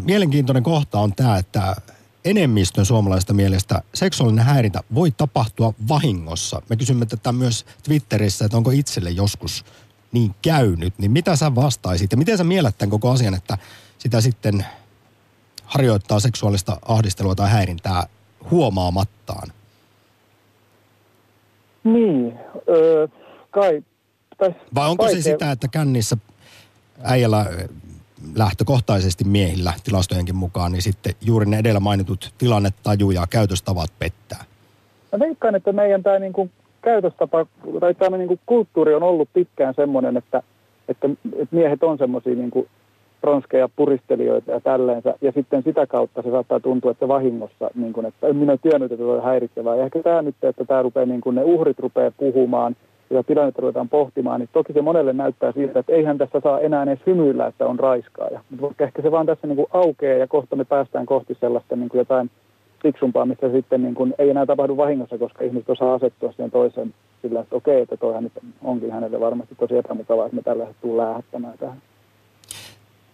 mielenkiintoinen 0.00 0.62
kohta 0.62 1.00
on 1.00 1.14
tämä, 1.14 1.36
että 1.36 1.76
enemmistön 2.24 2.86
suomalaista 2.86 3.32
mielestä 3.32 3.82
seksuaalinen 3.94 4.44
häirintä 4.44 4.82
voi 4.94 5.10
tapahtua 5.10 5.74
vahingossa. 5.88 6.62
Me 6.68 6.76
kysymme 6.76 7.06
tätä 7.06 7.32
myös 7.32 7.66
Twitterissä, 7.82 8.44
että 8.44 8.56
onko 8.56 8.70
itselle 8.70 9.10
joskus 9.10 9.64
niin 10.12 10.34
käynyt, 10.42 10.94
niin 10.98 11.10
mitä 11.10 11.36
sä 11.36 11.54
vastaisit 11.54 12.12
ja 12.12 12.18
miten 12.18 12.38
sä 12.38 12.44
mielät 12.44 12.78
tämän 12.78 12.90
koko 12.90 13.10
asian, 13.10 13.34
että 13.34 13.58
sitä 13.98 14.20
sitten 14.20 14.66
harjoittaa 15.64 16.20
seksuaalista 16.20 16.76
ahdistelua 16.82 17.34
tai 17.34 17.50
häirintää 17.50 18.06
huomaamattaan? 18.50 19.48
Niin, 21.84 22.34
öö, 22.68 23.08
kai. 23.50 23.82
Vai 24.74 24.88
onko 24.88 25.04
vaikea. 25.04 25.22
se 25.22 25.30
sitä, 25.30 25.50
että 25.50 25.68
kännissä 25.68 26.16
äijällä 27.02 27.46
lähtökohtaisesti 28.34 29.24
miehillä 29.24 29.72
tilastojenkin 29.84 30.36
mukaan, 30.36 30.72
niin 30.72 30.82
sitten 30.82 31.14
juuri 31.20 31.46
ne 31.46 31.58
edellä 31.58 31.80
mainitut 31.80 32.34
tilannetaju 32.38 33.10
ja 33.10 33.26
käytöstavat 33.30 33.90
pettää? 33.98 34.44
Mä 35.12 35.18
veikkaan, 35.18 35.54
että 35.54 35.72
meidän 35.72 36.02
tämä 36.02 36.18
niinku 36.18 36.50
käytöstapa 36.82 37.46
tai 37.80 37.94
tämä 37.94 38.16
niinku 38.16 38.38
kulttuuri 38.46 38.94
on 38.94 39.02
ollut 39.02 39.28
pitkään 39.32 39.74
semmoinen, 39.74 40.16
että, 40.16 40.42
että, 40.88 41.08
että 41.32 41.56
miehet 41.56 41.82
on 41.82 41.98
semmoisia 41.98 42.34
niinku 42.34 42.68
ronskeja 43.22 43.68
puristelijoita 43.76 44.50
ja 44.50 44.60
tälleensä. 44.60 45.14
Ja 45.20 45.32
sitten 45.32 45.62
sitä 45.62 45.86
kautta 45.86 46.22
se 46.22 46.30
saattaa 46.30 46.60
tuntua, 46.60 46.90
että 46.90 47.08
vahingossa, 47.08 47.70
niin 47.74 47.92
kuin, 47.92 48.06
että 48.06 48.26
en 48.26 48.36
minä 48.36 48.56
tiennyt, 48.56 48.92
että 48.92 49.04
on 49.04 49.22
häiritsevää. 49.22 49.76
Ja 49.76 49.84
ehkä 49.84 50.02
tämä 50.02 50.22
nyt, 50.22 50.34
että 50.42 50.64
tämä 50.64 50.82
rupeaa, 50.82 51.06
niin 51.06 51.20
kuin 51.20 51.36
ne 51.36 51.42
uhrit 51.44 51.78
rupeaa 51.78 52.10
puhumaan 52.16 52.76
ja 53.10 53.22
tilannetta 53.22 53.62
ruvetaan 53.62 53.88
pohtimaan, 53.88 54.40
niin 54.40 54.48
toki 54.52 54.72
se 54.72 54.82
monelle 54.82 55.12
näyttää 55.12 55.52
siltä, 55.52 55.78
että 55.78 55.92
eihän 55.92 56.18
tässä 56.18 56.40
saa 56.40 56.60
enää 56.60 56.82
edes 56.82 56.98
hymyillä, 57.06 57.46
että 57.46 57.66
on 57.66 57.78
raiskaaja. 57.78 58.40
Mutta 58.60 58.84
ehkä 58.84 59.02
se 59.02 59.10
vaan 59.10 59.26
tässä 59.26 59.46
niin 59.46 59.56
kuin 59.56 59.68
aukeaa 59.72 60.18
ja 60.18 60.26
kohta 60.26 60.56
me 60.56 60.64
päästään 60.64 61.06
kohti 61.06 61.36
sellaista 61.40 61.76
niin 61.76 61.88
kuin 61.88 61.98
jotain 61.98 62.30
fiksumpaa, 62.82 63.26
missä 63.26 63.50
sitten 63.50 63.82
niin 63.82 63.94
kuin 63.94 64.14
ei 64.18 64.30
enää 64.30 64.46
tapahdu 64.46 64.76
vahingossa, 64.76 65.18
koska 65.18 65.44
ihmiset 65.44 65.70
osaa 65.70 65.94
asettua 65.94 66.32
siihen 66.32 66.50
toiseen 66.50 66.94
sillä, 67.22 67.40
että 67.40 67.56
okei, 67.56 67.82
että 67.82 67.96
toihan 67.96 68.24
nyt 68.24 68.32
onkin 68.64 68.90
hänelle 68.90 69.20
varmasti 69.20 69.54
tosi 69.54 69.76
epämukavaa, 69.76 70.26
että 70.26 70.36
me 70.36 70.42
tällä 70.42 70.66
hetkellä 70.66 71.02
lähettämään 71.02 71.58
tähän. 71.58 71.76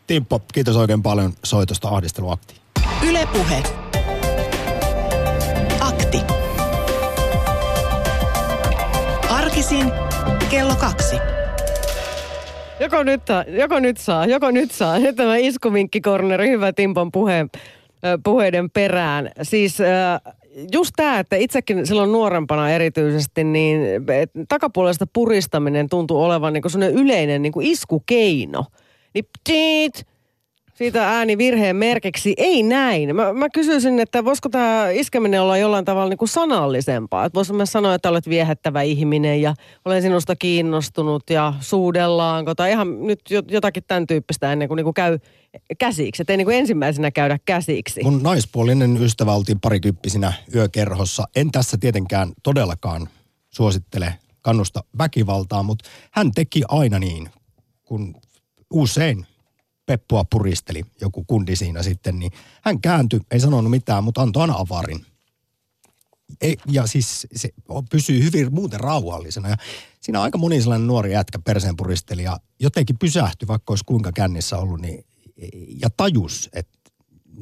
Timppo, 0.07 0.41
kiitos 0.53 0.77
oikein 0.77 1.03
paljon 1.03 1.33
soitosta 1.45 1.89
ahdisteluaktiin. 1.89 2.61
Ylepuhe. 3.09 3.63
Akti. 5.81 6.21
Arkisin 9.31 9.93
kello 10.51 10.75
kaksi. 10.75 11.17
Joko 12.81 13.03
nyt, 13.03 13.23
joko 13.49 13.81
nyt 13.81 13.97
saa, 13.97 14.27
joko 14.27 14.51
nyt 14.51 14.71
saa. 14.71 14.99
Nyt 14.99 15.17
tämä 15.17 15.37
iskuvinkkikorneri, 15.37 16.51
hyvä 16.51 16.73
Timpon 16.73 17.13
puheen, 17.13 17.51
ö, 18.05 18.19
puheiden 18.25 18.71
perään. 18.71 19.31
Siis 19.43 19.79
just 20.73 20.93
tämä, 20.97 21.19
että 21.19 21.37
itsekin 21.37 21.87
silloin 21.87 22.13
nuorempana 22.13 22.71
erityisesti, 22.71 23.45
niin 23.45 23.81
takapuolesta 24.49 25.07
puristaminen 25.13 25.89
tuntuu 25.89 26.23
olevan 26.23 26.53
niin 26.53 26.71
sellainen 26.71 26.99
yleinen 26.99 27.43
niin 27.43 27.53
kuin 27.53 27.67
iskukeino. 27.67 28.65
Niin 29.17 29.29
tiit, 29.45 30.07
siitä 30.75 31.09
ääni 31.09 31.39
virheen 31.39 31.77
merkiksi. 31.77 32.35
Ei 32.37 32.63
näin. 32.63 33.17
Mä, 33.17 33.33
mä 33.33 33.49
kysyisin, 33.51 34.01
että 34.01 34.25
voisiko 34.25 34.49
tämä 34.49 34.91
iskeminen 34.91 35.43
olla 35.43 35.59
jollain 35.59 35.85
tavalla 35.85 36.09
niin 36.09 36.19
kuin 36.19 36.29
sanallisempaa. 36.29 37.25
Että 37.25 37.35
voisimme 37.35 37.57
mä 37.59 37.67
sanoa, 37.67 37.95
että 37.95 38.09
olet 38.09 38.29
viehättävä 38.29 38.83
ihminen 38.83 39.43
ja 39.43 39.55
olen 39.85 40.03
sinusta 40.03 40.37
kiinnostunut 40.37 41.23
ja 41.31 41.55
suudellaanko. 41.61 42.55
Tai 42.55 42.71
ihan 42.71 43.07
nyt 43.07 43.21
jotakin 43.51 43.83
tämän 43.87 44.07
tyyppistä 44.07 44.53
ennen 44.53 44.69
kuin, 44.69 44.77
niin 44.77 44.85
kuin 44.85 44.95
käy 44.95 45.19
käsiksi. 45.79 46.23
Että 46.23 46.33
ei 46.33 46.37
niin 46.37 46.47
kuin 46.47 46.57
ensimmäisenä 46.57 47.11
käydä 47.11 47.39
käsiksi. 47.45 48.03
Mun 48.03 48.23
naispuolinen 48.23 49.03
ystävä 49.03 49.35
oltiin 49.35 49.61
parikymppisinä 49.61 50.33
yökerhossa. 50.55 51.25
En 51.37 51.51
tässä 51.51 51.77
tietenkään 51.81 52.33
todellakaan 52.43 53.09
suosittele 53.51 54.15
kannusta 54.43 54.85
väkivaltaa, 54.99 55.63
mutta 55.63 55.89
hän 56.11 56.33
teki 56.33 56.63
aina 56.69 56.99
niin, 56.99 57.31
kun 57.85 58.15
usein 58.71 59.27
Peppua 59.87 60.25
puristeli 60.31 60.83
joku 61.01 61.25
kundi 61.27 61.57
siinä 61.57 61.83
sitten, 61.83 62.19
niin 62.19 62.33
hän 62.63 62.81
kääntyi, 62.81 63.21
ei 63.31 63.41
sanonut 63.41 63.71
mitään, 63.71 64.05
mutta 64.05 64.23
antoi 64.23 64.41
aina 64.41 64.55
avarin. 64.57 65.07
Ei, 66.41 66.57
ja 66.71 66.87
siis 66.87 67.27
se 67.35 67.49
pysyy 67.91 68.25
hyvin 68.25 68.55
muuten 68.55 68.81
rauhallisena. 68.81 69.49
Ja 69.49 69.57
siinä 70.01 70.23
aika 70.23 70.39
moni 70.39 70.61
sellainen 70.61 70.87
nuori 70.87 71.13
jätkä 71.13 71.39
perseen 71.39 71.77
puristeli 71.77 72.23
ja 72.23 72.37
jotenkin 72.61 72.99
pysähtyi, 72.99 73.49
vaikka 73.49 73.73
olisi 73.73 73.85
kuinka 73.85 74.13
kännissä 74.13 74.59
ollut, 74.59 74.81
niin, 74.81 75.05
ja 75.83 75.89
tajus, 75.97 76.49
että 76.53 76.77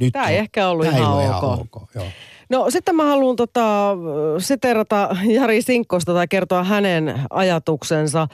nyt 0.00 0.12
Tämä 0.12 0.28
ei 0.28 0.36
on, 0.36 0.40
ehkä 0.40 0.68
ollut 0.68 0.86
ihan, 0.86 1.12
ole 1.12 1.30
ok. 1.30 1.42
ihan 1.42 1.44
ok. 1.44 1.94
Joo. 1.94 2.06
No 2.50 2.70
sitten 2.70 2.96
mä 2.96 3.04
haluan 3.04 3.36
tota, 3.36 3.96
siterata 4.38 5.16
Jari 5.34 5.62
Sinkkosta 5.62 6.14
tai 6.14 6.28
kertoa 6.28 6.64
hänen 6.64 7.20
ajatuksensa 7.30 8.28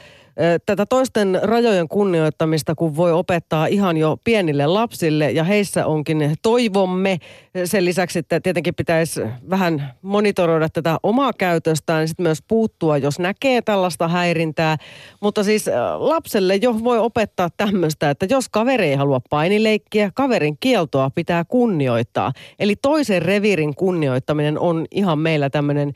tätä 0.66 0.86
toisten 0.86 1.40
rajojen 1.42 1.88
kunnioittamista, 1.88 2.74
kun 2.74 2.96
voi 2.96 3.12
opettaa 3.12 3.66
ihan 3.66 3.96
jo 3.96 4.16
pienille 4.24 4.66
lapsille 4.66 5.30
ja 5.30 5.44
heissä 5.44 5.86
onkin 5.86 6.36
toivomme. 6.42 7.18
Sen 7.64 7.84
lisäksi, 7.84 8.18
että 8.18 8.40
tietenkin 8.40 8.74
pitäisi 8.74 9.20
vähän 9.50 9.94
monitoroida 10.02 10.68
tätä 10.68 10.98
omaa 11.02 11.32
käytöstään, 11.32 12.08
sitten 12.08 12.24
myös 12.24 12.38
puuttua, 12.48 12.98
jos 12.98 13.18
näkee 13.18 13.62
tällaista 13.62 14.08
häirintää. 14.08 14.76
Mutta 15.20 15.44
siis 15.44 15.66
lapselle 15.98 16.56
jo 16.56 16.84
voi 16.84 16.98
opettaa 16.98 17.48
tämmöistä, 17.56 18.10
että 18.10 18.26
jos 18.30 18.48
kaveri 18.48 18.86
ei 18.86 18.94
halua 18.94 19.20
painileikkiä, 19.30 20.10
kaverin 20.14 20.56
kieltoa 20.60 21.10
pitää 21.10 21.44
kunnioittaa. 21.44 22.32
Eli 22.58 22.76
toisen 22.76 23.22
revirin 23.22 23.74
kunnioittaminen 23.74 24.58
on 24.58 24.86
ihan 24.90 25.18
meillä 25.18 25.50
tämmöinen 25.50 25.92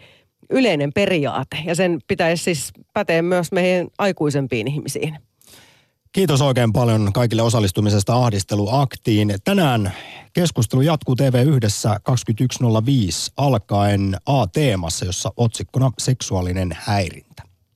yleinen 0.50 0.92
periaate 0.92 1.56
ja 1.64 1.74
sen 1.74 1.98
pitäisi 2.06 2.44
siis 2.44 2.72
päteä 2.92 3.22
myös 3.22 3.52
meihin 3.52 3.90
aikuisempiin 3.98 4.68
ihmisiin. 4.68 5.18
Kiitos 6.12 6.40
oikein 6.40 6.72
paljon 6.72 7.12
kaikille 7.12 7.42
osallistumisesta 7.42 8.16
ahdisteluaktiin. 8.16 9.34
Tänään 9.44 9.92
keskustelu 10.32 10.80
jatkuu 10.80 11.16
TV 11.16 11.44
yhdessä 11.46 12.00
21.05 12.10 13.32
alkaen 13.36 14.16
A-teemassa, 14.26 15.04
jossa 15.04 15.32
otsikkona 15.36 15.90
seksuaalinen 15.98 16.76
häirintä. 16.80 17.42